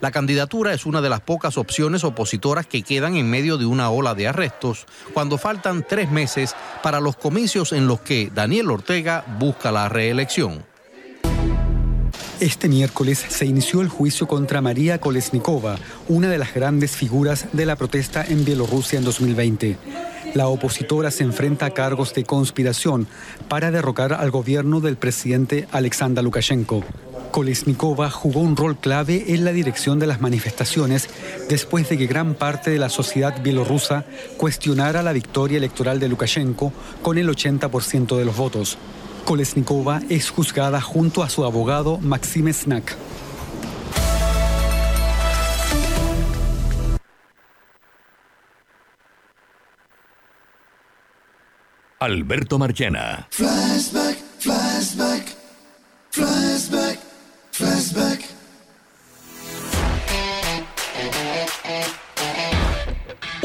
La 0.00 0.10
candidatura 0.10 0.74
es 0.74 0.84
una 0.84 1.00
de 1.00 1.08
las 1.08 1.22
pocas 1.22 1.56
opciones 1.56 2.04
opositoras 2.04 2.66
que 2.66 2.82
quedan 2.82 3.16
en 3.16 3.30
medio 3.30 3.56
de 3.56 3.64
una 3.64 3.88
ola 3.88 4.14
de 4.14 4.28
arrestos, 4.28 4.86
cuando 5.14 5.38
faltan 5.38 5.86
tres 5.88 6.10
meses 6.10 6.54
para 6.82 7.00
los 7.00 7.16
comicios 7.16 7.72
en 7.72 7.86
los 7.86 8.00
que 8.00 8.30
Daniel 8.34 8.70
Ortega 8.70 9.24
busca 9.38 9.72
la 9.72 9.88
reelección. 9.88 10.64
Este 12.40 12.68
miércoles 12.68 13.24
se 13.26 13.46
inició 13.46 13.80
el 13.80 13.88
juicio 13.88 14.28
contra 14.28 14.60
María 14.60 15.00
Kolesnikova, 15.00 15.78
una 16.08 16.28
de 16.28 16.36
las 16.36 16.52
grandes 16.52 16.94
figuras 16.94 17.46
de 17.54 17.64
la 17.64 17.76
protesta 17.76 18.22
en 18.22 18.44
Bielorrusia 18.44 18.98
en 18.98 19.04
2020. 19.06 19.78
La 20.34 20.48
opositora 20.48 21.10
se 21.10 21.24
enfrenta 21.24 21.64
a 21.64 21.70
cargos 21.70 22.12
de 22.12 22.24
conspiración 22.24 23.06
para 23.48 23.70
derrocar 23.70 24.12
al 24.12 24.30
gobierno 24.30 24.80
del 24.82 24.98
presidente 24.98 25.66
Alexander 25.72 26.22
Lukashenko. 26.22 26.84
Kolesnikova 27.36 28.08
jugó 28.08 28.40
un 28.40 28.56
rol 28.56 28.78
clave 28.78 29.34
en 29.34 29.44
la 29.44 29.52
dirección 29.52 29.98
de 29.98 30.06
las 30.06 30.22
manifestaciones 30.22 31.10
después 31.50 31.86
de 31.86 31.98
que 31.98 32.06
gran 32.06 32.32
parte 32.32 32.70
de 32.70 32.78
la 32.78 32.88
sociedad 32.88 33.42
bielorrusa 33.42 34.06
cuestionara 34.38 35.02
la 35.02 35.12
victoria 35.12 35.58
electoral 35.58 36.00
de 36.00 36.08
Lukashenko 36.08 36.72
con 37.02 37.18
el 37.18 37.28
80% 37.28 38.16
de 38.16 38.24
los 38.24 38.34
votos. 38.38 38.78
Kolesnikova 39.26 40.00
es 40.08 40.30
juzgada 40.30 40.80
junto 40.80 41.22
a 41.22 41.28
su 41.28 41.44
abogado 41.44 41.98
Maxime 41.98 42.54
Snak. 42.54 42.96
Alberto 52.00 52.58
Marchena. 52.58 53.28
Flashback, 53.30 54.16
flashback, 54.38 54.40
flashback, 54.40 55.36
flashback. 56.10 56.55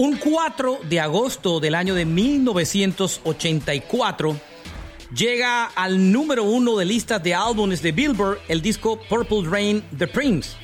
Un 0.01 0.17
4 0.17 0.79
de 0.89 0.99
agosto 0.99 1.59
del 1.59 1.75
año 1.75 1.93
de 1.93 2.05
1984 2.05 4.35
llega 5.15 5.65
al 5.65 6.11
número 6.11 6.43
uno 6.43 6.75
de 6.75 6.85
listas 6.85 7.21
de 7.21 7.35
álbumes 7.35 7.83
de 7.83 7.91
Billboard 7.91 8.39
el 8.47 8.63
disco 8.63 8.99
Purple 9.07 9.47
Rain 9.47 9.83
The 9.95 10.07
Prince. 10.07 10.57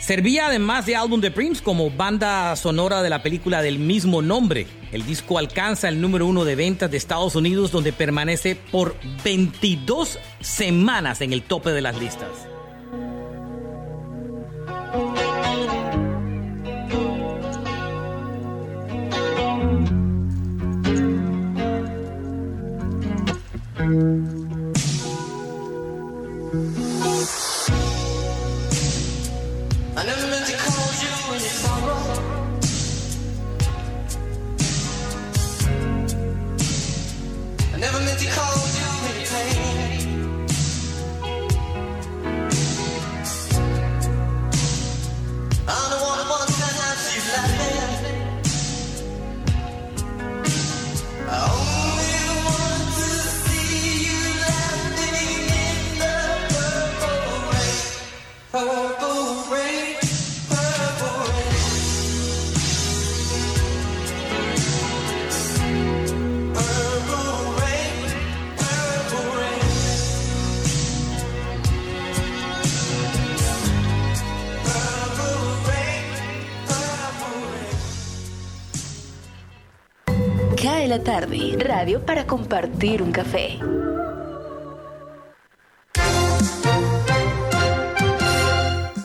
Servía 0.00 0.48
además 0.48 0.84
de 0.84 0.96
álbum 0.96 1.20
de 1.20 1.30
Prince 1.30 1.62
como 1.62 1.92
banda 1.92 2.56
sonora 2.56 3.02
de 3.02 3.10
la 3.10 3.22
película 3.22 3.62
del 3.62 3.78
mismo 3.78 4.20
nombre. 4.20 4.66
El 4.90 5.06
disco 5.06 5.38
alcanza 5.38 5.88
el 5.88 6.00
número 6.00 6.26
uno 6.26 6.44
de 6.44 6.56
ventas 6.56 6.90
de 6.90 6.96
Estados 6.96 7.36
Unidos 7.36 7.70
donde 7.70 7.92
permanece 7.92 8.56
por 8.56 8.96
22 9.22 10.18
semanas 10.40 11.20
en 11.20 11.32
el 11.32 11.42
tope 11.42 11.70
de 11.70 11.82
las 11.82 11.96
listas. 12.00 12.48
La 19.70 19.76
radio 81.60 82.04
para 82.04 82.26
compartir 82.26 83.02
un 83.02 83.12
café. 83.12 83.58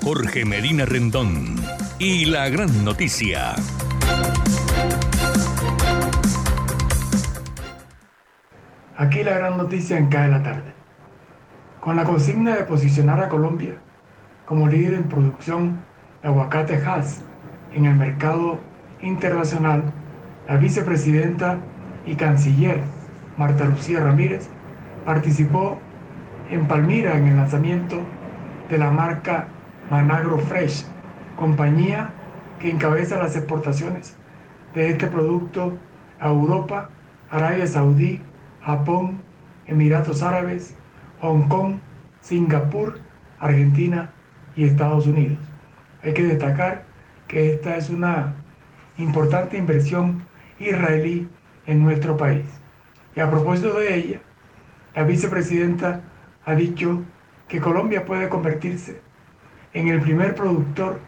Jorge 0.02 0.46
Medina 0.46 0.86
Rendón 0.86 1.56
y 2.00 2.26
la 2.26 2.50
gran 2.50 2.86
noticia. 2.86 3.56
Aquí 8.98 9.24
la 9.24 9.38
gran 9.38 9.58
noticia 9.58 9.98
en 9.98 10.08
Cae 10.08 10.30
la 10.30 10.42
tarde. 10.42 10.74
Con 11.82 11.96
la 11.96 12.04
consigna 12.04 12.56
de 12.56 12.64
posicionar 12.64 13.22
a 13.22 13.30
Colombia 13.30 13.78
como 14.46 14.68
líder 14.68 14.94
en 14.94 15.10
producción 15.10 15.82
de 16.22 16.30
aguacate 16.30 16.76
Hass 16.76 17.22
en 17.74 17.86
el 17.86 17.96
mercado 17.96 18.60
internacional, 19.02 19.84
la 20.48 20.58
vicepresidenta 20.58 21.60
y 22.06 22.16
canciller 22.16 22.82
Marta 23.38 23.66
Lucía 23.66 24.00
Ramírez 24.00 24.50
participó 25.06 25.80
en 26.50 26.68
Palmira 26.68 27.18
en 27.18 27.28
el 27.28 27.38
lanzamiento 27.38 28.02
de 28.70 28.78
la 28.78 28.92
marca 28.92 29.48
Managro 29.90 30.38
Fresh, 30.40 30.86
compañía 31.36 32.12
que 32.60 32.72
encabeza 32.72 33.18
las 33.18 33.36
exportaciones 33.36 34.16
de 34.74 34.90
este 34.90 35.08
producto 35.08 35.78
a 36.20 36.30
Europa, 36.30 36.90
Arabia 37.30 37.68
Saudí, 37.68 38.22
Japón, 38.62 39.22
Emiratos 39.68 40.24
Árabes, 40.24 40.76
Hong 41.22 41.48
Kong, 41.48 41.76
Singapur, 42.22 43.00
Argentina 43.40 44.12
y 44.56 44.66
Estados 44.66 45.08
Unidos. 45.08 45.38
Hay 46.04 46.14
que 46.14 46.24
destacar 46.24 46.86
que 47.28 47.54
esta 47.54 47.78
es 47.78 47.90
una 47.90 48.34
importante 48.98 49.58
inversión 49.58 50.24
israelí 50.60 51.28
en 51.68 51.84
nuestro 51.84 52.18
país. 52.18 52.46
Y 53.16 53.20
a 53.20 53.30
propósito 53.30 53.80
de 53.80 53.96
ella, 53.96 54.22
la 54.96 55.04
vicepresidenta 55.04 56.02
ha 56.46 56.56
dicho 56.56 57.04
que 57.48 57.62
Colombia 57.62 58.06
puede 58.06 58.30
convertirse 58.30 59.02
en 59.74 59.88
el 59.88 60.02
primer 60.02 60.36
productor 60.36 61.00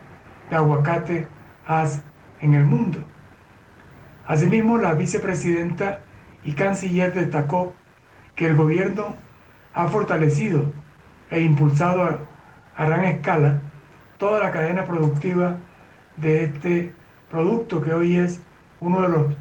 de 0.49 0.55
aguacate 0.55 1.27
as 1.65 2.03
en 2.41 2.53
el 2.53 2.65
mundo. 2.65 3.03
Asimismo, 4.25 4.77
la 4.77 4.93
vicepresidenta 4.93 6.01
y 6.43 6.53
canciller 6.53 7.13
destacó 7.13 7.73
que 8.35 8.47
el 8.47 8.55
gobierno 8.55 9.15
ha 9.73 9.87
fortalecido 9.87 10.71
e 11.29 11.41
impulsado 11.41 12.03
a, 12.03 12.19
a 12.75 12.85
gran 12.85 13.05
escala 13.05 13.61
toda 14.17 14.39
la 14.39 14.51
cadena 14.51 14.85
productiva 14.85 15.57
de 16.17 16.45
este 16.45 16.93
producto 17.29 17.81
que 17.81 17.93
hoy 17.93 18.17
es 18.17 18.41
uno 18.79 19.01
de 19.01 19.09
los 19.09 19.35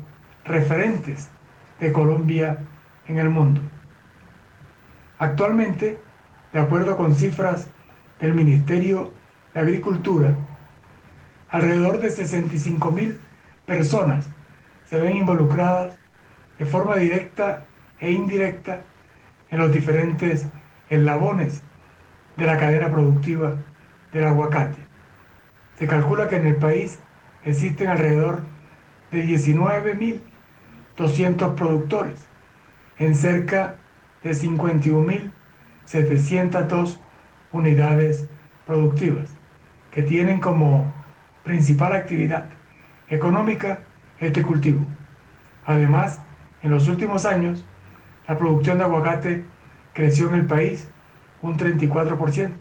referentes 0.47 1.29
de 1.81 1.93
Colombia 1.93 2.59
en 3.07 3.19
el 3.19 3.29
mundo. 3.29 3.61
Actualmente, 5.19 5.99
de 6.53 6.59
acuerdo 6.61 6.97
con 6.97 7.15
cifras 7.15 7.69
del 8.21 8.35
Ministerio 8.35 9.13
de 9.55 9.61
Agricultura, 9.61 10.35
alrededor 11.49 12.01
de 12.01 12.11
65 12.11 12.91
mil 12.91 13.19
personas 13.67 14.29
se 14.85 15.01
ven 15.01 15.17
involucradas 15.17 15.97
de 16.59 16.67
forma 16.67 16.97
directa 16.97 17.65
e 17.99 18.11
indirecta 18.11 18.83
en 19.51 19.59
los 19.59 19.73
diferentes 19.73 20.47
eslabones 20.89 21.63
de 22.37 22.47
la 22.47 22.59
cadena 22.59 22.91
productiva 22.91 23.57
del 24.13 24.25
aguacate. 24.25 24.79
Se 25.79 25.87
calcula 25.87 26.29
que 26.29 26.37
en 26.37 26.47
el 26.47 26.57
país 26.57 26.99
existen 27.45 27.89
alrededor 27.89 28.41
de 29.11 29.23
19 29.23 29.95
mil 29.95 30.23
200 30.97 31.55
productores 31.55 32.27
en 32.99 33.15
cerca 33.15 33.77
de 34.23 34.31
51.702 34.31 36.99
unidades 37.53 38.29
productivas, 38.67 39.37
que 39.91 40.03
tienen 40.03 40.41
como 40.41 40.91
principal 41.45 41.93
actividad 41.93 42.47
económica 43.09 43.81
este 44.19 44.43
cultivo. 44.43 44.85
Además, 45.65 46.21
en 46.63 46.71
los 46.71 46.89
últimos 46.89 47.27
años, 47.27 47.65
la 48.27 48.37
producción 48.37 48.79
de 48.79 48.85
aguacate 48.85 49.45
creció 49.93 50.29
en 50.29 50.35
el 50.37 50.47
país 50.47 50.91
un 51.43 51.59
34%, 51.59 52.53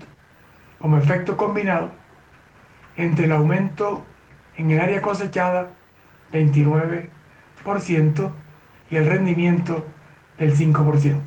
como 0.80 0.98
efecto 0.98 1.38
combinado 1.38 1.92
entre 2.98 3.26
el 3.26 3.32
aumento 3.32 4.06
en 4.58 4.72
el 4.72 4.80
área 4.80 5.02
cosechada 5.02 5.72
29% 6.32 7.10
y 8.89 8.95
el 8.95 9.05
rendimiento 9.05 9.86
del 10.38 10.55
5%. 10.55 11.20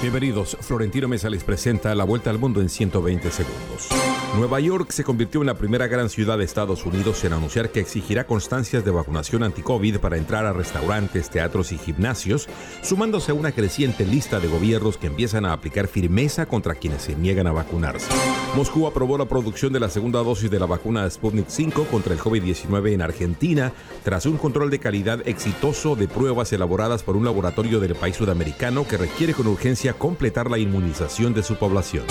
Bienvenidos, 0.00 0.56
Florentino 0.60 1.08
Mesa 1.08 1.28
les 1.28 1.42
presenta 1.42 1.92
la 1.96 2.04
vuelta 2.04 2.30
al 2.30 2.38
mundo 2.38 2.60
en 2.60 2.68
120 2.68 3.28
segundos. 3.32 3.88
Nueva 4.36 4.60
York 4.60 4.90
se 4.92 5.04
convirtió 5.04 5.40
en 5.40 5.48
la 5.48 5.54
primera 5.54 5.88
gran 5.88 6.08
ciudad 6.10 6.38
de 6.38 6.44
Estados 6.44 6.84
Unidos 6.86 7.24
en 7.24 7.32
anunciar 7.32 7.70
que 7.70 7.80
exigirá 7.80 8.24
constancias 8.24 8.84
de 8.84 8.90
vacunación 8.90 9.42
anti-COVID 9.42 9.98
para 9.98 10.16
entrar 10.16 10.46
a 10.46 10.52
restaurantes, 10.52 11.30
teatros 11.30 11.72
y 11.72 11.78
gimnasios, 11.78 12.48
sumándose 12.82 13.32
a 13.32 13.34
una 13.34 13.52
creciente 13.52 14.04
lista 14.04 14.38
de 14.38 14.46
gobiernos 14.46 14.96
que 14.96 15.08
empiezan 15.08 15.44
a 15.44 15.52
aplicar 15.52 15.88
firmeza 15.88 16.46
contra 16.46 16.74
quienes 16.74 17.02
se 17.02 17.16
niegan 17.16 17.46
a 17.48 17.52
vacunarse. 17.52 18.08
Moscú 18.54 18.86
aprobó 18.86 19.18
la 19.18 19.26
producción 19.26 19.72
de 19.72 19.80
la 19.80 19.88
segunda 19.88 20.22
dosis 20.22 20.50
de 20.50 20.60
la 20.60 20.66
vacuna 20.66 21.08
Sputnik 21.08 21.48
5 21.48 21.84
contra 21.84 22.12
el 22.12 22.20
COVID-19 22.20 22.92
en 22.92 23.02
Argentina 23.02 23.72
tras 24.04 24.26
un 24.26 24.36
control 24.36 24.70
de 24.70 24.78
calidad 24.78 25.26
exitoso 25.26 25.96
de 25.96 26.06
pruebas 26.06 26.52
elaboradas 26.52 27.02
por 27.02 27.16
un 27.16 27.24
laboratorio 27.24 27.80
del 27.80 27.94
país 27.94 28.16
sudamericano 28.16 28.86
que 28.86 28.98
requiere 28.98 29.34
con 29.34 29.46
urgencia 29.46 29.94
completar 29.94 30.50
la 30.50 30.58
inmunización 30.58 31.34
de 31.34 31.42
su 31.42 31.56
población. 31.56 32.04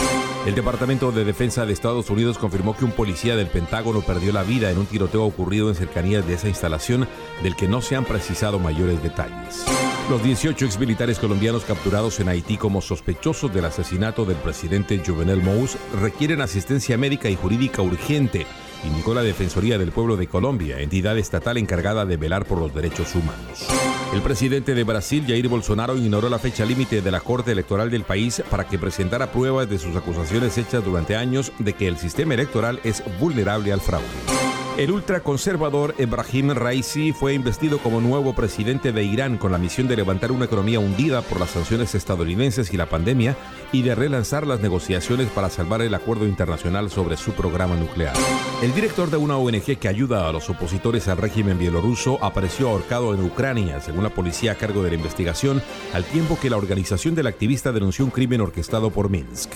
El 0.45 0.55
Departamento 0.55 1.11
de 1.11 1.26
Defensa 1.26 1.65
de 1.65 1.74
Estados 1.74 2.07
Unidos 2.10 2.38
confirmó 2.38 2.76
que 2.76 2.86
un 2.86 2.91
policía 2.91 3.36
del 3.36 3.47
Pentágono 3.47 4.01
perdió 4.01 4.32
la 4.32 4.43
vida 4.43 4.72
en 4.72 4.78
un 4.78 4.86
tiroteo 4.86 5.24
ocurrido 5.24 5.70
en 5.70 5.76
cercanías 5.76 6.26
de 6.28 6.34
esa 6.34 6.47
instalación, 6.47 7.08
del 7.43 7.55
que 7.55 7.68
no 7.68 7.82
se 7.82 7.95
han 7.95 8.05
precisado 8.05 8.60
mayores 8.60 9.01
detalles. 9.03 9.66
Los 10.10 10.24
18 10.24 10.66
exmilitares 10.66 11.20
colombianos 11.20 11.66
capturados 11.66 12.20
en 12.20 12.30
Haití 12.30 12.58
como 12.58 12.82
sospechosos 12.82 13.53
del 13.53 13.66
asesinato 13.66 14.26
del 14.26 14.38
presidente 14.38 15.01
Jovenel 15.05 15.43
Moïse 15.43 15.78
requieren 16.01 16.41
asistencia 16.41 16.97
médica 16.97 17.30
y 17.30 17.36
jurídica 17.36 17.82
urgente 17.82 18.45
indicó 18.84 19.13
la 19.13 19.21
Defensoría 19.21 19.78
del 19.78 19.91
Pueblo 19.91 20.17
de 20.17 20.28
Colombia, 20.28 20.80
entidad 20.80 21.17
estatal 21.17 21.57
encargada 21.57 22.05
de 22.05 22.17
velar 22.17 22.45
por 22.45 22.59
los 22.59 22.73
derechos 22.73 23.15
humanos. 23.15 23.67
El 24.13 24.21
presidente 24.21 24.73
de 24.73 24.84
Brasil, 24.84 25.25
Jair 25.28 25.47
Bolsonaro, 25.47 25.97
ignoró 25.97 26.30
la 26.30 26.39
fecha 26.39 26.65
límite 26.65 27.01
de 27.01 27.11
la 27.11 27.19
Corte 27.19 27.51
Electoral 27.51 27.91
del 27.91 28.03
país 28.03 28.41
para 28.49 28.67
que 28.67 28.80
presentara 28.80 29.32
pruebas 29.32 29.69
de 29.69 29.80
sus 29.80 29.95
acusaciones 29.95 30.57
hechas 30.57 30.84
durante 30.84 31.15
años 31.15 31.51
de 31.59 31.73
que 31.73 31.88
el 31.88 31.97
sistema 31.97 32.34
electoral 32.34 32.80
es 32.84 33.03
vulnerable 33.19 33.73
al 33.73 33.82
fraude. 33.82 34.57
El 34.78 34.91
ultraconservador 34.91 35.95
Ebrahim 35.97 36.51
Raisi 36.51 37.11
fue 37.11 37.34
investido 37.34 37.80
como 37.80 37.99
nuevo 37.99 38.36
presidente 38.36 38.91
de 38.91 39.03
Irán 39.03 39.39
con 39.39 39.51
la 39.51 39.57
misión 39.57 39.88
de 39.88 39.95
levantar 39.95 40.32
una 40.32 40.45
economía 40.45 40.80
hundida 40.80 41.23
por 41.23 41.39
las 41.39 41.49
sanciones 41.49 41.95
estadounidenses 41.95 42.71
y 42.71 42.78
la 42.78 42.86
pandemia 42.86 43.36
y 43.71 43.82
de 43.82 43.95
relanzar 43.95 44.45
las 44.45 44.59
negociaciones 44.59 45.30
para 45.30 45.49
salvar 45.49 45.82
el 45.82 45.95
acuerdo 45.95 46.28
internacional 46.28 46.91
sobre 46.91 47.17
su 47.17 47.32
programa 47.32 47.75
nuclear. 47.75 48.13
El 48.61 48.71
director 48.75 49.09
de 49.09 49.17
una 49.17 49.38
ONG 49.38 49.80
que 49.80 49.88
ayuda 49.88 50.30
a 50.30 50.32
los 50.32 50.47
opositores 50.47 51.07
al 51.07 51.17
régimen 51.17 51.57
bielorruso 51.57 52.23
apareció 52.23 52.69
ahorcado 52.69 53.15
en 53.15 53.23
Ucrania, 53.23 53.82
según 53.82 54.03
la 54.03 54.11
policía 54.11 54.51
a 54.51 54.55
cargo 54.55 54.84
de 54.84 54.89
la 54.89 54.95
investigación, 54.95 55.59
al 55.95 56.05
tiempo 56.05 56.38
que 56.39 56.51
la 56.51 56.57
organización 56.57 57.15
del 57.15 57.25
activista 57.25 57.71
denunció 57.71 58.05
un 58.05 58.11
crimen 58.11 58.41
orquestado 58.41 58.91
por 58.91 59.09
Minsk. 59.09 59.49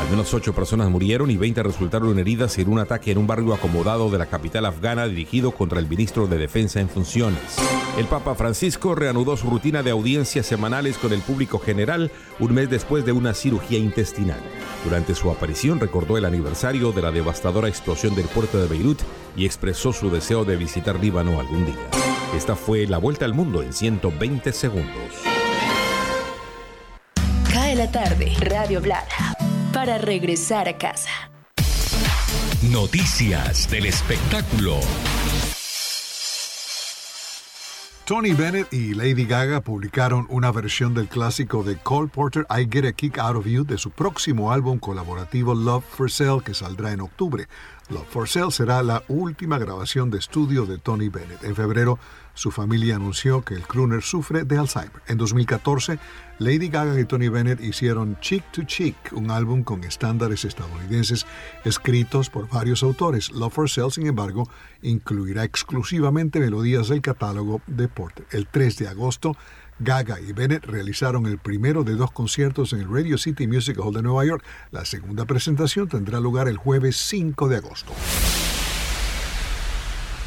Al 0.00 0.08
menos 0.10 0.32
ocho 0.32 0.54
personas 0.54 0.88
murieron 0.88 1.28
y 1.30 1.36
20 1.36 1.64
resultaron 1.64 2.16
heridas 2.20 2.56
en 2.58 2.68
un 2.68 2.78
ataque 2.78 3.10
en 3.10 3.18
un 3.18 3.26
barrio 3.26 3.52
acomodado 3.52 4.08
de 4.10 4.18
la 4.18 4.26
capital 4.26 4.64
afgana 4.68 5.06
dirigido 5.06 5.50
contra 5.52 5.80
el 5.80 5.88
ministro 5.88 6.26
de 6.26 6.38
Defensa 6.38 6.80
en 6.80 6.88
funciones. 6.88 7.40
El 7.98 8.06
Papa 8.06 8.34
Francisco 8.34 8.94
reanudó 8.94 9.36
su 9.36 9.50
rutina 9.50 9.82
de 9.82 9.90
audiencias 9.90 10.46
semanales 10.46 10.98
con 10.98 11.12
el 11.12 11.20
público 11.20 11.58
general 11.58 12.12
un 12.38 12.54
mes 12.54 12.70
después 12.70 13.04
de 13.04 13.12
una 13.12 13.34
cirugía 13.34 13.78
intestinal. 13.78 14.40
Durante 14.84 15.14
su 15.14 15.30
aparición 15.30 15.80
recordó 15.80 16.16
el 16.16 16.24
aniversario 16.24 16.92
de 16.92 17.02
la 17.02 17.10
devastadora 17.10 17.68
explosión 17.68 18.14
del 18.14 18.26
puerto 18.26 18.60
de 18.60 18.68
Beirut 18.68 19.00
y 19.36 19.46
expresó 19.46 19.92
su 19.92 20.10
deseo 20.10 20.44
de 20.44 20.56
visitar 20.56 21.00
Líbano 21.00 21.40
algún 21.40 21.66
día. 21.66 21.76
Esta 22.36 22.54
fue 22.54 22.86
la 22.86 22.98
vuelta 22.98 23.24
al 23.24 23.34
mundo 23.34 23.62
en 23.62 23.72
120 23.72 24.52
segundos. 24.52 25.12
Cae 27.52 27.74
la 27.74 27.90
tarde, 27.90 28.32
Radio 28.40 28.80
Blada, 28.80 29.36
para 29.72 29.98
regresar 29.98 30.68
a 30.68 30.78
casa. 30.78 31.10
Noticias 32.62 33.70
del 33.70 33.86
espectáculo. 33.86 34.80
Tony 38.04 38.32
Bennett 38.32 38.72
y 38.72 38.94
Lady 38.94 39.26
Gaga 39.26 39.60
publicaron 39.60 40.26
una 40.28 40.50
versión 40.50 40.92
del 40.92 41.06
clásico 41.06 41.62
de 41.62 41.76
Cole 41.76 42.08
Porter 42.08 42.46
I 42.50 42.66
Get 42.68 42.84
a 42.84 42.92
Kick 42.92 43.16
Out 43.18 43.36
of 43.36 43.46
You 43.46 43.64
de 43.64 43.78
su 43.78 43.92
próximo 43.92 44.50
álbum 44.50 44.80
colaborativo 44.80 45.54
Love 45.54 45.84
for 45.88 46.10
Sale 46.10 46.40
que 46.40 46.52
saldrá 46.52 46.90
en 46.90 47.00
octubre. 47.00 47.46
Love 47.90 48.06
for 48.08 48.28
Sale 48.28 48.50
será 48.50 48.82
la 48.82 49.02
última 49.08 49.58
grabación 49.58 50.10
de 50.10 50.18
estudio 50.18 50.66
de 50.66 50.76
Tony 50.76 51.08
Bennett. 51.08 51.42
En 51.42 51.56
febrero, 51.56 51.98
su 52.34 52.50
familia 52.50 52.96
anunció 52.96 53.42
que 53.42 53.54
el 53.54 53.62
crooner 53.62 54.02
sufre 54.02 54.44
de 54.44 54.58
Alzheimer. 54.58 55.02
En 55.06 55.16
2014, 55.16 55.98
Lady 56.38 56.68
Gaga 56.68 57.00
y 57.00 57.06
Tony 57.06 57.30
Bennett 57.30 57.60
hicieron 57.60 58.18
Chick 58.20 58.44
to 58.52 58.64
Chick, 58.64 58.94
un 59.12 59.30
álbum 59.30 59.62
con 59.64 59.84
estándares 59.84 60.44
estadounidenses 60.44 61.24
escritos 61.64 62.28
por 62.28 62.46
varios 62.50 62.82
autores. 62.82 63.30
Love 63.30 63.54
for 63.54 63.70
Sale, 63.70 63.90
sin 63.90 64.06
embargo, 64.06 64.48
incluirá 64.82 65.44
exclusivamente 65.44 66.40
melodías 66.40 66.88
del 66.88 67.00
catálogo 67.00 67.62
de 67.66 67.88
Porter. 67.88 68.26
El 68.32 68.46
3 68.48 68.76
de 68.76 68.88
agosto, 68.88 69.34
Gaga 69.80 70.20
y 70.20 70.32
Bennett 70.32 70.64
realizaron 70.64 71.26
el 71.26 71.38
primero 71.38 71.84
de 71.84 71.94
dos 71.94 72.10
conciertos 72.10 72.72
en 72.72 72.80
el 72.80 72.92
Radio 72.92 73.18
City 73.18 73.46
Music 73.46 73.78
Hall 73.78 73.94
de 73.94 74.02
Nueva 74.02 74.24
York. 74.24 74.44
La 74.70 74.84
segunda 74.84 75.24
presentación 75.24 75.88
tendrá 75.88 76.20
lugar 76.20 76.48
el 76.48 76.56
jueves 76.56 76.96
5 76.96 77.48
de 77.48 77.56
agosto. 77.56 77.92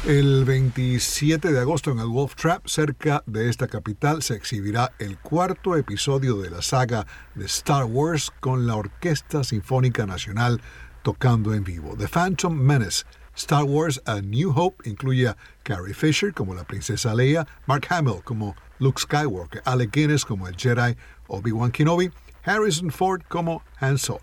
El 0.06 0.44
27 0.44 1.52
de 1.52 1.60
agosto 1.60 1.92
en 1.92 2.00
el 2.00 2.08
Wolf 2.08 2.34
Trap, 2.34 2.66
cerca 2.66 3.22
de 3.26 3.48
esta 3.48 3.68
capital, 3.68 4.22
se 4.22 4.34
exhibirá 4.34 4.92
el 4.98 5.18
cuarto 5.18 5.76
episodio 5.76 6.38
de 6.38 6.50
la 6.50 6.60
saga 6.60 7.06
de 7.36 7.44
Star 7.46 7.84
Wars 7.84 8.32
con 8.40 8.66
la 8.66 8.74
Orquesta 8.74 9.44
Sinfónica 9.44 10.06
Nacional 10.06 10.60
tocando 11.02 11.54
en 11.54 11.62
vivo. 11.62 11.94
The 11.96 12.08
Phantom 12.08 12.52
Menace 12.52 13.04
Star 13.34 13.64
Wars 13.64 14.00
A 14.04 14.20
New 14.20 14.52
Hope 14.54 14.88
incluye 14.88 15.28
a 15.28 15.36
Carrie 15.62 15.94
Fisher 15.94 16.34
como 16.34 16.54
la 16.54 16.64
princesa 16.64 17.14
Leia, 17.14 17.46
Mark 17.66 17.86
Hamill 17.88 18.22
como 18.24 18.56
Luke 18.82 19.00
Skywalker, 19.00 19.62
Alec 19.64 19.92
Guinness 19.92 20.24
como 20.24 20.48
el 20.48 20.56
Jedi 20.56 20.96
Obi-Wan 21.28 21.70
Kenobi, 21.70 22.10
Harrison 22.44 22.90
Ford 22.90 23.22
como 23.28 23.62
Han 23.78 23.96
Solo. 23.96 24.18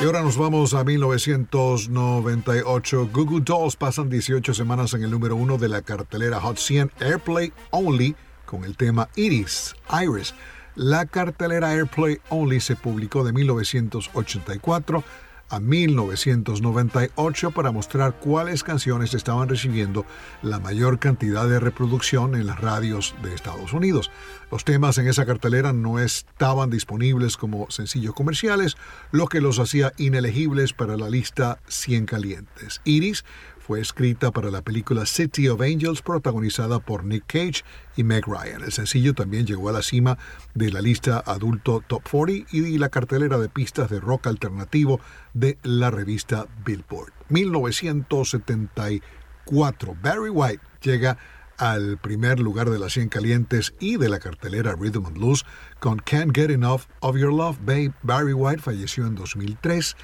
Y 0.00 0.04
ahora 0.04 0.22
nos 0.22 0.36
vamos 0.36 0.72
a 0.74 0.84
1998. 0.84 3.10
Google 3.12 3.40
Dolls 3.40 3.74
pasan 3.74 4.08
18 4.08 4.54
semanas 4.54 4.94
en 4.94 5.02
el 5.02 5.10
número 5.10 5.34
uno 5.34 5.58
de 5.58 5.68
la 5.68 5.82
cartelera 5.82 6.40
Hot 6.40 6.58
100 6.58 6.92
Airplay 7.00 7.52
Only 7.70 8.14
con 8.44 8.62
el 8.64 8.76
tema 8.76 9.08
Iris, 9.16 9.74
Iris. 10.00 10.32
La 10.76 11.06
cartelera 11.06 11.70
Airplay 11.70 12.20
Only 12.28 12.60
se 12.60 12.76
publicó 12.76 13.24
de 13.24 13.32
1984 13.32 15.02
a 15.48 15.60
1998 15.60 17.50
para 17.50 17.70
mostrar 17.70 18.18
cuáles 18.18 18.64
canciones 18.64 19.14
estaban 19.14 19.48
recibiendo 19.48 20.04
la 20.42 20.58
mayor 20.58 20.98
cantidad 20.98 21.48
de 21.48 21.60
reproducción 21.60 22.34
en 22.34 22.46
las 22.46 22.60
radios 22.60 23.14
de 23.22 23.34
Estados 23.34 23.72
Unidos. 23.72 24.10
Los 24.50 24.64
temas 24.64 24.98
en 24.98 25.08
esa 25.08 25.26
cartelera 25.26 25.72
no 25.72 25.98
estaban 25.98 26.70
disponibles 26.70 27.36
como 27.36 27.70
sencillos 27.70 28.14
comerciales, 28.14 28.76
lo 29.10 29.26
que 29.26 29.40
los 29.40 29.58
hacía 29.58 29.92
inelegibles 29.96 30.72
para 30.72 30.96
la 30.96 31.10
lista 31.10 31.60
100 31.68 32.06
calientes. 32.06 32.80
Iris 32.84 33.24
fue 33.66 33.80
escrita 33.80 34.30
para 34.30 34.52
la 34.52 34.62
película 34.62 35.06
City 35.06 35.48
of 35.48 35.60
Angels 35.60 36.00
protagonizada 36.00 36.78
por 36.78 37.04
Nick 37.04 37.24
Cage 37.26 37.64
y 37.96 38.04
Meg 38.04 38.24
Ryan. 38.24 38.62
El 38.62 38.70
sencillo 38.70 39.12
también 39.12 39.44
llegó 39.44 39.68
a 39.68 39.72
la 39.72 39.82
cima 39.82 40.18
de 40.54 40.70
la 40.70 40.80
lista 40.80 41.20
adulto 41.26 41.82
Top 41.84 42.08
40 42.08 42.56
y 42.56 42.78
la 42.78 42.90
cartelera 42.90 43.38
de 43.38 43.48
pistas 43.48 43.90
de 43.90 43.98
rock 43.98 44.28
alternativo 44.28 45.00
de 45.34 45.58
la 45.64 45.90
revista 45.90 46.46
Billboard. 46.64 47.12
1974, 47.28 49.96
Barry 50.00 50.30
White 50.30 50.62
llega 50.80 51.18
al 51.58 51.98
primer 51.98 52.38
lugar 52.38 52.70
de 52.70 52.78
las 52.78 52.92
100 52.92 53.08
calientes 53.08 53.74
y 53.80 53.96
de 53.96 54.08
la 54.08 54.20
cartelera 54.20 54.76
Rhythm 54.78 55.06
and 55.06 55.18
Blues 55.18 55.44
con 55.80 55.98
Can't 55.98 56.36
Get 56.36 56.50
Enough 56.50 56.82
of 57.00 57.16
Your 57.16 57.32
Love. 57.32 57.58
Babe. 57.64 57.92
Barry 58.02 58.32
White 58.32 58.62
falleció 58.62 59.06
en 59.06 59.16
2003 59.16 59.96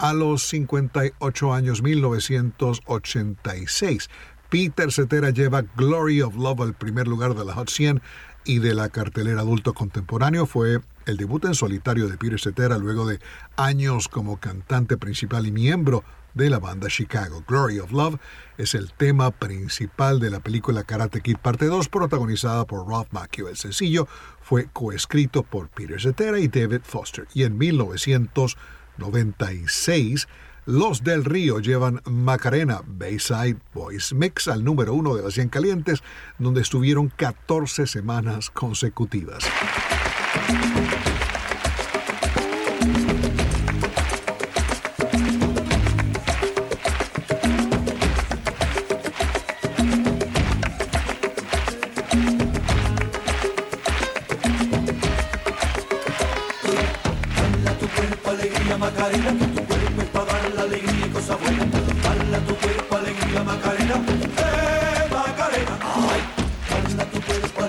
a 0.00 0.12
los 0.14 0.48
58 0.48 1.52
años 1.52 1.82
1986. 1.82 4.08
Peter 4.48 4.90
Cetera 4.90 5.28
lleva 5.30 5.62
Glory 5.76 6.22
of 6.22 6.34
Love 6.36 6.62
al 6.62 6.72
primer 6.74 7.06
lugar 7.06 7.34
de 7.34 7.44
la 7.44 7.52
Hot 7.54 7.68
100 7.68 8.00
y 8.44 8.60
de 8.60 8.72
la 8.74 8.88
cartelera 8.88 9.42
adulto 9.42 9.74
contemporáneo. 9.74 10.46
Fue 10.46 10.80
el 11.04 11.18
debut 11.18 11.44
en 11.44 11.54
solitario 11.54 12.08
de 12.08 12.16
Peter 12.16 12.40
Cetera 12.40 12.78
luego 12.78 13.06
de 13.06 13.20
años 13.56 14.08
como 14.08 14.40
cantante 14.40 14.96
principal 14.96 15.46
y 15.46 15.52
miembro 15.52 16.02
de 16.32 16.48
la 16.48 16.58
banda 16.58 16.88
Chicago. 16.88 17.44
Glory 17.46 17.80
of 17.80 17.92
Love 17.92 18.18
es 18.56 18.74
el 18.74 18.90
tema 18.92 19.30
principal 19.30 20.18
de 20.18 20.30
la 20.30 20.40
película 20.40 20.84
Karate 20.84 21.20
Kid 21.20 21.36
Parte 21.36 21.66
2 21.66 21.90
protagonizada 21.90 22.64
por 22.64 22.88
Ralph 22.88 23.12
Macchio. 23.12 23.48
El 23.48 23.58
sencillo 23.58 24.08
fue 24.40 24.70
coescrito 24.72 25.42
por 25.42 25.68
Peter 25.68 26.00
Cetera 26.00 26.38
y 26.38 26.48
David 26.48 26.80
Foster 26.84 27.28
y 27.34 27.42
en 27.42 27.58
1900 27.58 28.56
96, 29.00 30.28
Los 30.66 31.02
del 31.02 31.24
Río 31.24 31.58
llevan 31.58 32.00
Macarena 32.04 32.82
Bayside 32.86 33.56
Boys 33.74 34.12
Mix 34.12 34.46
al 34.46 34.62
número 34.62 34.94
uno 34.94 35.16
de 35.16 35.24
las 35.24 35.34
100 35.34 35.48
calientes, 35.48 36.02
donde 36.38 36.60
estuvieron 36.60 37.08
14 37.08 37.88
semanas 37.88 38.50
consecutivas. 38.50 39.42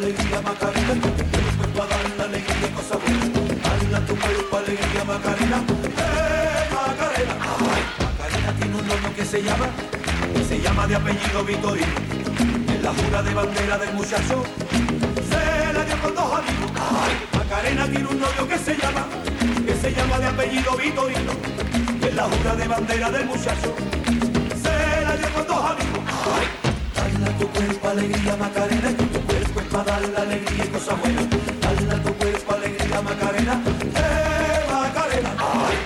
Alegría, 0.02 0.42
Macarena, 0.42 0.94
que 0.94 1.24
tu 1.24 1.26
cuerpo 1.30 1.64
para 1.78 1.90
dar 1.90 2.18
la 2.18 2.24
alegría 2.24 2.68
y 2.68 2.74
cosas 2.74 2.98
buenas. 3.04 3.92
Dale 3.92 4.06
tu 4.08 4.16
cuerpo 4.16 4.58
alegría, 4.58 5.04
Macarena, 5.06 5.58
eh, 5.58 6.64
Macarena. 6.74 7.36
Ay, 7.72 7.84
Macarena 8.02 8.52
tiene 8.58 8.76
un 8.78 8.88
novio 8.88 9.16
que 9.16 9.26
se 9.26 9.44
llama, 9.44 9.68
que 10.34 10.44
se 10.44 10.60
llama 10.60 10.88
de 10.88 10.96
apellido 10.96 11.44
Vitorino. 11.44 11.96
En 12.74 12.84
la 12.84 12.92
jura 12.94 13.22
de 13.22 13.34
bandera 13.34 13.78
del 13.78 13.94
muchacho, 13.94 14.44
se 15.30 15.74
la 15.74 15.86
dio 15.86 15.98
con 16.02 16.16
dos 16.16 16.30
amigos. 16.40 16.72
Ay, 16.76 17.14
Macarena 17.38 17.86
tiene 17.86 18.08
un 18.08 18.20
novio 18.20 18.48
que 18.48 18.58
se 18.58 18.76
llama 18.76 19.06
se 19.82 19.92
llama 19.96 20.20
de 20.20 20.28
apellido 20.28 20.78
Vitorino, 20.78 21.32
que 22.00 22.08
es 22.08 22.14
la 22.14 22.24
jura 22.24 22.56
de 22.56 22.68
bandera 22.68 23.10
del 23.10 23.26
muchacho. 23.26 23.74
Se 24.62 25.02
la 25.02 25.18
dio 25.18 25.34
con 25.34 25.48
dos 25.48 25.58
amigos. 25.58 26.04
Ay, 26.36 27.14
dale 27.18 27.26
a 27.26 27.38
tu 27.40 27.48
cuerpo 27.48 27.90
alegría 27.90 28.36
Macarena, 28.36 28.90
para 29.72 29.84
dar 29.86 30.02
la 30.10 30.22
alegría 30.22 30.66
y 30.66 30.68
cosas 30.68 31.00
buenas. 31.00 31.26
Dale 31.62 31.94
a 31.94 32.04
tu 32.04 32.14
cuerpo 32.16 32.54
alegría 32.54 33.02
Macarena, 33.02 33.54
eh 33.96 34.66
Macarena. 34.70 35.32
Ay, 35.40 35.78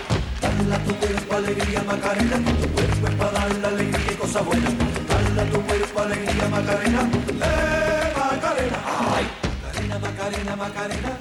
dale 0.42 0.76
a 0.76 0.80
tu 0.84 0.96
cuerpo 0.96 1.36
alegría 1.36 1.84
Macarena, 1.84 2.38
tu 2.62 2.68
cuerpo 2.70 3.08
es 3.08 3.16
para 3.16 3.32
dar 3.32 3.56
la 3.56 3.68
alegría 3.68 4.12
y 4.12 4.16
cosas 4.16 4.46
buenas. 4.46 4.74
Dale 5.10 5.42
a 5.42 5.52
tu 5.52 5.62
cuerpo 5.62 6.02
alegría 6.02 6.50
Macarena, 6.50 7.02
eh 7.02 8.14
Macarena. 8.18 8.80
Ay, 9.16 9.26
Macarena, 9.64 10.00
Macarena, 10.00 10.56
Macarena, 10.56 11.12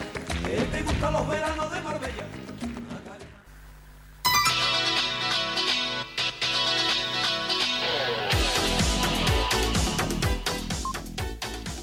eh, 0.48 0.68
te 0.72 0.82
gustan 0.82 1.12
los 1.12 1.28
veranos 1.28 1.72
de 1.72 1.80
Marbella. 1.82 2.43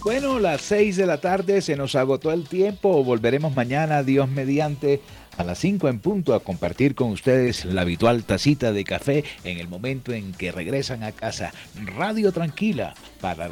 Bueno, 0.04 0.40
las 0.40 0.62
6 0.62 0.98
de 0.98 1.06
la 1.06 1.22
tarde 1.22 1.62
se 1.62 1.76
nos 1.76 1.94
agotó 1.94 2.32
el 2.32 2.48
tiempo. 2.48 3.04
Volveremos 3.04 3.56
mañana, 3.56 4.02
Dios 4.02 4.28
mediante, 4.28 5.00
a 5.38 5.44
las 5.44 5.60
5 5.60 5.90
en 5.90 6.00
punto 6.00 6.34
a 6.34 6.40
compartir 6.40 6.96
con 6.96 7.12
ustedes 7.12 7.66
la 7.66 7.82
habitual 7.82 8.24
tacita 8.24 8.72
de 8.72 8.84
café 8.84 9.24
en 9.44 9.60
el 9.60 9.68
momento 9.68 10.12
en 10.12 10.32
que 10.34 10.52
regresan 10.52 11.04
a 11.04 11.12
casa. 11.12 11.54
Radio 11.96 12.32
Tranquila 12.32 12.96
para, 13.22 13.48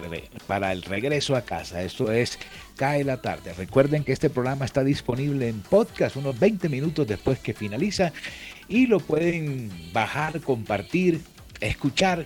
para 0.47 0.72
el 0.72 0.82
regreso 0.82 1.36
a 1.36 1.43
casa. 1.43 1.84
Esto 1.84 2.12
es 2.12 2.39
Cae 2.76 3.04
la 3.04 3.22
tarde. 3.22 3.54
Recuerden 3.54 4.04
que 4.04 4.14
este 4.14 4.32
programa 4.32 4.66
está 4.66 4.84
disponible 4.84 5.50
en 5.50 5.60
podcast 5.60 6.16
unos 6.16 6.39
20 6.39 6.68
minutos 6.68 7.08
después 7.08 7.38
que 7.38 7.54
finaliza 7.54 8.12
y 8.68 8.88
lo 8.88 9.00
pueden 9.00 9.70
bajar, 9.93 10.41
compartir, 10.41 11.22
escuchar 11.62 12.26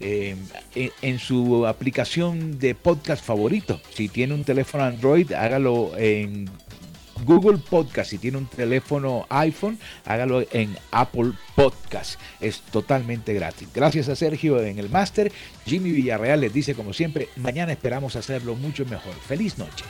eh, 0.00 0.34
en, 0.74 1.18
su 1.18 1.66
aplicación 1.66 2.58
de 2.58 2.74
podcast 2.74 3.24
favorito. 3.24 3.80
Si 3.94 4.08
tiene 4.08 4.34
un 4.34 4.44
teléfono 4.44 4.84
Android, 4.84 5.32
hágalo 5.32 5.92
en 5.96 6.48
Google 7.24 7.58
Podcast. 7.58 8.10
Si 8.10 8.18
tiene 8.18 8.38
un 8.38 8.46
teléfono 8.46 9.26
iPhone, 9.28 9.78
hágalo 10.06 10.42
en 10.52 10.76
Apple 10.90 11.32
Podcast. 11.54 12.18
Es 12.40 12.62
totalmente 12.62 13.34
gratis. 13.34 13.68
Gracias 13.74 14.08
a 14.08 14.16
Sergio 14.16 14.62
en 14.62 14.78
el 14.78 14.88
máster. 14.88 15.30
Jimmy 15.66 15.90
Villarreal 15.92 16.40
les 16.40 16.52
dice 16.52 16.74
como 16.74 16.92
siempre, 16.92 17.28
mañana 17.36 17.72
esperamos 17.72 18.16
hacerlo 18.16 18.54
mucho 18.54 18.86
mejor. 18.86 19.14
Feliz 19.26 19.58
noche. 19.58 19.84